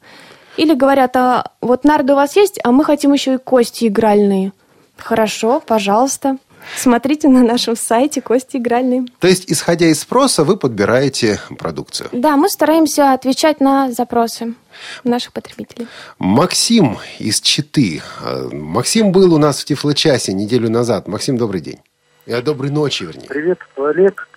Или 0.55 0.73
говорят, 0.73 1.15
а 1.17 1.51
вот 1.59 1.83
нарды 1.83 2.13
у 2.13 2.15
вас 2.15 2.35
есть, 2.37 2.59
а 2.63 2.71
мы 2.71 2.85
хотим 2.85 3.11
еще 3.11 3.33
и 3.33 3.37
кости 3.37 3.87
игральные. 3.87 4.53
Хорошо, 4.97 5.61
пожалуйста. 5.65 6.37
Смотрите 6.77 7.27
на 7.27 7.43
нашем 7.43 7.75
сайте 7.75 8.21
кости 8.21 8.57
игральные. 8.57 9.05
То 9.19 9.27
есть, 9.27 9.51
исходя 9.51 9.87
из 9.87 10.01
спроса, 10.01 10.43
вы 10.43 10.57
подбираете 10.57 11.39
продукцию. 11.57 12.09
Да, 12.11 12.37
мы 12.37 12.49
стараемся 12.49 13.13
отвечать 13.13 13.59
на 13.59 13.91
запросы 13.91 14.55
наших 15.03 15.33
потребителей. 15.33 15.87
Максим 16.19 16.97
из 17.19 17.41
Читы. 17.41 18.01
Э, 18.21 18.49
Максим 18.51 19.11
был 19.11 19.33
у 19.33 19.37
нас 19.37 19.61
в 19.61 19.65
Тифлочасе 19.65 20.33
неделю 20.33 20.69
назад. 20.69 21.07
Максим, 21.07 21.37
добрый 21.37 21.61
день. 21.61 21.79
Я 22.25 22.41
доброй 22.41 22.71
ночи, 22.71 23.03
вернее. 23.03 23.27
Приветствую, 23.27 23.89
Олег. 23.89 24.27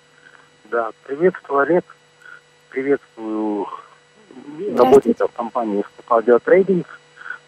Да, 0.71 0.91
приветствую, 1.05 1.59
Олег. 1.61 1.83
Приветствую 2.69 3.67
работников 4.77 5.31
компании 5.35 5.83
Audio 6.07 6.39
Trading. 6.43 6.85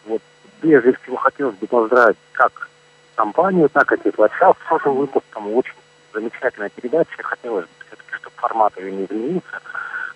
Вот, 0.08 0.22
прежде 0.60 0.98
всего, 1.02 1.18
хотелось 1.18 1.56
бы 1.56 1.68
поздравить 1.68 2.18
как 2.34 2.71
компанию, 3.22 3.70
так 3.70 3.92
и 3.92 3.98
Теплочас 3.98 4.56
с 4.68 4.76
этим 4.76 4.96
выпуском. 4.96 5.54
Очень 5.54 5.76
замечательная 6.12 6.70
передача. 6.70 7.22
Хотелось 7.22 7.66
бы 7.66 7.72
все-таки, 7.86 8.16
чтобы 8.16 8.36
формат 8.38 8.76
ее 8.78 8.92
не 8.92 9.06
изменился. 9.06 9.62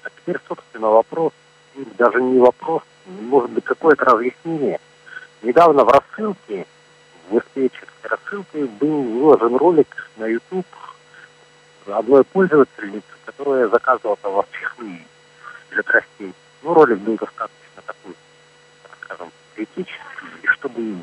А 0.03 0.10
теперь, 0.10 0.39
собственно, 0.47 0.88
вопрос, 0.89 1.32
или 1.76 1.89
даже 1.99 2.20
не 2.20 2.39
вопрос, 2.39 2.82
может 3.06 3.51
быть, 3.51 3.64
какое-то 3.64 4.06
разъяснение. 4.06 4.80
Недавно 5.43 5.84
в 5.84 5.89
рассылке, 5.89 6.66
в 7.30 7.34
диспетчерской 7.34 8.10
рассылке 8.10 8.66
был 8.66 9.03
выложен 9.03 9.56
ролик 9.56 10.10
на 10.18 10.26
YouTube 10.26 10.66
одной 11.86 12.24
пользовательницы, 12.24 13.06
которая 13.26 13.68
заказывала 13.68 14.18
вас 14.24 14.45
чехлы 14.51 14.99
для 15.70 15.84
тростей. 15.84 16.34
Ну, 16.64 16.74
ролик 16.74 16.97
был 16.97 17.18
достаточно 17.18 17.82
такой, 17.86 18.16
так 18.82 18.97
скажем, 19.03 19.32
критический, 19.53 20.41
и 20.41 20.47
чтобы 20.47 20.97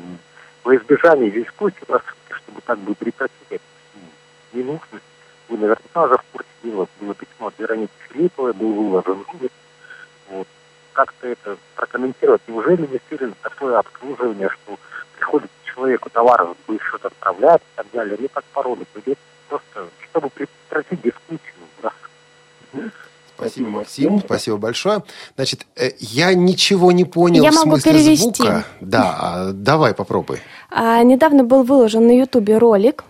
во 0.63 0.75
избежание 0.75 1.29
рассылки, 1.29 1.83
чтобы 2.29 2.61
как 2.61 2.79
бы 2.79 2.95
прекратить 2.95 3.35
эту 3.49 3.63
ненужность, 4.53 5.03
вы 5.49 5.57
наверняка 5.57 6.03
уже 6.03 6.17
в 6.17 6.23
курсе 6.31 6.49
дела, 6.63 6.87
было 6.99 7.13
письмо 7.13 7.47
от 7.47 7.59
Вероники 7.59 7.91
Филипповой, 8.09 8.53
был 8.53 8.73
выложен. 8.73 9.25
Вот. 10.29 10.47
Как-то 10.93 11.27
это 11.27 11.57
прокомментировать. 11.75 12.41
Неужели 12.47 12.85
действительно 12.85 13.33
такое 13.41 13.77
обслуживание, 13.77 14.49
что 14.49 14.77
приходит 15.17 15.49
человеку 15.63 16.09
товар, 16.09 16.47
будет 16.67 16.81
что-то 16.81 17.07
отправлять 17.07 17.61
и 17.61 17.75
так 17.75 17.87
далее, 17.91 18.17
не 18.17 18.27
как 18.27 18.43
породу, 18.45 18.85
придет 18.93 19.17
просто, 19.49 19.89
чтобы 20.09 20.29
прекратить 20.29 21.01
дискуссию. 21.01 21.53
Да. 21.81 21.91
Спасибо, 23.47 23.69
Максим. 23.69 24.19
Спасибо 24.19 24.57
большое. 24.57 25.03
Значит, 25.35 25.65
э, 25.75 25.91
я 25.99 26.33
ничего 26.33 26.91
не 26.91 27.05
понял 27.05 27.43
Я 27.43 27.51
в 27.51 27.55
могу 27.55 27.71
смысле 27.77 27.91
перевести. 27.91 28.43
звука. 28.43 28.65
Да, 28.81 29.17
а, 29.19 29.51
давай 29.53 29.93
попробуй. 29.93 30.39
А, 30.69 31.01
недавно 31.03 31.43
был 31.43 31.63
выложен 31.63 32.05
на 32.07 32.17
Ютубе 32.17 32.57
ролик. 32.57 33.03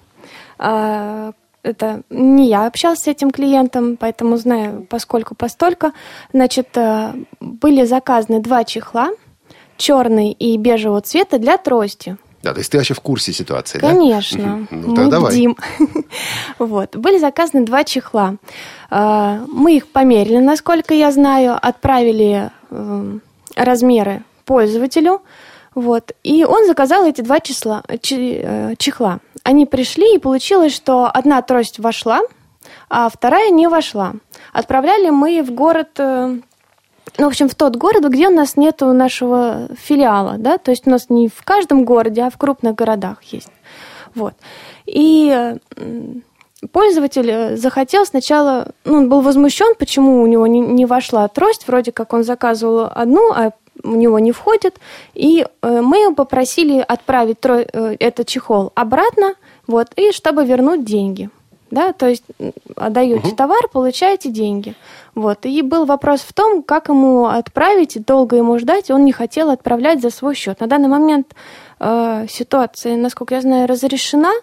А, 0.58 1.32
это 1.64 2.02
не 2.10 2.50
я 2.50 2.68
общалась 2.68 3.00
с 3.00 3.08
этим 3.08 3.32
клиентом, 3.32 3.98
поэтому 3.98 4.38
знаю 4.38 4.86
поскольку 4.90 5.36
постолько. 5.36 5.94
Значит, 6.34 6.78
а, 6.78 7.16
были 7.40 7.86
заказаны 7.86 8.42
два 8.42 8.64
чехла, 8.64 9.12
черный 9.78 10.32
и 10.32 10.58
бежевого 10.58 11.02
цвета 11.02 11.40
для 11.40 11.58
трости. 11.58 12.18
Да, 12.44 12.54
то 12.54 12.60
есть 12.60 12.70
ты 12.72 12.78
вообще 12.78 12.94
в 12.94 13.00
курсе 13.00 13.32
ситуации, 13.34 13.80
да? 13.80 13.88
Конечно. 13.90 14.68
Ну, 14.70 14.94
тогда 14.96 15.12
давай. 15.12 15.32
бдим. 15.32 15.58
Вот. 16.60 16.96
Были 16.96 17.18
заказаны 17.18 17.66
два 17.66 17.84
чехла. 17.86 18.36
А, 18.90 19.46
Мы 19.48 19.78
их 19.78 19.88
померили, 19.88 20.38
насколько 20.38 20.94
я 20.94 21.12
знаю, 21.12 21.58
отправили 21.60 22.52
эм, 22.70 23.22
размеры 23.56 24.24
пользователю. 24.46 25.22
Вот. 25.74 26.12
И 26.24 26.44
он 26.44 26.68
заказал 26.68 27.06
эти 27.06 27.22
два 27.22 27.40
числа, 27.40 27.82
чи- 28.02 28.42
э, 28.44 28.76
чехла. 28.78 29.20
Они 29.44 29.66
пришли, 29.66 30.16
и 30.16 30.20
получилось, 30.20 30.74
что 30.76 31.10
одна 31.12 31.42
трость 31.42 31.80
вошла, 31.80 32.22
а 32.90 33.10
вторая 33.10 33.50
не 33.52 33.68
вошла. 33.68 34.14
Отправляли 34.52 35.10
мы 35.10 35.42
в 35.42 35.52
город 35.52 35.90
э, 35.98 36.38
ну, 37.18 37.26
в 37.26 37.28
общем, 37.28 37.48
в 37.50 37.56
тот 37.56 37.76
город, 37.76 38.06
где 38.10 38.28
у 38.28 38.32
нас 38.32 38.58
нет 38.58 38.82
нашего 38.82 39.68
филиала, 39.76 40.36
да, 40.38 40.58
то 40.58 40.72
есть 40.72 40.88
у 40.88 40.90
нас 40.90 41.10
не 41.10 41.28
в 41.28 41.44
каждом 41.44 41.86
городе, 41.86 42.24
а 42.24 42.30
в 42.30 42.38
крупных 42.38 42.76
городах 42.76 43.22
есть. 43.24 43.50
Вот. 44.16 44.34
И 44.86 45.56
пользователь 46.72 47.30
э, 47.30 47.58
захотел 47.58 48.06
сначала, 48.06 48.68
ну, 48.86 48.98
он 48.98 49.10
был 49.10 49.22
возмущен, 49.22 49.76
почему 49.78 50.22
у 50.22 50.28
него 50.28 50.48
не, 50.48 50.60
не 50.60 50.86
вошла 50.86 51.28
трость, 51.28 51.68
вроде 51.68 51.92
как 51.92 52.14
он 52.14 52.24
заказывал 52.24 52.90
одну, 52.94 53.32
а 53.32 53.52
у 53.84 53.96
него 53.96 54.20
не 54.20 54.32
входит, 54.32 54.80
и 55.14 55.46
э, 55.62 55.82
мы 55.82 55.98
его 55.98 56.16
попросили 56.16 56.80
отправить 56.80 57.40
тро- 57.40 57.68
э, 57.72 57.96
этот 58.00 58.28
чехол 58.28 58.72
обратно, 58.76 59.34
вот, 59.68 59.90
и 59.96 60.12
чтобы 60.12 60.46
вернуть 60.46 60.86
деньги. 60.86 61.30
Да, 61.74 61.92
то 61.92 62.08
есть 62.08 62.24
отдаете 62.76 63.32
товар, 63.36 63.68
получаете 63.68 64.30
деньги. 64.30 64.76
Вот. 65.16 65.44
И 65.48 65.64
был 65.64 65.86
вопрос 65.86 66.22
в 66.22 66.32
том, 66.32 66.62
как 66.62 66.88
ему 66.88 67.26
отправить, 67.26 68.06
долго 68.06 68.36
ему 68.36 68.60
ждать, 68.60 68.92
он 68.92 69.06
не 69.06 69.12
хотел 69.12 69.50
отправлять 69.50 70.00
за 70.00 70.12
свой 70.12 70.36
счет. 70.36 70.60
На 70.60 70.68
данный 70.68 70.88
момент 70.88 71.34
э, 71.80 72.28
ситуация, 72.30 72.96
насколько 72.96 73.34
я 73.34 73.42
знаю, 73.42 73.68
разрешена. 73.68 74.34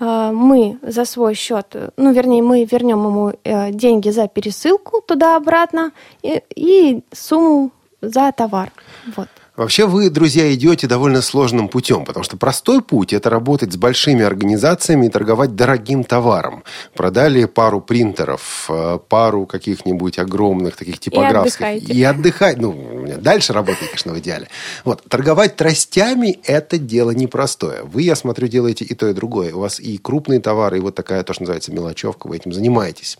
Э, 0.00 0.30
мы 0.32 0.78
за 0.80 1.04
свой 1.04 1.34
счет, 1.34 1.76
ну, 1.98 2.12
вернее, 2.12 2.42
мы 2.42 2.64
вернем 2.64 3.04
ему 3.04 3.34
э, 3.44 3.72
деньги 3.72 4.08
за 4.08 4.26
пересылку 4.26 5.02
туда-обратно 5.02 5.92
и, 6.22 6.42
и 6.56 7.02
сумму 7.12 7.72
за 8.00 8.32
товар. 8.32 8.72
Вот. 9.16 9.28
Вообще 9.60 9.86
вы, 9.86 10.08
друзья, 10.08 10.50
идете 10.54 10.86
довольно 10.86 11.20
сложным 11.20 11.68
путем, 11.68 12.06
потому 12.06 12.24
что 12.24 12.38
простой 12.38 12.80
путь– 12.80 13.12
это 13.12 13.28
работать 13.28 13.74
с 13.74 13.76
большими 13.76 14.24
организациями 14.24 15.04
и 15.04 15.08
торговать 15.10 15.54
дорогим 15.54 16.02
товаром. 16.02 16.64
Продали 16.94 17.44
пару 17.44 17.82
принтеров, 17.82 18.70
э, 18.70 18.98
пару 19.06 19.44
каких-нибудь 19.44 20.18
огромных 20.18 20.76
таких 20.76 20.98
типографских. 20.98 21.90
И 21.90 22.02
отдыхать. 22.02 22.56
Ну, 22.56 23.04
дальше 23.18 23.52
работать, 23.52 23.88
конечно, 23.88 24.14
в 24.14 24.18
идеале. 24.20 24.48
Вот. 24.86 25.02
Торговать 25.10 25.56
тростями– 25.56 26.40
это 26.44 26.78
дело 26.78 27.10
непростое. 27.10 27.82
Вы, 27.82 28.00
я 28.00 28.16
смотрю, 28.16 28.48
делаете 28.48 28.86
и 28.86 28.94
то, 28.94 29.08
и 29.08 29.12
другое. 29.12 29.52
У 29.52 29.60
вас 29.60 29.78
и 29.78 29.98
крупные 29.98 30.40
товары, 30.40 30.78
и 30.78 30.80
вот 30.80 30.94
такая, 30.94 31.22
то, 31.22 31.34
что 31.34 31.42
называется, 31.42 31.70
мелочевка. 31.70 32.28
Вы 32.28 32.36
этим 32.36 32.54
занимаетесь. 32.54 33.18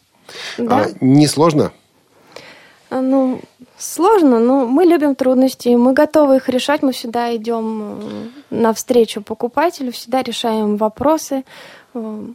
Да. 0.56 0.86
А, 0.86 0.88
не 1.02 1.26
сложно? 1.26 1.72
А, 2.88 3.02
Ну, 3.02 3.42
сложно, 3.80 4.38
но 4.38 4.66
мы 4.66 4.84
любим 4.84 5.14
трудности, 5.14 5.68
мы 5.70 5.92
готовы 5.92 6.36
их 6.36 6.48
решать. 6.48 6.82
Мы 6.82 6.92
всегда 6.92 7.34
идем 7.34 8.00
э, 8.00 8.28
навстречу 8.50 9.22
покупателю, 9.22 9.90
всегда 9.92 10.22
решаем 10.22 10.76
вопросы. 10.76 11.44
Э, 11.94 12.26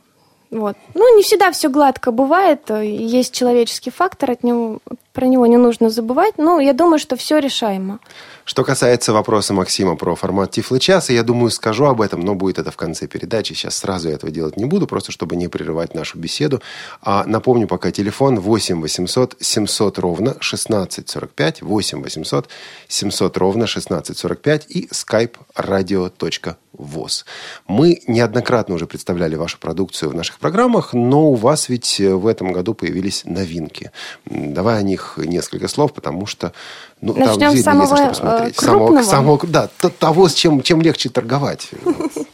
Вот. 0.52 0.78
Ну, 0.94 1.18
не 1.18 1.24
всегда 1.24 1.52
все 1.52 1.70
гладко 1.70 2.12
бывает, 2.12 2.70
э, 2.72 2.86
есть 2.86 3.34
человеческий 3.34 3.92
фактор, 3.92 4.32
от 4.32 4.44
него 4.44 4.80
про 5.16 5.26
него 5.28 5.48
не 5.48 5.58
нужно 5.58 5.90
забывать. 5.90 6.34
Ну, 6.38 6.60
я 6.60 6.74
думаю, 6.74 7.00
что 7.00 7.16
все 7.16 7.40
решаемо. 7.40 8.00
Что 8.44 8.64
касается 8.64 9.14
вопроса 9.14 9.54
Максима 9.54 9.96
про 9.96 10.16
формат 10.16 10.52
Тифло-часа, 10.52 11.14
я 11.14 11.24
думаю, 11.24 11.50
скажу 11.50 11.86
об 11.86 12.02
этом, 12.02 12.20
но 12.20 12.36
будет 12.36 12.60
это 12.60 12.70
в 12.70 12.76
конце 12.76 13.08
передачи. 13.08 13.54
Сейчас 13.54 13.78
сразу 13.78 14.10
я 14.10 14.16
этого 14.16 14.32
делать 14.32 14.58
не 14.58 14.66
буду, 14.66 14.86
просто 14.86 15.12
чтобы 15.12 15.36
не 15.36 15.48
прерывать 15.48 15.96
нашу 15.96 16.20
беседу. 16.20 16.62
А 17.02 17.24
напомню 17.26 17.68
пока 17.68 17.92
телефон 17.92 18.40
8 18.40 18.82
800 18.82 19.38
700 19.40 20.00
ровно 20.00 20.32
1645, 20.32 21.62
8 21.64 22.04
800 22.04 22.50
700 22.88 23.38
ровно 23.38 23.64
1645 23.64 24.66
и 24.70 24.88
skype 24.92 25.36
radio.ru 25.58 26.56
ВОЗ. 26.78 27.26
Мы 27.68 28.02
неоднократно 28.08 28.76
уже 28.76 28.86
представляли 28.86 29.36
вашу 29.36 29.60
продукцию 29.60 30.12
в 30.12 30.16
наших 30.16 30.40
программах, 30.40 30.94
но 30.94 31.30
у 31.30 31.36
вас 31.36 31.70
ведь 31.70 32.00
в 32.00 32.28
этом 32.28 32.52
году 32.52 32.74
появились 32.74 33.24
новинки. 33.26 33.92
Давай 34.26 34.80
о 34.80 34.82
них 34.82 35.05
несколько 35.18 35.68
слов, 35.68 35.94
потому 35.94 36.26
что 36.26 36.54
ну, 37.02 37.14
Начнем 37.14 37.40
там 37.40 37.58
с 37.58 37.64
самого 37.64 37.96
есть 37.96 38.24
на 38.24 38.50
что 38.50 38.66
Крупного. 38.66 39.04
Самого, 39.04 39.38
самого, 39.38 39.48
да, 39.48 39.70
того, 40.00 40.28
с 40.28 40.34
чем, 40.34 40.62
чем 40.62 40.82
легче 40.82 41.10
торговать. 41.10 41.70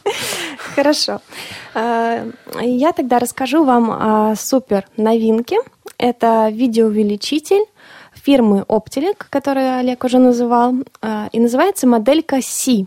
Хорошо. 0.74 1.20
Э, 1.74 2.30
я 2.60 2.92
тогда 2.92 3.18
расскажу 3.18 3.64
вам 3.64 3.90
о 3.90 4.34
супер 4.36 4.86
новинке. 4.96 5.58
Это 5.98 6.48
видеоувеличитель 6.50 7.64
фирмы 8.24 8.64
Optilec, 8.68 9.24
который 9.30 9.78
Олег 9.78 10.04
уже 10.04 10.18
называл, 10.18 10.74
э, 11.02 11.28
и 11.32 11.40
называется 11.40 11.86
моделька 11.86 12.40
C. 12.42 12.86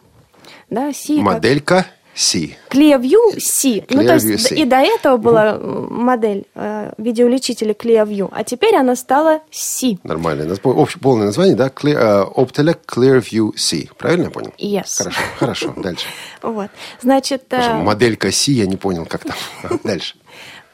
Да, 0.70 0.92
C 0.94 1.16
Моделька 1.16 1.76
как... 1.76 1.86
C. 2.16 2.58
ClearView 2.70 3.40
C. 3.40 3.86
Ну, 3.90 4.06
то 4.06 4.14
есть 4.14 4.48
C. 4.48 4.56
и 4.56 4.66
до 4.66 4.78
этого 4.78 5.18
была 5.18 5.60
модель 5.60 6.46
э, 6.56 6.94
видеоувеличителя 6.98 7.74
ClearView, 7.74 8.30
а 8.32 8.44
теперь 8.44 8.76
она 8.76 8.96
стала 8.96 9.42
C. 9.52 9.98
Нормально. 10.04 10.56
Общее 10.64 11.02
полное 11.02 11.28
название, 11.28 11.56
да? 11.56 11.68
Clear, 11.68 11.98
uh, 11.98 12.34
Optelec 12.34 12.80
ClearView 12.88 13.58
C. 13.58 13.90
Правильно 13.98 14.26
я 14.26 14.30
понял? 14.30 14.54
Yes. 14.58 14.98
Хорошо, 14.98 15.22
хорошо. 15.38 15.74
Дальше. 15.78 16.08
Вот. 16.42 16.70
Значит... 17.02 17.46
Э... 17.50 17.74
Моделька 17.82 18.32
C, 18.32 18.52
я 18.52 18.68
не 18.68 18.78
понял, 18.78 19.06
как 19.06 19.24
там. 19.24 19.80
Дальше. 19.84 20.16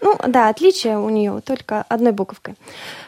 Ну, 0.01 0.17
да, 0.27 0.49
отличие 0.49 0.97
у 0.99 1.09
нее 1.09 1.41
только 1.45 1.83
одной 1.83 2.11
буковкой. 2.11 2.55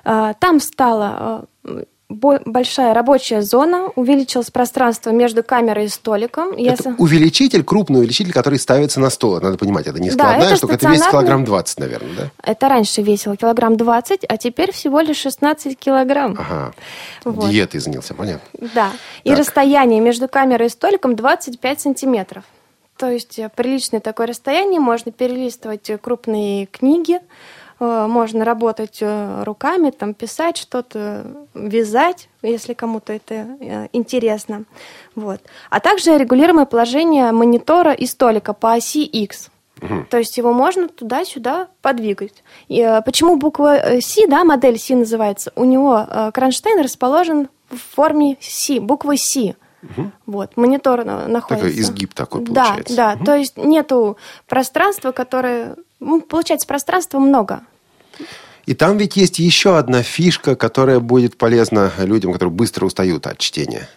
Э, 0.06 0.34
там 0.40 0.60
стало 0.60 1.46
э, 1.64 1.84
большая 2.14 2.94
рабочая 2.94 3.42
зона, 3.42 3.90
увеличилось 3.96 4.52
пространство 4.52 5.10
между 5.10 5.44
камерой 5.44 5.86
и 5.86 5.88
столиком. 5.88 6.52
Это 6.54 6.90
Я... 6.90 6.96
увеличитель, 6.98 7.64
крупный 7.64 8.00
увеличитель, 8.00 8.32
который 8.32 8.60
ставится 8.60 9.00
на 9.00 9.10
стол. 9.10 9.40
Надо 9.42 9.58
понимать, 9.58 9.88
это 9.88 10.00
не 10.00 10.12
складная 10.12 10.40
да, 10.40 10.46
это 10.48 10.56
штука, 10.56 10.74
это 10.76 10.90
весит 10.90 11.10
килограмм 11.10 11.46
20, 11.46 11.80
наверное, 11.80 12.16
да? 12.18 12.32
Это 12.44 12.70
раньше 12.70 13.02
весило 13.02 13.36
килограмм 13.36 13.78
20, 13.78 14.26
а 14.28 14.38
теперь 14.38 14.72
всего 14.72 15.00
лишь 15.00 15.18
16 15.18 15.78
килограмм. 15.78 16.38
Ага. 16.40 16.74
Вот. 17.26 17.50
Диета 17.50 17.78
изменился, 17.78 18.14
понятно. 18.14 18.48
Да. 18.74 18.92
И 19.24 19.30
так. 19.30 19.40
расстояние 19.40 20.00
между 20.00 20.28
камерой 20.28 20.68
и 20.68 20.70
столиком 20.70 21.16
25 21.16 21.82
сантиметров. 21.82 22.44
То 22.98 23.10
есть 23.10 23.40
э, 23.40 23.50
приличное 23.54 24.00
такое 24.00 24.28
расстояние, 24.28 24.80
можно 24.80 25.12
перелистывать 25.12 25.92
крупные 26.02 26.68
книги, 26.68 27.20
Э, 27.20 27.63
можно 28.08 28.46
работать 28.46 29.00
э, 29.02 29.44
руками, 29.44 29.92
там, 29.92 30.14
писать 30.14 30.58
что-то, 30.58 31.26
вязать, 31.54 32.30
если 32.42 32.74
кому-то 32.74 33.14
это 33.14 33.34
э, 33.60 33.88
интересно. 33.94 34.64
Вот. 35.16 35.42
А 35.70 35.80
также 35.80 36.18
регулируемое 36.18 36.66
положение 36.66 37.32
монитора 37.32 37.94
и 37.94 38.06
столика 38.06 38.54
по 38.54 38.74
оси 38.74 39.04
X. 39.04 39.50
Угу. 39.82 40.06
То 40.10 40.18
есть 40.18 40.38
его 40.38 40.54
можно 40.54 40.88
туда-сюда 40.88 41.68
подвигать. 41.82 42.44
И, 42.68 43.02
почему 43.06 43.36
буква 43.36 44.00
C, 44.02 44.28
да, 44.28 44.44
модель 44.44 44.80
C 44.80 44.96
называется? 44.96 45.52
У 45.56 45.66
него 45.66 46.06
кронштейн 46.34 46.80
расположен 46.80 47.50
в 47.70 47.78
форме 47.96 48.38
C, 48.40 48.80
буквы 48.80 49.18
C. 49.18 49.56
Угу. 49.84 50.12
Вот, 50.28 50.56
монитор 50.56 51.04
находится. 51.04 51.68
Такой 51.68 51.82
изгиб 51.82 52.14
такой 52.14 52.46
получается. 52.46 52.96
Да, 52.96 53.12
да. 53.12 53.16
Угу. 53.16 53.26
То 53.26 53.36
есть 53.36 53.58
нету 53.58 54.18
пространства, 54.48 55.12
которое... 55.12 55.76
Ну, 56.00 56.22
получается, 56.22 56.68
пространства 56.68 57.20
много. 57.20 57.62
И 58.66 58.74
там 58.74 58.98
ведь 58.98 59.18
есть 59.18 59.40
еще 59.40 59.78
одна 59.78 60.04
фишка, 60.04 60.56
которая 60.56 61.00
будет 61.00 61.38
полезна 61.38 61.92
людям, 61.98 62.32
которые 62.32 62.54
быстро 62.54 62.86
устают 62.86 63.28
от 63.28 63.38
чтения. 63.38 63.90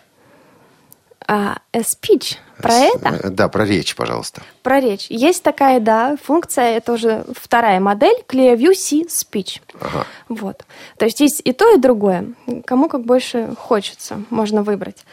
А, 1.29 1.59
a 1.73 1.81
speech. 1.81 2.37
Про 2.59 2.73
а, 2.73 2.79
это? 2.79 3.31
Да, 3.31 3.49
про 3.49 3.65
речь, 3.65 3.97
пожалуйста. 3.97 4.43
Про 4.63 4.81
речь. 4.81 5.07
Есть 5.09 5.43
такая, 5.43 5.81
да, 5.81 6.17
функция, 6.23 6.77
это 6.77 6.93
уже 6.93 7.25
вторая 7.35 7.81
модель, 7.81 8.23
ClearView 8.29 8.75
C 8.75 9.03
Speech. 9.03 9.61
Ага. 9.81 10.07
Вот. 10.29 10.65
То 10.99 11.05
есть 11.05 11.21
есть 11.21 11.43
и 11.45 11.53
то, 11.53 11.75
и 11.75 11.79
другое. 11.79 12.29
Кому 12.65 12.89
как 12.89 13.05
больше 13.05 13.51
хочется, 13.59 14.23
можно 14.31 14.63
выбрать. 14.63 15.05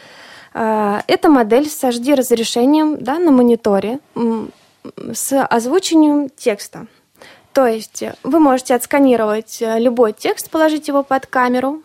А, 0.52 1.02
эта 1.08 1.28
модель 1.28 1.68
с 1.68 1.82
HD 1.82 2.14
разрешением 2.14 3.02
да, 3.02 3.18
на 3.18 3.32
мониторе 3.32 3.98
с 5.12 5.44
озвучением 5.44 6.28
текста. 6.28 6.86
То 7.54 7.68
есть 7.68 8.02
вы 8.24 8.40
можете 8.40 8.74
отсканировать 8.74 9.62
э, 9.62 9.78
любой 9.78 10.12
текст, 10.12 10.50
положить 10.50 10.88
его 10.88 11.04
под 11.04 11.26
камеру, 11.26 11.82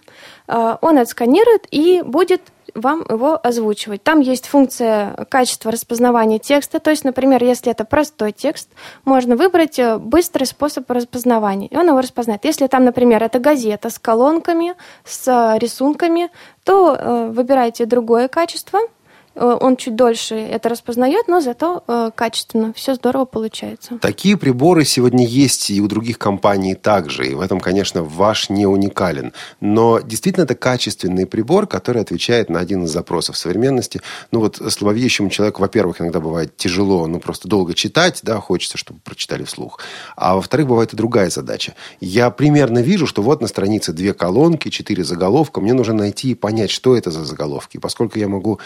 э, 0.47 0.78
он 0.82 0.97
отсканирует 0.97 1.67
и 1.70 2.01
будет 2.01 2.41
вам 2.74 3.05
его 3.07 3.39
озвучивать. 3.41 4.01
Там 4.01 4.20
есть 4.20 4.47
функция 4.47 5.28
качества 5.30 5.72
распознавания 5.72 6.39
текста. 6.39 6.80
То 6.80 6.89
есть, 6.89 7.03
например, 7.03 7.43
если 7.43 7.72
это 7.72 7.86
простой 7.86 8.32
текст, 8.32 8.70
можно 9.05 9.36
выбрать 9.36 9.78
э, 9.78 9.99
быстрый 9.99 10.45
способ 10.45 10.89
распознавания, 10.89 11.67
и 11.67 11.78
он 11.78 11.88
его 11.88 11.99
распознает. 11.99 12.45
Если 12.45 12.65
там, 12.65 12.84
например, 12.84 13.24
это 13.24 13.38
газета 13.38 13.91
с 13.91 13.99
колонками, 13.99 14.74
с 15.05 15.55
рисунками, 15.59 16.32
то 16.63 17.30
выбирайте 17.32 17.86
другое 17.86 18.28
качество– 18.28 18.80
Э, 18.89 18.99
он 19.36 19.78
чуть 19.78 19.96
дольше 19.96 20.36
это 20.36 20.70
распознает, 20.70 21.28
но 21.28 21.42
зато 21.42 21.84
э, 21.88 22.12
качественно. 22.16 22.74
Все 22.74 22.96
здорово 22.96 23.26
получается. 23.26 23.98
Такие 24.02 24.38
приборы 24.38 24.86
сегодня 24.86 25.26
есть 25.26 25.70
и 25.70 25.82
у 25.82 25.88
других 25.88 26.18
компаний 26.18 26.76
также. 26.76 27.28
И 27.28 27.36
в 27.36 27.42
этом, 27.42 27.60
конечно, 27.60 28.04
ваш 28.04 28.50
не 28.50 28.66
уникален. 28.66 29.34
Но 29.62 30.00
действительно 30.00 30.44
это 30.44 30.56
качественный 30.56 31.26
прибор, 31.26 31.68
который 31.68 32.02
отвечает 32.02 32.50
на 32.50 32.60
один 32.60 32.84
из 32.84 32.92
запросов 32.92 33.38
современности. 33.38 34.02
Ну 34.32 34.40
вот 34.40 34.58
слабовидящему 34.58 35.30
человеку, 35.30 35.62
во-первых, 35.62 36.02
иногда 36.02 36.20
бывает 36.20 36.58
тяжело, 36.58 37.08
ну 37.08 37.20
просто 37.20 37.48
долго 37.48 37.74
читать, 37.74 38.20
да, 38.24 38.40
хочется, 38.40 38.78
чтобы 38.78 39.00
прочитали 39.00 39.44
вслух. 39.44 39.80
А 40.16 40.36
во-вторых, 40.36 40.68
бывает 40.68 40.94
и 40.94 40.98
другая 40.98 41.30
задача. 41.30 41.76
Я 42.00 42.30
примерно 42.30 42.80
вижу, 42.80 43.08
что 43.08 43.22
вот 43.22 43.42
на 43.42 43.48
странице 43.48 43.94
две 43.94 44.14
колонки, 44.14 44.70
четыре 44.70 45.04
заголовка. 45.04 45.62
Мне 45.62 45.74
нужно 45.74 45.94
найти 45.94 46.32
и 46.32 46.36
понять, 46.36 46.72
что 46.72 46.96
это 46.96 47.12
за 47.12 47.26
заголовки. 47.26 47.78
И 47.78 47.80
поскольку 47.80 48.20
я 48.20 48.28
могу 48.28 48.60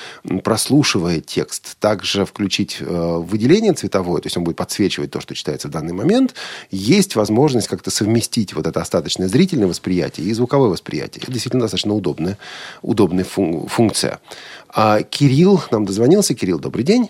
прослушивая 0.63 1.19
текст, 1.19 1.77
также 1.79 2.23
включить 2.23 2.77
э, 2.79 2.85
выделение 2.85 3.73
цветовое, 3.73 4.21
то 4.21 4.27
есть 4.27 4.37
он 4.37 4.45
будет 4.45 4.55
подсвечивать 4.55 5.11
то, 5.11 5.19
что 5.19 5.35
читается 5.35 5.67
в 5.67 5.71
данный 5.71 5.91
момент, 5.91 6.35
есть 6.71 7.17
возможность 7.17 7.67
как-то 7.67 7.91
совместить 7.91 8.53
вот 8.53 8.65
это 8.65 8.79
остаточное 8.79 9.27
зрительное 9.27 9.67
восприятие 9.67 10.25
и 10.25 10.31
звуковое 10.31 10.69
восприятие. 10.69 11.21
Это 11.21 11.33
действительно 11.33 11.63
достаточно 11.63 11.93
удобная, 11.93 12.37
удобная 12.81 13.25
фун- 13.25 13.67
функция. 13.67 14.21
А 14.69 15.01
Кирилл 15.01 15.61
нам 15.69 15.83
дозвонился. 15.83 16.33
Кирилл, 16.33 16.59
добрый 16.59 16.85
день. 16.85 17.09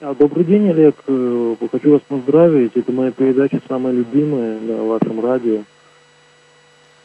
А, 0.00 0.14
добрый 0.14 0.44
день, 0.44 0.68
Олег. 0.68 0.96
Э, 1.06 1.56
хочу 1.72 1.92
вас 1.92 2.02
поздравить. 2.06 2.72
Это 2.74 2.92
моя 2.92 3.10
передача 3.10 3.62
самая 3.68 3.94
любимая 3.94 4.60
на 4.60 4.84
вашем 4.84 5.24
радио. 5.24 5.62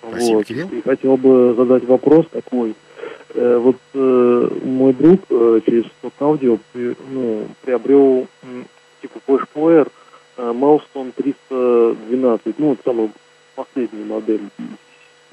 Спасибо, 0.02 0.38
вот. 0.38 0.46
Кирилл. 0.48 0.68
И 0.68 0.82
хотел 0.82 1.16
бы 1.16 1.54
задать 1.58 1.86
вопрос 1.86 2.26
такой. 2.30 2.76
Э, 3.36 3.58
вот 3.58 3.76
э, 3.94 4.50
мой 4.64 4.94
друг 4.94 5.20
э, 5.30 5.60
через 5.66 5.84
Stock 6.02 6.14
Audio 6.20 6.58
ну, 6.74 7.48
приобрел 7.64 8.28
типа 9.02 9.20
Flash 9.28 9.46
Player 9.54 9.92
э, 10.38 10.54
Milestone 10.54 11.12
312, 11.14 12.60
ну, 12.60 12.70
вот 12.70 12.80
самую 12.86 13.12
последнюю 13.56 14.06
модель 14.06 14.40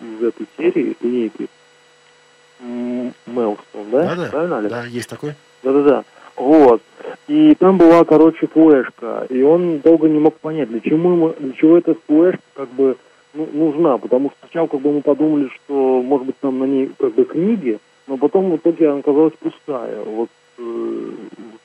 из 0.00 0.22
этой 0.22 0.48
серии, 0.56 0.96
линейки. 1.00 1.46
Milestone, 2.60 3.90
да? 3.92 4.02
Да, 4.02 4.16
да. 4.16 4.28
Правильно, 4.30 4.58
Олег? 4.58 4.70
Да, 4.70 4.84
есть 4.84 5.08
такой. 5.08 5.34
Да-да-да. 5.62 6.04
Вот. 6.34 6.82
И 7.28 7.54
там 7.54 7.78
была, 7.78 8.04
короче, 8.04 8.48
флешка. 8.48 9.26
И 9.30 9.42
он 9.42 9.78
долго 9.78 10.08
не 10.08 10.18
мог 10.18 10.34
понять, 10.38 10.68
для 10.68 10.80
чего, 10.80 11.34
для 11.38 11.52
чего 11.52 11.78
эта 11.78 11.94
флешка 12.06 12.42
как 12.54 12.68
бы 12.70 12.96
ну, 13.32 13.48
нужна. 13.52 13.98
Потому 13.98 14.30
что 14.30 14.38
сначала 14.40 14.66
как 14.66 14.80
бы 14.80 14.92
мы 14.92 15.02
подумали, 15.02 15.48
что, 15.54 16.02
может 16.02 16.26
быть, 16.26 16.38
там 16.40 16.58
на 16.58 16.64
ней 16.64 16.90
как 16.98 17.14
бы 17.14 17.24
книги, 17.24 17.78
потом 18.32 18.50
в 18.50 18.56
итоге 18.56 18.88
она 18.88 18.98
оказалась 19.00 19.34
пустая. 19.34 20.02
Вот 20.02 20.30
э, 20.58 21.10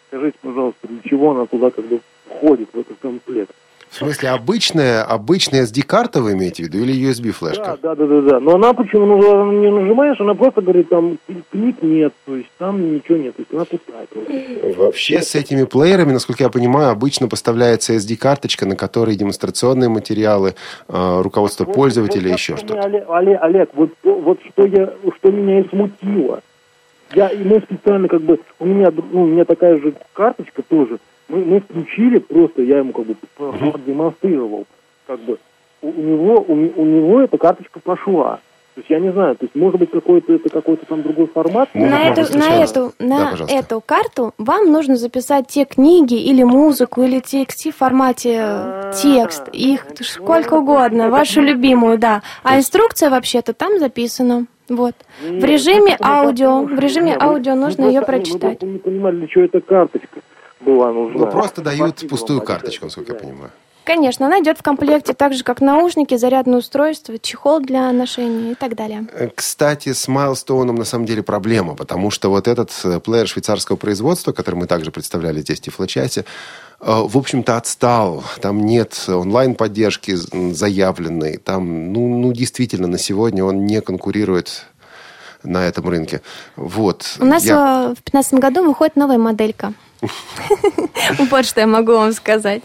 скажите, 0.09 0.38
пожалуйста, 0.41 0.88
для 0.88 1.01
чего 1.09 1.32
она 1.32 1.45
туда 1.45 1.72
как 1.72 1.86
бы 1.86 2.01
входит, 2.26 2.70
в 2.74 2.80
этот 2.80 2.97
комплект? 3.01 3.51
В 3.89 3.95
смысле, 3.95 4.30
обычная, 4.32 5.01
обычная 5.01 5.63
SD-карта 5.63 6.22
вы 6.22 6.34
имеете 6.34 6.63
в 6.63 6.65
виду 6.68 6.80
или 6.80 7.09
USB-флешка? 7.09 7.78
Да, 7.82 7.95
да, 7.95 7.95
да, 7.95 8.05
да, 8.05 8.22
да. 8.22 8.39
Но 8.41 8.55
она 8.55 8.74
почему 8.74 9.05
ну, 9.05 9.51
не 9.61 9.72
нажимаешь, 9.72 10.20
она 10.20 10.34
просто 10.34 10.61
говорит, 10.61 10.89
там 10.89 11.18
книг 11.51 11.78
нет, 11.82 12.13
то 12.26 12.36
есть 12.36 12.49
там 12.57 12.95
ничего 12.95 13.18
нет, 13.18 13.38
то 13.38 13.43
есть 13.43 13.53
она 13.53 13.63
пустая. 13.63 14.76
Вообще 14.76 15.22
с 15.22 15.36
этими 15.36 15.63
плеерами, 15.63 16.11
насколько 16.11 16.43
я 16.43 16.49
понимаю, 16.49 16.89
обычно 16.89 17.30
поставляется 17.30 17.93
SD-карточка, 17.93 18.65
на 18.65 18.76
которой 18.76 19.15
демонстрационные 19.15 19.89
материалы, 19.89 20.55
э, 20.89 21.22
руководство 21.22 21.63
вот, 21.63 21.74
пользователя, 21.74 22.32
вот, 22.32 22.38
еще 22.38 22.57
что-то. 22.57 22.82
Олег, 22.82 23.05
Олег, 23.07 23.39
Олег, 23.41 23.70
вот, 23.74 23.91
вот 24.03 24.39
что, 24.51 24.65
я, 24.65 24.93
что 25.18 25.32
меня 25.32 25.61
и 25.61 25.70
смутило. 25.70 26.41
Я, 27.14 27.30
и 27.30 27.43
мы 27.43 27.60
специально 27.62 28.08
как 28.08 28.22
бы, 28.22 28.39
у 28.60 28.66
меня, 28.66 28.91
ну, 29.12 29.24
у 29.24 29.28
меня 29.28 29.45
такая 29.45 29.78
же 29.78 29.93
карточка 30.14 30.62
тоже, 30.62 30.99
мы, 31.30 31.43
мы 31.43 31.60
включили 31.62 32.20
просто, 32.20 32.62
я 32.62 32.80
ему 32.80 32.93
как 32.93 33.05
бы 33.05 33.16
продемонстрировал, 33.36 34.66
как 35.05 35.20
бы 35.22 35.38
у, 35.82 35.89
у 35.89 35.91
него 35.91 36.45
у, 36.47 36.53
у 36.53 36.86
него 36.86 37.22
эта 37.22 37.38
карточка 37.38 37.80
пошла. 37.80 38.39
То 38.76 38.82
есть 38.82 38.91
я 38.91 38.99
не 38.99 39.12
знаю, 39.12 39.36
то 39.36 39.45
есть 39.45 39.55
может 39.55 39.80
быть 39.80 39.89
какой-то 39.89 40.34
это 40.34 40.49
какой-то 40.49 40.86
там 40.86 41.01
другой 41.01 41.26
формат. 41.26 41.74
На 41.74 42.10
эту 42.10 42.38
на 42.38 42.64
эту 42.64 42.93
на 42.99 43.36
да, 43.36 43.45
эту 43.49 43.82
карту 43.82 44.36
вам 44.38 44.72
нужно 44.72 44.97
записать 44.97 45.47
те 45.47 45.66
книги 45.66 46.14
или 46.14 46.43
музыку 46.43 47.01
или 47.01 47.20
TXT 47.20 47.72
в 47.72 47.76
формате 47.76 48.38
э, 48.39 48.91
текст, 49.01 49.47
их 49.51 49.88
сколько 50.01 50.53
угодно, 50.53 51.10
вашу 51.10 51.41
любимую, 51.41 51.97
да. 51.97 52.22
А 52.43 52.58
инструкция 52.58 53.10
вообще-то 53.10 53.53
там 53.53 53.80
записана. 53.80 54.45
Вот. 54.70 54.95
В 55.22 55.43
режиме 55.43 55.97
аудио, 56.01 56.63
в 56.63 56.80
режиме 56.80 57.18
аудио 57.20 57.55
нужно 57.55 57.86
ее 57.86 58.01
прочитать. 58.01 58.61
Мы 58.61 58.70
не 58.70 58.80
понимали, 58.80 59.18
для 59.18 59.28
чего 59.28 59.45
эта 59.45 59.61
карточка 59.61 60.20
была 60.59 60.91
нужна. 60.91 61.26
Ну, 61.26 61.32
просто 61.32 61.61
дают 61.61 62.07
пустую 62.09 62.41
карточку, 62.41 62.86
насколько 62.86 63.13
я 63.13 63.20
понимаю. 63.20 63.51
Конечно, 63.88 64.26
она 64.26 64.41
идет 64.41 64.57
в 64.57 64.63
комплекте 64.63 65.13
так 65.13 65.34
же, 65.34 65.45
как 65.45 65.61
наушники, 65.61 66.18
зарядное 66.18 66.59
устройство, 66.59 67.18
чехол 67.18 67.61
для 67.61 67.89
ношения 67.93 68.51
и 68.51 68.55
так 68.55 68.76
далее. 68.76 69.07
Э, 69.13 69.30
кстати, 69.34 69.93
с 69.93 70.09
Майлстоуном 70.09 70.76
на 70.76 70.84
самом 70.84 71.05
деле 71.05 71.24
проблема, 71.24 71.74
потому 71.74 72.11
что 72.11 72.30
вот 72.30 72.49
этот 72.49 72.70
э, 72.84 72.99
плеер 72.99 73.28
швейцарского 73.28 73.78
производства, 73.78 74.34
который 74.34 74.55
мы 74.55 74.68
также 74.68 74.91
представляли 74.91 75.39
здесь 75.39 75.59
в 75.59 75.61
Тифлочасе, 75.61 76.26
в 76.80 77.17
общем-то, 77.17 77.57
отстал. 77.57 78.23
Там 78.41 78.65
нет 78.65 79.05
онлайн-поддержки 79.07 80.15
заявленной. 80.53 81.38
Там, 81.38 81.91
ну, 81.91 82.07
ну, 82.07 82.34
действительно, 82.34 82.88
на 82.88 82.97
сегодня 82.97 83.43
он 83.43 83.65
не 83.65 83.82
конкурирует 83.82 84.65
на 85.43 85.65
этом 85.65 85.88
рынке. 85.89 86.21
Вот. 86.55 87.17
У 87.19 87.25
нас 87.25 87.43
я... 87.45 87.89
в 87.89 88.03
2015 88.03 88.34
году 88.36 88.63
выходит 88.63 88.95
новая 88.95 89.17
моделька. 89.17 89.73
Вот 91.32 91.45
что 91.45 91.61
я 91.61 91.67
могу 91.67 91.93
вам 91.93 92.11
сказать 92.13 92.61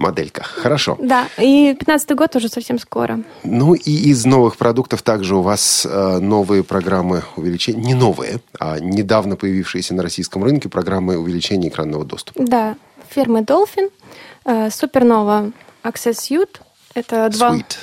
моделька. 0.00 0.42
Хорошо. 0.42 0.96
Да, 1.00 1.28
и 1.38 1.76
15 1.78 2.16
год 2.16 2.34
уже 2.34 2.48
совсем 2.48 2.78
скоро. 2.78 3.20
Ну 3.44 3.74
и 3.74 3.90
из 4.10 4.24
новых 4.24 4.56
продуктов 4.56 5.02
также 5.02 5.36
у 5.36 5.42
вас 5.42 5.86
э, 5.88 6.18
новые 6.18 6.64
программы 6.64 7.22
увеличения, 7.36 7.82
не 7.82 7.94
новые, 7.94 8.40
а 8.58 8.80
недавно 8.80 9.36
появившиеся 9.36 9.94
на 9.94 10.02
российском 10.02 10.42
рынке 10.42 10.68
программы 10.68 11.18
увеличения 11.18 11.68
экранного 11.68 12.04
доступа. 12.04 12.42
Да, 12.42 12.76
фирмы 13.10 13.40
Dolphin, 13.40 13.90
э, 14.44 14.68
Supernova 14.68 15.52
Access 15.82 16.18
Suite. 16.18 16.60
Это 16.94 17.28
два... 17.30 17.54
Sweet. 17.54 17.76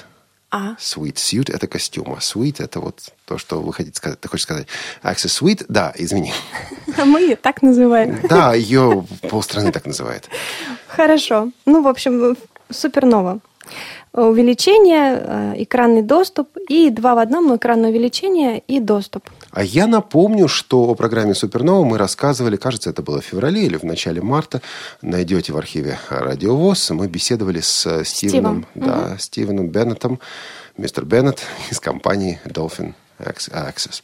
А. 0.49 0.75
Sweet 0.79 1.15
suit– 1.15 1.53
это 1.53 1.67
костюм, 1.67 2.13
а 2.13 2.19
sweet– 2.19 2.55
это 2.63 2.79
вот 2.79 3.01
то, 3.25 3.37
что 3.37 3.61
вы 3.61 3.73
хотите 3.73 3.97
сказать. 3.97 4.21
Ты 4.21 4.29
хочешь 4.29 4.43
сказать 4.43 4.67
Access 5.03 5.41
Suite? 5.41 5.65
Да, 5.67 5.93
извини. 5.97 6.31
Мы 7.05 7.21
ее 7.21 7.35
так 7.35 7.61
называем. 7.61 8.21
Да, 8.29 8.53
ее 8.53 9.05
полстраны 9.29 9.73
так 9.73 9.85
называет. 9.85 10.29
Хорошо. 10.87 11.51
Ну, 11.65 11.81
в 11.81 11.87
общем, 11.87 12.37
супернова. 12.69 13.39
Увеличение, 14.13 15.21
э, 15.21 15.53
экранный 15.63 16.01
доступ 16.01 16.55
и 16.69 16.89
два 16.89 17.15
в 17.15 17.19
одном 17.19 17.53
экранное 17.55 17.89
увеличение 17.89 18.59
и 18.59 18.79
доступ. 18.79 19.29
А 19.57 19.63
я 19.63 19.87
напомню, 19.87 20.47
что 20.47 20.83
о 20.83 20.93
программе 20.93 21.33
Супернова 21.33 21.83
мы 21.83 21.97
рассказывали, 21.97 22.57
кажется, 22.57 22.91
это 22.91 23.01
было 23.01 23.21
в 23.21 23.25
феврале 23.25 23.65
или 23.65 23.75
в 23.75 23.81
начале 23.81 24.21
марта. 24.21 24.61
Найдете 25.01 25.51
в 25.51 25.57
архиве 25.57 25.97
Радиовоз. 26.09 26.91
Мы 26.91 27.07
беседовали 27.07 27.61
с 27.61 27.87
э, 27.87 28.05
Стивеном, 28.05 28.67
Стивом. 28.69 28.87
да, 28.87 29.07
угу. 29.07 29.17
Стивеном 29.17 29.69
Беннетом, 29.69 30.19
мистер 30.77 31.05
Беннет 31.05 31.41
из 31.71 31.79
компании 31.79 32.39
Dolphin 32.45 32.93
Access. 33.19 34.03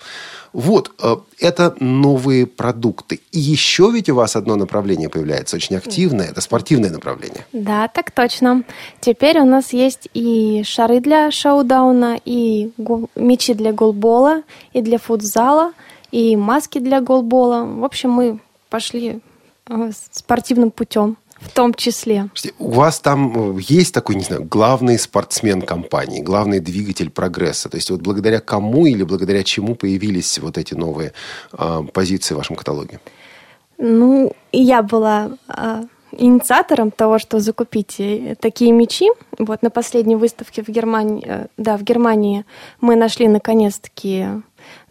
Вот, 0.53 0.91
э, 1.01 1.16
это 1.39 1.76
новые 1.80 2.45
продукты. 2.45 3.20
И 3.32 3.39
еще 3.39 3.91
ведь 3.91 4.09
у 4.09 4.16
вас 4.16 4.36
одно 4.36 4.55
направление 4.55 5.09
появляется, 5.09 5.55
очень 5.55 5.76
активное, 5.76 6.28
это 6.28 6.41
спортивное 6.41 6.89
направление. 6.89 7.45
Да, 7.53 7.88
так 7.88 8.11
точно. 8.11 8.64
Теперь 9.01 9.39
у 9.39 9.45
нас 9.45 9.74
есть 9.74 10.09
и 10.14 10.64
шары 10.66 10.99
для 10.99 11.32
шоу-дауна, 11.32 12.20
и 12.26 12.72
мячи 13.16 13.53
для 13.53 13.72
голбола, 13.72 14.43
и 14.74 14.82
для 14.82 14.97
футзала, 14.97 15.74
и 16.11 16.36
маски 16.36 16.80
для 16.80 17.01
голбола. 17.01 17.66
В 17.66 17.84
общем, 17.84 18.11
мы 18.11 18.39
пошли 18.70 19.20
э, 19.68 19.91
спортивным 20.11 20.72
путем 20.72 21.18
в 21.44 21.52
том 21.54 21.74
числе. 21.74 22.30
У 22.60 22.72
вас 22.72 23.00
там 23.00 23.58
э, 23.58 23.62
есть 23.62 23.94
такой, 23.94 24.16
не 24.16 24.24
знаю, 24.24 24.44
главный 24.44 24.98
спортсмен 24.98 25.62
компании, 25.62 26.22
главный 26.22 26.60
двигатель 26.60 27.10
прогресса? 27.10 27.70
То 27.70 27.78
есть 27.78 27.89
вот 27.89 28.02
благодаря 28.02 28.39
кому 28.39 28.86
или 28.86 29.04
благодаря 29.04 29.44
чему 29.44 29.76
появились 29.76 30.39
вот 30.39 30.58
эти 30.58 30.74
новые 30.74 31.14
э, 31.52 31.82
позиции 31.94 32.34
в 32.34 32.38
вашем 32.38 32.56
каталоге? 32.56 33.00
Ну, 33.78 34.32
я 34.52 34.82
была 34.82 35.32
э, 35.48 35.84
инициатором 36.18 36.91
того, 36.91 37.20
что 37.20 37.39
закупить 37.39 38.00
э, 38.00 38.36
такие 38.39 38.72
мечи. 38.72 39.10
Вот 39.39 39.62
на 39.62 39.70
последней 39.70 40.16
выставке 40.16 40.64
в 40.64 40.70
Германии, 40.70 41.24
э, 41.26 41.48
да, 41.58 41.78
в 41.78 41.84
Германии 41.84 42.46
мы 42.82 42.96
нашли 42.96 43.28
наконец-таки 43.28 44.28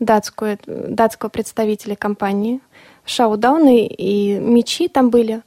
датскую, 0.00 0.58
датского 0.66 1.30
представителя 1.30 1.96
компании 1.96 2.60
Шаудауны 3.04 3.86
и 3.86 4.38
мечи 4.38 4.88
там 4.88 5.10
были. 5.10 5.42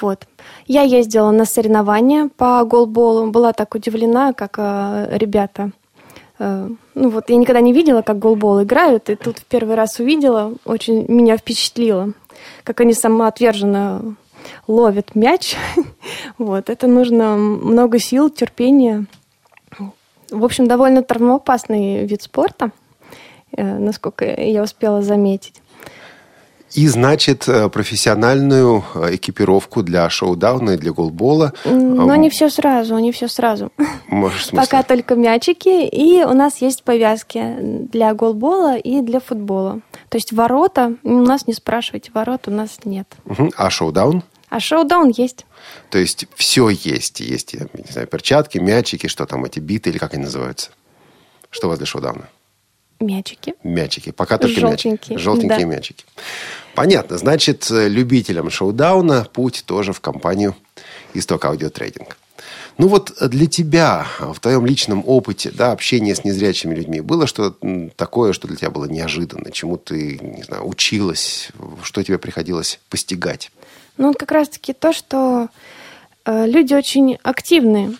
Вот. 0.00 0.26
Я 0.66 0.82
ездила 0.82 1.30
на 1.30 1.44
соревнования 1.44 2.30
по 2.36 2.64
голболу, 2.64 3.30
была 3.30 3.52
так 3.52 3.74
удивлена, 3.74 4.32
как 4.32 4.54
э, 4.58 5.08
ребята. 5.12 5.72
Э, 6.38 6.68
ну 6.94 7.10
вот, 7.10 7.28
я 7.28 7.36
никогда 7.36 7.60
не 7.60 7.72
видела, 7.72 8.02
как 8.02 8.18
голбол 8.18 8.62
играют, 8.62 9.10
и 9.10 9.16
тут 9.16 9.38
в 9.38 9.44
первый 9.44 9.76
раз 9.76 9.98
увидела, 9.98 10.54
очень 10.64 11.04
меня 11.08 11.36
впечатлило, 11.36 12.12
как 12.64 12.80
они 12.80 12.94
самоотверженно 12.94 14.16
ловят 14.66 15.14
мяч. 15.14 15.56
вот, 16.38 16.70
это 16.70 16.86
нужно 16.86 17.36
много 17.36 17.98
сил, 17.98 18.30
терпения. 18.30 19.06
В 20.30 20.44
общем, 20.44 20.66
довольно 20.66 21.02
травмоопасный 21.02 22.06
вид 22.06 22.22
спорта, 22.22 22.70
э, 23.54 23.78
насколько 23.78 24.24
я 24.24 24.62
успела 24.62 25.02
заметить. 25.02 25.60
И, 26.72 26.86
значит, 26.88 27.48
э, 27.48 27.68
профессиональную 27.68 28.84
э, 28.94 29.16
экипировку 29.16 29.82
для 29.82 30.08
шоу-дауна 30.08 30.70
и 30.70 30.76
для 30.76 30.92
голбола. 30.92 31.52
Но 31.64 32.14
не 32.16 32.30
все 32.30 32.48
сразу, 32.48 32.96
не 32.98 33.12
все 33.12 33.28
сразу. 33.28 33.72
Может, 34.06 34.52
Пока 34.52 34.82
только 34.82 35.16
мячики. 35.16 35.86
И 35.86 36.22
у 36.22 36.32
нас 36.32 36.58
есть 36.58 36.84
повязки 36.84 37.56
для 37.60 38.14
голбола 38.14 38.76
и 38.76 39.00
для 39.00 39.20
футбола. 39.20 39.80
То 40.08 40.16
есть 40.16 40.32
ворота, 40.32 40.94
у 41.02 41.20
нас 41.20 41.46
не 41.46 41.54
спрашивайте, 41.54 42.10
ворот 42.14 42.46
у 42.46 42.50
нас 42.50 42.78
нет. 42.84 43.08
А 43.56 43.70
шоу-даун? 43.70 44.22
А 44.48 44.60
шоу-даун 44.60 45.12
есть. 45.16 45.46
То 45.90 45.98
есть 45.98 46.26
все 46.34 46.68
есть. 46.68 47.20
Есть, 47.20 47.54
не 47.54 47.90
знаю, 47.90 48.06
перчатки, 48.06 48.58
мячики, 48.58 49.06
что 49.06 49.26
там, 49.26 49.44
эти 49.44 49.58
биты 49.58 49.90
или 49.90 49.98
как 49.98 50.14
они 50.14 50.24
называются? 50.24 50.70
Что 51.50 51.66
у 51.66 51.70
вас 51.70 51.78
для 51.78 51.86
шоу-дауна? 51.86 52.28
Мячики. 53.00 53.54
Мячики. 53.62 54.10
Пока 54.10 54.36
только 54.36 54.60
Желтенькие. 54.60 54.92
мячики. 54.92 55.16
Желтенькие 55.16 55.58
да. 55.58 55.64
мячики. 55.64 56.04
Понятно. 56.74 57.18
Значит, 57.18 57.66
любителям 57.70 58.50
шоу-дауна 58.50 59.26
путь 59.32 59.64
тоже 59.66 59.92
в 59.92 60.00
компанию 60.00 60.54
Исток 61.14 61.44
Аудиотрейдинг. 61.44 62.16
Ну 62.78 62.88
вот 62.88 63.12
для 63.20 63.46
тебя, 63.46 64.06
в 64.18 64.40
твоем 64.40 64.64
личном 64.64 65.02
опыте, 65.06 65.50
да, 65.52 65.72
общения 65.72 66.14
с 66.14 66.24
незрячими 66.24 66.74
людьми, 66.74 67.00
было 67.00 67.26
что-то 67.26 67.90
такое, 67.96 68.32
что 68.32 68.48
для 68.48 68.56
тебя 68.56 68.70
было 68.70 68.86
неожиданно, 68.86 69.50
чему 69.50 69.76
ты, 69.76 70.18
не 70.22 70.42
знаю, 70.44 70.66
училась, 70.66 71.50
что 71.82 72.02
тебе 72.02 72.16
приходилось 72.16 72.80
постигать? 72.88 73.50
Ну, 73.98 74.14
как 74.14 74.30
раз-таки 74.30 74.72
то, 74.72 74.94
что 74.94 75.48
э, 76.24 76.46
люди 76.46 76.72
очень 76.72 77.18
активные. 77.22 77.96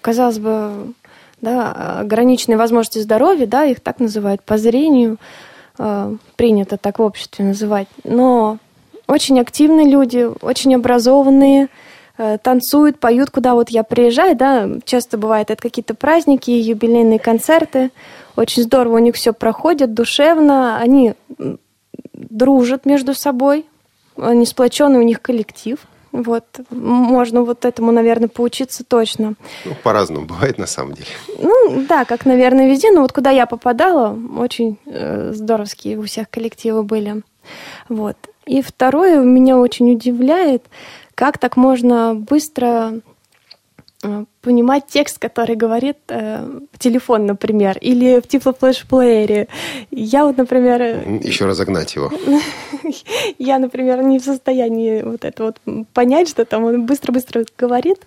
Казалось 0.00 0.38
бы, 0.38 0.94
да, 1.42 2.00
ограниченные 2.00 2.56
возможности 2.56 3.00
здоровья, 3.00 3.46
да, 3.46 3.66
их 3.66 3.80
так 3.80 4.00
называют 4.00 4.42
по 4.42 4.56
зрению, 4.56 5.14
э, 5.14 5.16
принято 5.76 6.76
так 6.76 6.98
в 6.98 7.02
обществе 7.02 7.44
называть. 7.44 7.88
Но 8.04 8.58
очень 9.06 9.40
активные 9.40 9.88
люди, 9.88 10.28
очень 10.40 10.74
образованные, 10.74 11.68
э, 12.16 12.38
танцуют, 12.42 12.98
поют, 13.00 13.30
куда 13.30 13.54
вот 13.54 13.70
я 13.70 13.82
приезжаю, 13.82 14.36
да, 14.36 14.68
часто 14.84 15.18
бывает 15.18 15.50
это 15.50 15.60
какие-то 15.60 15.94
праздники, 15.94 16.50
юбилейные 16.50 17.18
концерты, 17.18 17.90
очень 18.36 18.62
здорово 18.62 18.96
у 18.96 19.00
них 19.00 19.14
все 19.14 19.32
проходит, 19.32 19.94
душевно, 19.94 20.78
они 20.78 21.14
дружат 22.12 22.86
между 22.86 23.14
собой, 23.14 23.66
они 24.16 24.46
сплоченный 24.46 25.00
у 25.00 25.02
них 25.02 25.20
коллектив, 25.20 25.78
Вот, 26.14 26.44
можно 26.70 27.42
вот 27.42 27.64
этому, 27.64 27.90
наверное, 27.90 28.28
поучиться 28.28 28.84
точно. 28.84 29.34
Ну, 29.64 29.74
по-разному 29.82 30.26
бывает 30.28 30.58
на 30.58 30.66
самом 30.66 30.94
деле. 30.94 31.08
Ну, 31.40 31.84
да, 31.88 32.04
как, 32.04 32.24
наверное, 32.24 32.70
везде. 32.70 32.92
Но 32.92 33.00
вот 33.00 33.12
куда 33.12 33.30
я 33.30 33.46
попадала, 33.46 34.16
очень 34.38 34.78
э, 34.86 35.32
здоровские 35.34 35.98
у 35.98 36.04
всех 36.04 36.30
коллективы 36.30 36.84
были. 36.84 37.22
Вот. 37.88 38.16
И 38.46 38.62
второе, 38.62 39.18
меня 39.18 39.58
очень 39.58 39.92
удивляет, 39.92 40.62
как 41.16 41.38
так 41.38 41.56
можно 41.56 42.14
быстро 42.14 43.00
понимать 44.40 44.86
текст, 44.86 45.18
который 45.18 45.56
говорит 45.56 45.96
э, 46.08 46.60
телефон, 46.78 47.26
например, 47.26 47.78
или 47.78 48.20
в 48.20 48.26
тифлофлеш-плеере. 48.26 49.48
Я 49.90 50.24
вот, 50.24 50.36
например... 50.36 50.82
э, 50.82 51.20
Еще 51.22 51.46
разогнать 51.46 51.94
его. 51.94 52.10
Я, 53.38 53.58
например, 53.58 54.02
не 54.02 54.18
в 54.18 54.24
состоянии 54.24 55.02
вот 55.02 55.24
это 55.24 55.44
вот 55.44 55.60
понять, 55.92 56.28
что 56.28 56.44
там 56.44 56.64
он 56.64 56.86
быстро-быстро 56.86 57.44
говорит. 57.58 57.98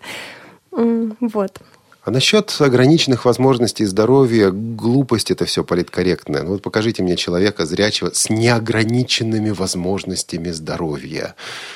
Вот. 0.71 1.61
А 2.07 2.11
насчет 2.11 2.55
ограниченных 2.61 3.25
возможностей 3.25 3.83
здоровья, 3.83 4.49
глупость 4.49 5.29
это 5.29 5.43
все 5.43 5.61
политкорректное. 5.65 6.41
Ну 6.41 6.51
вот 6.51 6.61
покажите 6.61 7.03
мне 7.03 7.17
человека 7.17 7.65
зрячего 7.65 8.11
с 8.13 8.29
неограниченными 8.29 9.49
возможностями 9.49 10.51
здоровья. 10.51 11.35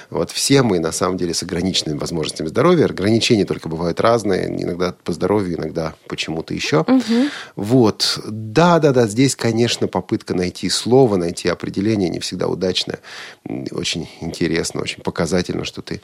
Вот 0.09 0.31
все 0.31 0.63
мы 0.63 0.79
на 0.79 0.93
самом 0.93 1.17
деле 1.17 1.33
с 1.33 1.43
ограниченными 1.43 1.97
возможностями 1.97 2.47
здоровья. 2.47 2.85
Ограничения 2.85 3.43
только 3.43 3.67
бывают 3.67 3.99
разные. 3.99 4.47
Иногда 4.47 4.95
по 5.03 5.11
здоровью, 5.11 5.57
иногда 5.57 5.95
почему-то 6.07 6.53
еще. 6.53 6.85
Вот. 7.57 8.17
Да, 8.25 8.79
да, 8.79 8.93
да. 8.93 9.07
Здесь, 9.07 9.35
конечно, 9.35 9.89
попытка 9.89 10.33
найти 10.33 10.69
слово, 10.69 11.17
найти 11.17 11.49
определение 11.49 12.07
не 12.07 12.19
всегда 12.19 12.47
удачная. 12.47 12.99
М, 13.49 13.67
Очень 13.71 14.07
интересно, 14.21 14.79
очень 14.79 15.03
показательно, 15.03 15.65
что 15.65 15.81
ты 15.81 15.99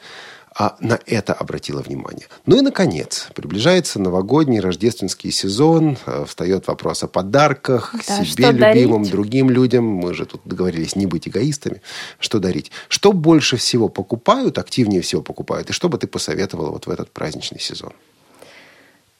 а 0.58 0.76
на 0.80 0.98
это 1.06 1.34
обратила 1.34 1.80
внимание. 1.82 2.26
Ну 2.44 2.56
и, 2.56 2.62
наконец, 2.62 3.28
приближается 3.32 4.00
новогодний 4.00 4.58
рождественский 4.58 5.30
сезон, 5.30 5.96
э, 6.04 6.24
встает 6.26 6.66
вопрос 6.66 7.04
о 7.04 7.06
подарках 7.06 7.94
Да, 8.08 8.24
себе 8.24 8.50
любимым, 8.50 9.02
дарить? 9.02 9.12
другим 9.12 9.50
людям. 9.50 9.84
Мы 9.84 10.14
же 10.14 10.26
тут 10.26 10.40
договорились 10.44 10.96
не 10.96 11.06
быть 11.06 11.28
эгоистами. 11.28 11.80
Что 12.18 12.40
дарить? 12.40 12.72
Что 12.88 13.12
больше 13.12 13.56
всего 13.56 13.88
покупают, 13.88 14.58
активнее 14.58 15.00
всего 15.00 15.22
покупают? 15.22 15.70
И 15.70 15.72
что 15.72 15.88
бы 15.88 15.96
ты 15.96 16.08
посоветовала 16.08 16.70
вот 16.70 16.88
в 16.88 16.90
этот 16.90 17.12
праздничный 17.12 17.60
сезон? 17.60 17.92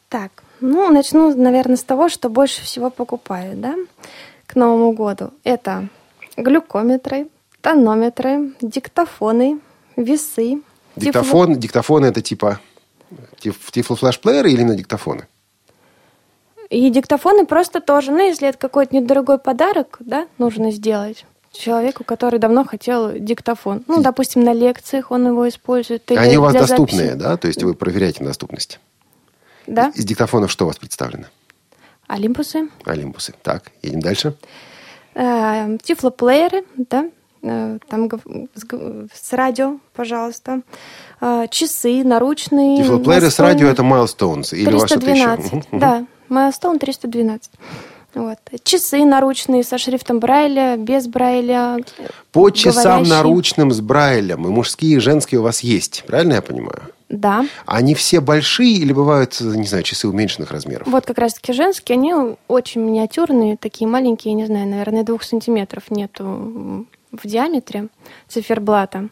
Так, 0.09 0.43
ну, 0.61 0.91
начну, 0.91 1.37
наверное, 1.37 1.77
с 1.77 1.85
того, 1.85 2.09
что 2.09 2.31
больше 2.31 2.63
всего 2.63 2.91
покупают, 2.91 3.61
да, 3.61 3.77
к 4.47 4.57
Новому 4.57 4.91
году. 4.93 5.31
Это 5.45 5.89
глюкометры, 6.37 7.29
тонометры, 7.61 8.55
диктофоны, 8.61 9.61
весы. 9.97 10.63
Диктофон, 10.99 11.59
диктофоны 11.59 12.07
это 12.07 12.21
типа 12.23 12.61
тиф- 13.39 13.71
тифлофлешплееры 13.71 14.51
или 14.53 14.63
на 14.63 14.75
диктофоны? 14.75 15.27
И 16.71 16.91
диктофоны 16.91 17.47
просто 17.47 17.81
тоже, 17.81 18.11
ну, 18.13 18.19
если 18.27 18.49
это 18.49 18.59
какой-то 18.59 18.95
недорогой 18.95 19.39
подарок, 19.39 19.97
да, 20.01 20.27
нужно 20.37 20.71
сделать 20.71 21.25
человеку, 21.51 22.05
который 22.05 22.39
давно 22.39 22.65
хотел 22.65 23.13
диктофон. 23.19 23.83
Ну, 23.89 24.03
допустим, 24.03 24.45
на 24.45 24.53
лекциях 24.53 25.11
он 25.11 25.27
его 25.27 25.49
использует. 25.49 26.11
или 26.11 26.19
Они 26.19 26.37
у 26.37 26.43
вас 26.43 26.53
для 26.53 26.61
доступные, 26.61 27.07
записи. 27.13 27.23
да? 27.23 27.37
То 27.39 27.49
есть 27.49 27.63
вы 27.63 27.75
проверяете 27.75 28.23
доступность. 28.23 28.81
Да, 29.67 29.93
Из 29.95 30.05
диктофонов 30.05 30.51
что 30.53 30.65
у 30.65 30.69
вас 30.69 30.77
представлено? 30.79 31.25
олимпусы. 32.07 32.69
Олимпусы. 32.85 33.35
Так, 33.43 33.71
едем 33.83 34.01
дальше. 34.01 34.35
Э, 35.15 35.77
Тифлоплееры, 35.83 36.65
да, 36.77 37.11
там 37.41 38.09
гов- 38.09 38.23
с, 39.13 39.33
радио, 39.33 39.79
пожалуйста. 39.95 40.63
Э, 41.21 41.47
Часы, 41.51 42.05
наручные. 42.05 42.79
Тифлоплееры 42.79 43.31
с 43.31 43.39
радио 43.39 43.69
это 43.69 43.83
Milestones 43.83 44.55
или 44.55 44.77
что-то 44.79 45.11
еще? 45.11 45.37
312, 45.37 45.69
да. 45.73 46.07
Milestone 46.29 46.79
312. 46.79 47.51
Вот. 48.15 48.39
Часы 48.65 49.05
наручные 49.05 49.63
со 49.63 49.79
шрифтом 49.79 50.19
Брайля, 50.19 50.77
без 50.77 51.07
Брайля. 51.07 51.77
По 52.33 52.51
часам 52.51 52.83
говорящие. 53.05 53.15
наручным 53.15 53.71
с 53.71 53.81
Брайлем. 53.81 54.47
И 54.47 54.49
мужские, 54.49 54.97
и 54.97 54.99
женские 54.99 55.41
у 55.41 55.45
вас 55.45 55.61
есть. 55.61 56.05
Правильно 56.07 56.35
я 56.35 56.43
понимаю? 56.43 56.83
Да. 57.09 57.47
Они 57.65 57.95
все 57.95 58.21
большие 58.21 58.75
или 58.75 58.93
бывают, 58.93 59.41
не 59.41 59.65
знаю, 59.67 59.83
часы 59.83 60.09
уменьшенных 60.09 60.51
размеров? 60.51 60.87
Вот 60.89 61.07
как 61.07 61.19
раз-таки 61.19 61.53
женские, 61.53 61.95
они 61.97 62.15
очень 62.49 62.83
миниатюрные, 62.83 63.57
такие 63.57 63.89
маленькие, 63.89 64.35
не 64.35 64.45
знаю, 64.47 64.69
наверное, 64.69 65.05
двух 65.05 65.23
сантиметров 65.23 65.85
нету 65.91 66.87
в 67.13 67.27
диаметре 67.27 67.89
циферблата. 68.29 69.09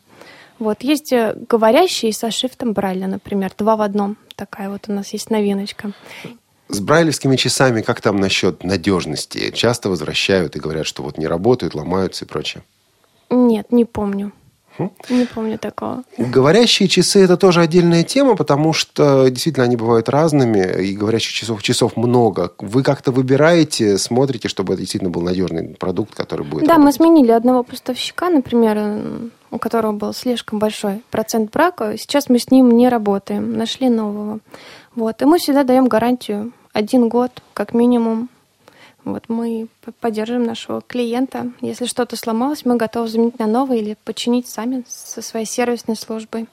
Вот. 0.59 0.82
Есть 0.82 1.12
э, 1.12 1.34
говорящие 1.49 2.12
со 2.12 2.30
шрифтом 2.30 2.72
Брайля, 2.72 3.07
например, 3.07 3.53
два 3.59 3.76
в 3.76 3.82
одном. 3.82 4.16
Такая 4.36 4.70
вот 4.70 4.88
у 4.88 4.92
нас 4.92 5.12
есть 5.12 5.30
новиночка. 5.30 5.92
С 6.68 6.80
брайлевскими 6.80 7.36
часами 7.36 7.82
как 7.82 8.01
там 8.01 8.16
насчет 8.16 8.64
надежности? 8.64 9.51
Часто 9.51 9.88
возвращают 9.88 10.57
и 10.57 10.61
говорят, 10.61 10.86
что 10.86 11.03
вот 11.03 11.18
не 11.18 11.26
работают, 11.26 11.74
ломаются 11.74 12.24
и 12.24 12.28
прочее. 12.28 12.62
Нет, 13.30 13.70
не 13.70 13.84
помню. 13.84 14.32
Не 15.09 15.27
помню 15.27 15.59
такого. 15.59 16.05
Говорящие 16.18 16.89
часы 16.89 17.24
это 17.24 17.37
тоже 17.37 17.61
отдельная 17.61 18.03
тема, 18.03 18.37
потому 18.37 18.72
что 18.72 19.29
действительно 19.29 19.64
они 19.64 19.77
бывают 19.77 20.09
разными, 20.09 20.85
и 20.85 20.97
говорящих 20.97 21.33
часов 21.33 21.62
часов 21.62 21.97
много. 21.97 22.53
Вы 22.59 22.83
как-то 22.83 23.12
выбираете, 23.12 23.99
смотрите, 23.99 24.49
чтобы 24.49 24.74
это 24.74 24.83
действительно 24.83 25.11
был 25.11 25.22
надежный 25.22 25.74
продукт, 25.74 26.14
который 26.14 26.47
будет. 26.47 26.66
Да, 26.66 26.74
мы 26.74 26.79
работать. 26.79 26.97
сменили 26.97 27.31
одного 27.31 27.62
поставщика, 27.62 28.31
например, 28.31 29.31
у 29.51 29.59
которого 29.59 29.93
был 29.93 30.12
слишком 30.12 30.59
большой 30.59 31.03
процент 31.11 31.51
брака. 31.51 31.97
Сейчас 31.97 32.29
мы 32.29 32.39
с 32.39 32.51
ним 32.51 32.70
не 32.72 32.89
работаем, 32.89 33.57
нашли 33.57 33.89
нового. 33.89 34.41
Вот. 34.95 35.22
И 35.22 35.24
мы 35.24 35.39
всегда 35.39 35.64
даем 35.64 35.89
гарантию 35.89 36.53
один 36.72 37.09
год, 37.09 37.31
как 37.55 37.74
минимум. 37.74 38.29
Вот 39.07 39.28
мы 39.28 39.68
поддержим 40.00 40.42
нашего 40.42 40.82
клиента. 40.82 41.52
Если 41.61 41.86
что-то 41.86 42.16
сломалось, 42.16 42.64
мы 42.64 42.76
готовы 42.76 43.07
заменить 43.07 43.38
на 43.38 43.46
новый 43.46 43.78
или 43.78 43.96
починить 44.04 44.48
сами 44.48 44.82
со 44.88 45.22
своей 45.22 45.46
сервисной 45.46 45.94
службой. 45.96 46.48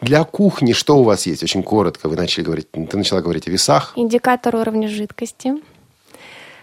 Для 0.00 0.24
кухни 0.24 0.72
что 0.72 0.96
у 0.96 1.02
вас 1.02 1.26
есть? 1.26 1.42
Очень 1.42 1.62
коротко. 1.62 2.08
Вы 2.08 2.16
начали 2.16 2.44
говорить, 2.44 2.70
ты 2.70 2.96
начала 2.96 3.20
говорить 3.20 3.46
о 3.46 3.50
весах. 3.50 3.92
Индикатор 3.94 4.56
уровня 4.56 4.88
жидкости. 4.88 5.56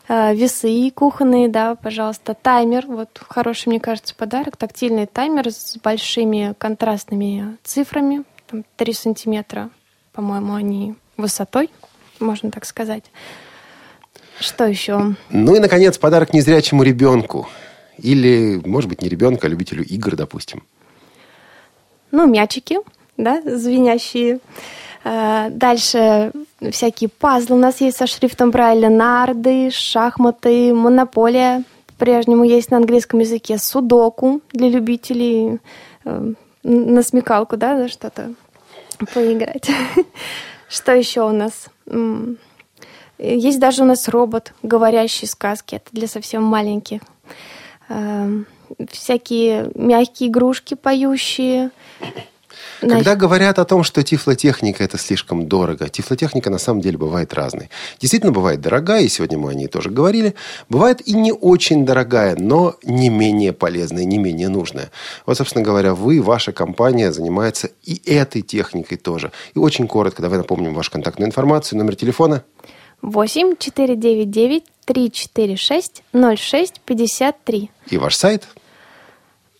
Э, 0.09 0.33
Весы 0.33 0.89
кухонные, 0.89 1.47
да, 1.47 1.75
пожалуйста. 1.75 2.33
Таймер, 2.33 2.87
вот 2.87 3.21
хороший, 3.29 3.69
мне 3.69 3.79
кажется, 3.79 4.15
подарок. 4.15 4.57
Тактильный 4.57 5.05
таймер 5.05 5.51
с 5.51 5.77
большими 5.77 6.55
контрастными 6.57 7.55
цифрами. 7.63 8.23
Там 8.47 8.65
3 8.77 8.93
сантиметра, 8.93 9.69
по-моему, 10.11 10.55
они 10.55 10.95
высотой, 11.17 11.69
можно 12.19 12.49
так 12.49 12.65
сказать. 12.65 13.03
Что 14.41 14.65
еще? 14.65 15.15
Ну 15.29 15.55
и, 15.55 15.59
наконец, 15.59 15.97
подарок 15.97 16.33
незрячему 16.33 16.83
ребенку. 16.83 17.47
Или, 17.97 18.59
может 18.65 18.89
быть, 18.89 19.01
не 19.01 19.09
ребенку, 19.09 19.45
а 19.45 19.49
любителю 19.49 19.83
игр, 19.85 20.15
допустим. 20.15 20.63
Ну, 22.09 22.25
мячики, 22.25 22.79
да, 23.17 23.41
звенящие. 23.45 24.39
Э, 25.03 25.49
Дальше 25.51 26.31
всякие 26.71 27.09
пазлы 27.09 27.55
у 27.55 27.59
нас 27.59 27.81
есть 27.81 27.97
со 27.97 28.07
шрифтом 28.07 28.49
Брайля, 28.51 28.89
нарды, 28.89 29.69
шахматы, 29.71 30.73
монополия. 30.73 31.63
По-прежнему 31.85 32.43
есть 32.43 32.71
на 32.71 32.77
английском 32.77 33.19
языке 33.19 33.59
судоку 33.59 34.41
для 34.53 34.69
любителей 34.69 35.59
э, 36.03 36.33
на 36.63 37.03
смекалку, 37.03 37.57
да, 37.57 37.77
за 37.77 37.89
что-то 37.89 38.33
поиграть. 39.13 39.69
Что 40.67 40.93
еще 40.93 41.21
у 41.21 41.31
нас? 41.31 41.67
Есть 43.21 43.59
даже 43.59 43.83
у 43.83 43.85
нас 43.85 44.07
робот, 44.07 44.53
говорящий 44.63 45.27
сказки. 45.27 45.75
Это 45.75 45.89
для 45.91 46.07
совсем 46.07 46.43
маленьких. 46.43 47.01
Эм, 47.89 48.47
Всякие 48.89 49.69
мягкие 49.75 50.29
игрушки 50.29 50.75
поющие. 50.75 51.71
Когда 52.79 53.15
говорят 53.15 53.59
о 53.59 53.65
том, 53.65 53.83
что 53.83 54.01
тифлотехника 54.01 54.83
это 54.83 54.97
слишком 54.97 55.47
дорого, 55.47 55.87
тифлотехника 55.87 56.49
на 56.49 56.57
самом 56.57 56.81
деле 56.81 56.97
бывает 56.97 57.33
разной. 57.33 57.69
Действительно 57.99 58.31
бывает 58.31 58.59
дорогая, 58.59 59.03
и 59.03 59.07
сегодня 59.07 59.37
мы 59.37 59.51
о 59.51 59.53
ней 59.53 59.67
тоже 59.67 59.89
говорили. 59.89 60.35
Бывает 60.69 61.07
и 61.07 61.13
не 61.13 61.31
очень 61.31 61.85
дорогая, 61.85 62.35
но 62.35 62.75
не 62.83 63.09
менее 63.09 63.53
полезная, 63.53 64.03
не 64.03 64.17
менее 64.17 64.49
нужная. 64.49 64.89
Вот, 65.25 65.37
собственно 65.37 65.63
говоря, 65.63 65.93
вы, 65.93 66.21
ваша 66.21 66.53
компания 66.53 67.11
занимается 67.11 67.69
и 67.83 68.01
этой 68.09 68.41
техникой 68.41 68.97
тоже. 68.97 69.31
И 69.53 69.59
очень 69.59 69.87
коротко, 69.87 70.21
давай 70.21 70.39
напомним 70.39 70.73
вашу 70.73 70.91
контактную 70.91 71.27
информацию, 71.27 71.77
номер 71.77 71.95
телефона. 71.95 72.43
8 73.01 73.55
499 73.57 74.63
346 74.85 76.03
06 76.11 76.81
53 76.85 77.69
И 77.89 77.97
ваш 77.97 78.15
сайт. 78.15 78.47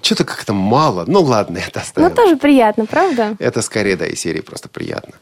Что-то 0.00 0.24
как-то 0.24 0.52
мало. 0.52 1.04
Ну 1.06 1.20
ладно, 1.20 1.58
это 1.58 1.80
оставим. 1.80 2.08
Ну, 2.08 2.14
тоже 2.14 2.36
приятно, 2.36 2.86
правда? 2.86 3.36
Это 3.38 3.60
скорее, 3.60 3.96
да, 3.96 4.06
из 4.06 4.18
серии 4.20 4.40
просто 4.40 4.68
приятно. 4.68 5.14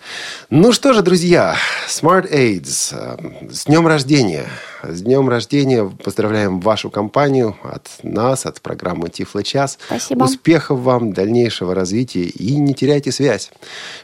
Ну 0.51 0.72
что 0.72 0.93
же, 0.93 1.03
друзья, 1.03 1.57
Smart 1.89 2.32
AIDS, 2.32 2.93
э, 2.93 3.51
с 3.51 3.64
днем 3.64 3.86
рождения. 3.86 4.47
С 4.84 5.03
днем 5.03 5.28
рождения 5.28 5.84
поздравляем 6.05 6.61
вашу 6.61 6.89
компанию 6.89 7.57
от 7.64 7.89
нас, 8.05 8.47
от 8.47 8.61
программы 8.61 9.09
Тифло 9.09 9.43
Час. 9.43 9.76
Спасибо. 9.86 10.24
Успехов 10.24 10.78
вам, 10.78 11.12
дальнейшего 11.12 11.74
развития 11.74 12.22
и 12.22 12.55
не 12.55 12.74
теряйте 12.74 13.11
связь. 13.11 13.51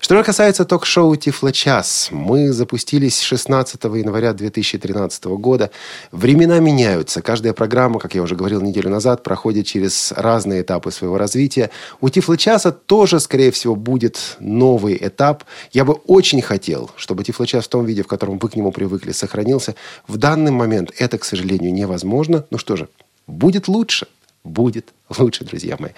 Что 0.00 0.16
же 0.16 0.24
касается 0.24 0.64
ток-шоу 0.64 1.14
Тифло 1.14 1.52
Час, 1.52 2.08
мы 2.10 2.52
запустились 2.52 3.20
16 3.20 3.84
января 3.84 4.32
2013 4.32 5.24
года. 5.26 5.70
Времена 6.10 6.58
меняются. 6.58 7.22
Каждая 7.22 7.52
программа, 7.52 8.00
как 8.00 8.16
я 8.16 8.22
уже 8.22 8.34
говорил 8.34 8.60
неделю 8.60 8.90
назад, 8.90 9.22
проходит 9.22 9.66
через 9.66 10.12
разные 10.24 10.62
этапы 10.62 10.90
своего 10.90 11.18
развития. 11.18 11.70
У 12.00 12.08
Тифло 12.08 12.36
Часа 12.36 12.72
тоже, 12.72 13.20
скорее 13.20 13.50
всего, 13.52 13.76
будет 13.76 14.36
новый 14.40 14.98
этап. 15.00 15.44
Я 15.72 15.84
бы 15.84 15.94
очень 16.06 16.42
хотел, 16.42 16.90
чтобы 16.96 17.22
Тифло 17.22 17.46
Час 17.46 17.66
в 17.66 17.68
том 17.68 17.84
виде, 17.84 18.02
в 18.02 18.08
котором 18.08 18.38
вы 18.38 18.48
к 18.48 18.56
нему 18.56 18.72
привыкли, 18.72 19.12
сохранился. 19.12 19.76
В 20.08 20.16
данный 20.16 20.50
момент 20.50 20.90
это, 20.98 21.18
к 21.18 21.24
сожалению, 21.24 21.72
невозможно. 21.72 22.44
Ну 22.50 22.58
что 22.58 22.76
же, 22.76 22.88
будет 23.26 23.68
лучше. 23.68 24.08
Будет 24.44 24.92
лучше, 25.18 25.44
друзья 25.44 25.76
мои. 25.78 25.92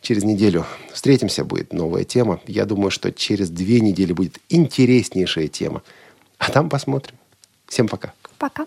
Через 0.00 0.24
неделю 0.24 0.66
встретимся, 0.92 1.44
будет 1.44 1.72
новая 1.72 2.02
тема. 2.02 2.40
Я 2.48 2.64
думаю, 2.64 2.90
что 2.90 3.12
через 3.12 3.48
две 3.48 3.80
недели 3.80 4.12
будет 4.12 4.38
интереснейшая 4.48 5.46
тема. 5.46 5.82
А 6.38 6.50
там 6.50 6.68
посмотрим. 6.68 7.16
Всем 7.68 7.86
пока. 7.86 8.12
Пока. 8.38 8.66